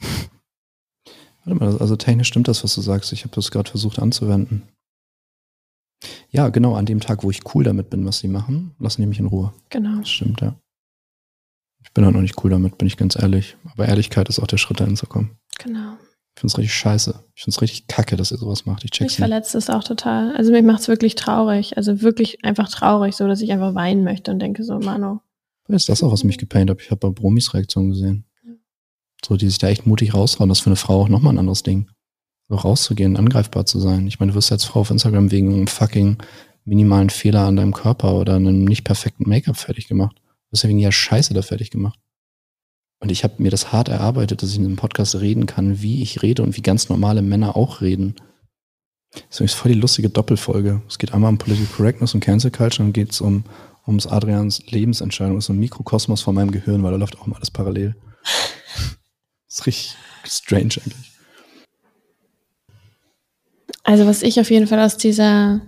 Warte 1.44 1.58
mal, 1.58 1.78
also 1.78 1.96
technisch 1.96 2.28
stimmt 2.28 2.48
das, 2.48 2.64
was 2.64 2.74
du 2.74 2.80
sagst. 2.80 3.12
Ich 3.12 3.24
habe 3.24 3.34
das 3.34 3.50
gerade 3.50 3.68
versucht 3.68 3.98
anzuwenden. 3.98 4.62
Ja, 6.30 6.48
genau, 6.48 6.74
an 6.74 6.86
dem 6.86 7.00
Tag, 7.00 7.22
wo 7.22 7.30
ich 7.30 7.54
cool 7.54 7.64
damit 7.64 7.90
bin, 7.90 8.04
was 8.04 8.18
sie 8.18 8.28
machen, 8.28 8.74
lassen 8.78 9.02
die 9.02 9.06
mich 9.06 9.20
in 9.20 9.26
Ruhe. 9.26 9.52
Genau. 9.70 9.98
Das 9.98 10.08
stimmt, 10.08 10.40
ja. 10.40 10.56
Ich 11.84 11.92
bin 11.92 12.04
halt 12.04 12.14
noch 12.14 12.22
nicht 12.22 12.42
cool 12.42 12.50
damit, 12.50 12.78
bin 12.78 12.88
ich 12.88 12.96
ganz 12.96 13.16
ehrlich. 13.16 13.56
Aber 13.72 13.86
Ehrlichkeit 13.86 14.28
ist 14.28 14.40
auch 14.40 14.46
der 14.46 14.56
Schritt, 14.56 14.80
dahin 14.80 14.96
zu 14.96 15.06
kommen. 15.06 15.38
Genau. 15.62 15.92
Ich 16.34 16.40
find's 16.40 16.58
richtig 16.58 16.74
scheiße. 16.74 17.22
Ich 17.36 17.44
find's 17.44 17.62
richtig 17.62 17.86
kacke, 17.86 18.16
dass 18.16 18.32
ihr 18.32 18.38
sowas 18.38 18.66
macht. 18.66 18.84
Ich 18.84 18.90
check's 18.90 19.12
Mich 19.12 19.18
verletzt 19.18 19.54
es 19.54 19.70
auch 19.70 19.84
total. 19.84 20.34
Also 20.34 20.50
mich 20.50 20.64
macht's 20.64 20.88
wirklich 20.88 21.14
traurig. 21.14 21.76
Also 21.76 22.02
wirklich 22.02 22.44
einfach 22.44 22.68
traurig, 22.68 23.14
so 23.14 23.28
dass 23.28 23.40
ich 23.40 23.52
einfach 23.52 23.76
weinen 23.76 24.02
möchte 24.02 24.32
und 24.32 24.40
denke 24.40 24.64
so, 24.64 24.80
Mano. 24.80 25.20
Ist 25.68 25.88
das 25.88 26.02
auch, 26.02 26.12
was 26.12 26.24
mich 26.24 26.38
gepaint 26.38 26.70
hat? 26.70 26.80
Ich 26.80 26.90
habe 26.90 26.98
bei 26.98 27.10
Bromis 27.10 27.54
Reaktion 27.54 27.90
gesehen. 27.90 28.24
So, 29.24 29.36
die 29.36 29.48
sich 29.48 29.58
da 29.58 29.68
echt 29.68 29.86
mutig 29.86 30.12
raushauen. 30.12 30.48
Das 30.48 30.58
ist 30.58 30.64
für 30.64 30.70
eine 30.70 30.76
Frau 30.76 31.02
auch 31.02 31.08
nochmal 31.08 31.32
ein 31.32 31.38
anderes 31.38 31.62
Ding. 31.62 31.88
So 32.48 32.56
rauszugehen, 32.56 33.16
angreifbar 33.16 33.64
zu 33.64 33.80
sein. 33.80 34.06
Ich 34.06 34.20
meine, 34.20 34.32
du 34.32 34.36
wirst 34.36 34.52
als 34.52 34.64
Frau 34.64 34.80
auf 34.80 34.90
Instagram 34.90 35.30
wegen 35.30 35.54
einem 35.54 35.66
fucking 35.66 36.18
minimalen 36.66 37.08
Fehler 37.08 37.46
an 37.46 37.56
deinem 37.56 37.72
Körper 37.72 38.16
oder 38.16 38.34
einem 38.34 38.64
nicht 38.64 38.84
perfekten 38.84 39.28
Make-up 39.28 39.56
fertig 39.56 39.88
gemacht. 39.88 40.20
Du 40.54 40.56
wirst 40.56 40.62
ja 40.62 40.68
wegen 40.68 40.78
ja 40.78 40.92
Scheiße 40.92 41.34
da 41.34 41.42
fertig 41.42 41.72
gemacht. 41.72 41.98
Und 43.00 43.10
ich 43.10 43.24
habe 43.24 43.42
mir 43.42 43.50
das 43.50 43.72
hart 43.72 43.88
erarbeitet, 43.88 44.40
dass 44.40 44.50
ich 44.50 44.56
in 44.56 44.62
diesem 44.62 44.76
Podcast 44.76 45.16
reden 45.16 45.46
kann, 45.46 45.82
wie 45.82 46.00
ich 46.00 46.22
rede 46.22 46.44
und 46.44 46.56
wie 46.56 46.62
ganz 46.62 46.88
normale 46.88 47.22
Männer 47.22 47.56
auch 47.56 47.80
reden. 47.80 48.14
Das 49.28 49.40
ist 49.40 49.54
voll 49.54 49.72
die 49.72 49.80
lustige 49.80 50.10
Doppelfolge. 50.10 50.80
Es 50.86 50.98
geht 50.98 51.12
einmal 51.12 51.30
um 51.30 51.38
Political 51.38 51.74
Correctness 51.74 52.14
und 52.14 52.20
Cancel 52.20 52.52
Culture 52.52 52.86
und 52.86 52.92
geht 52.92 53.10
es 53.10 53.20
um 53.20 53.42
ums 53.84 54.06
Adrians 54.06 54.62
Lebensentscheidung. 54.70 55.34
Das 55.34 55.46
ist 55.46 55.48
ein 55.48 55.58
Mikrokosmos 55.58 56.22
von 56.22 56.36
meinem 56.36 56.52
Gehirn, 56.52 56.84
weil 56.84 56.92
da 56.92 56.98
läuft 56.98 57.18
auch 57.18 57.26
immer 57.26 57.34
alles 57.34 57.50
parallel. 57.50 57.96
Das 59.48 59.58
ist 59.58 59.66
richtig 59.66 59.96
strange 60.24 60.74
eigentlich. 60.84 61.12
Also 63.82 64.06
was 64.06 64.22
ich 64.22 64.38
auf 64.38 64.50
jeden 64.52 64.68
Fall 64.68 64.78
aus 64.78 64.96
dieser, 64.98 65.62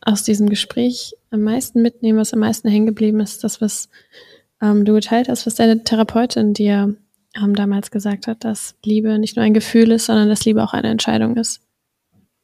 aus 0.00 0.22
diesem 0.22 0.48
Gespräch 0.48 1.14
am 1.30 1.42
meisten 1.42 1.82
mitnehme, 1.82 2.20
was 2.20 2.32
am 2.32 2.40
meisten 2.40 2.68
hängen 2.68 2.86
geblieben 2.86 3.20
ist, 3.20 3.44
das, 3.44 3.60
was 3.60 3.88
ähm, 4.60 4.84
du 4.84 4.94
geteilt 4.94 5.28
hast, 5.28 5.46
was 5.46 5.54
deine 5.54 5.84
Therapeutin 5.84 6.54
dir 6.54 6.96
ähm, 7.36 7.54
damals 7.54 7.90
gesagt 7.90 8.26
hat, 8.26 8.44
dass 8.44 8.74
Liebe 8.84 9.18
nicht 9.18 9.36
nur 9.36 9.44
ein 9.44 9.54
Gefühl 9.54 9.92
ist, 9.92 10.06
sondern 10.06 10.28
dass 10.28 10.44
Liebe 10.44 10.62
auch 10.62 10.72
eine 10.72 10.88
Entscheidung 10.88 11.36
ist. 11.36 11.60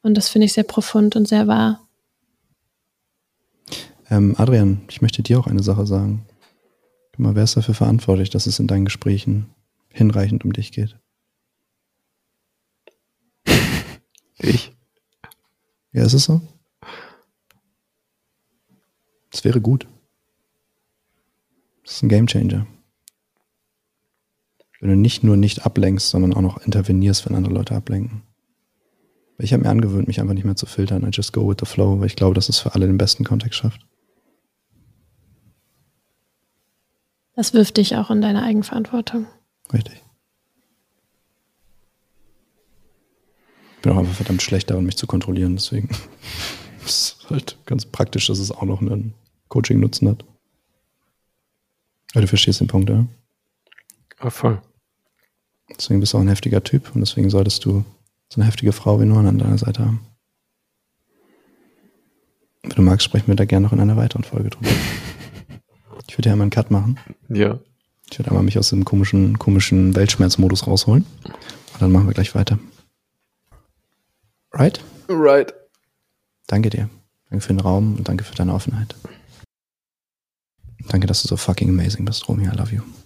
Und 0.01 0.15
das 0.15 0.29
finde 0.29 0.45
ich 0.45 0.53
sehr 0.53 0.63
profund 0.63 1.15
und 1.15 1.27
sehr 1.27 1.47
wahr. 1.47 1.87
Ähm, 4.09 4.35
Adrian, 4.37 4.81
ich 4.89 5.01
möchte 5.01 5.21
dir 5.21 5.39
auch 5.39 5.47
eine 5.47 5.63
Sache 5.63 5.85
sagen. 5.85 6.25
Guck 7.11 7.19
mal, 7.19 7.35
wer 7.35 7.43
ist 7.43 7.57
dafür 7.57 7.73
verantwortlich, 7.73 8.29
dass 8.29 8.45
es 8.45 8.59
in 8.59 8.67
deinen 8.67 8.85
Gesprächen 8.85 9.49
hinreichend 9.89 10.45
um 10.45 10.53
dich 10.53 10.71
geht? 10.71 10.97
Ich. 14.39 14.71
Ja, 15.93 16.03
ist 16.03 16.13
es 16.13 16.25
so? 16.25 16.41
Wäre 19.47 19.61
gut. 19.61 19.87
Das 21.85 21.93
ist 21.93 22.03
ein 22.03 22.09
Gamechanger. 22.09 22.67
Wenn 24.81 24.89
du 24.89 24.97
nicht 24.97 25.23
nur 25.23 25.37
nicht 25.37 25.65
ablenkst, 25.65 26.09
sondern 26.09 26.33
auch 26.33 26.41
noch 26.41 26.57
intervenierst, 26.57 27.25
wenn 27.25 27.33
andere 27.33 27.53
Leute 27.53 27.73
ablenken. 27.73 28.23
Ich 29.37 29.53
habe 29.53 29.63
mir 29.63 29.69
angewöhnt, 29.69 30.09
mich 30.09 30.19
einfach 30.19 30.33
nicht 30.33 30.43
mehr 30.43 30.57
zu 30.57 30.65
filtern. 30.65 31.07
I 31.07 31.11
just 31.13 31.31
go 31.31 31.47
with 31.47 31.55
the 31.61 31.65
flow, 31.65 31.97
weil 31.97 32.07
ich 32.07 32.17
glaube, 32.17 32.35
dass 32.35 32.49
es 32.49 32.59
für 32.59 32.75
alle 32.75 32.87
den 32.87 32.97
besten 32.97 33.23
Kontext 33.23 33.59
schafft. 33.59 33.87
Das 37.37 37.53
wirft 37.53 37.77
dich 37.77 37.95
auch 37.95 38.11
in 38.11 38.19
deine 38.19 38.43
Eigenverantwortung. 38.43 39.27
Richtig. 39.71 40.03
Ich 43.77 43.81
bin 43.81 43.93
auch 43.93 43.97
einfach 43.97 44.15
verdammt 44.15 44.41
schlecht 44.41 44.69
darin, 44.69 44.85
mich 44.85 44.97
zu 44.97 45.07
kontrollieren, 45.07 45.55
deswegen 45.55 45.87
ist 46.85 47.25
halt 47.29 47.57
ganz 47.65 47.85
praktisch, 47.85 48.27
dass 48.27 48.39
es 48.39 48.51
auch 48.51 48.63
noch 48.63 48.81
einen 49.47 49.49
Coaching-Nutzen 49.49 50.09
hat. 50.09 50.25
Aber 52.11 52.21
du 52.21 52.27
verstehst 52.27 52.59
den 52.59 52.67
Punkt, 52.67 52.89
ja? 52.89 53.05
Ah, 54.19 54.29
voll. 54.29 54.61
Deswegen 55.69 55.99
bist 55.99 56.13
du 56.13 56.17
auch 56.17 56.21
ein 56.21 56.29
heftiger 56.29 56.63
Typ 56.63 56.95
und 56.95 57.01
deswegen 57.01 57.29
solltest 57.29 57.65
du 57.65 57.83
so 58.29 58.41
eine 58.41 58.45
heftige 58.45 58.71
Frau 58.71 58.99
wie 58.99 59.05
Noah 59.05 59.27
an 59.27 59.37
deiner 59.37 59.57
Seite 59.57 59.85
haben. 59.85 60.01
Wenn 62.63 62.71
du 62.71 62.81
magst, 62.81 63.05
sprechen 63.05 63.27
wir 63.27 63.35
da 63.35 63.45
gerne 63.45 63.65
noch 63.65 63.73
in 63.73 63.79
einer 63.79 63.97
weiteren 63.97 64.23
Folge 64.23 64.49
drüber. 64.49 64.69
Ich 66.07 66.17
würde 66.17 66.29
ja 66.29 66.35
mal 66.35 66.43
einen 66.43 66.51
Cut 66.51 66.71
machen. 66.71 66.97
Ja. 67.29 67.59
Ich 68.09 68.17
würde 68.17 68.31
einmal 68.31 68.43
mich 68.43 68.57
aus 68.57 68.69
dem 68.69 68.85
komischen, 68.85 69.37
komischen 69.37 69.95
Weltschmerzmodus 69.95 70.65
rausholen. 70.65 71.05
Und 71.25 71.81
dann 71.81 71.91
machen 71.91 72.07
wir 72.07 72.13
gleich 72.13 72.33
weiter. 72.33 72.57
Right? 74.53 74.83
Right. 75.09 75.53
Danke 76.47 76.69
dir. 76.69 76.89
Danke 77.29 77.45
für 77.45 77.53
den 77.53 77.59
Raum 77.59 77.95
und 77.97 78.07
danke 78.07 78.23
für 78.23 78.35
deine 78.35 78.53
Offenheit. 78.53 78.95
Danke, 80.89 81.07
dass 81.07 81.21
du 81.21 81.27
so 81.27 81.37
fucking 81.37 81.69
amazing 81.69 82.05
bist, 82.05 82.27
Romy. 82.29 82.45
I 82.45 82.55
love 82.55 82.73
you. 82.73 82.81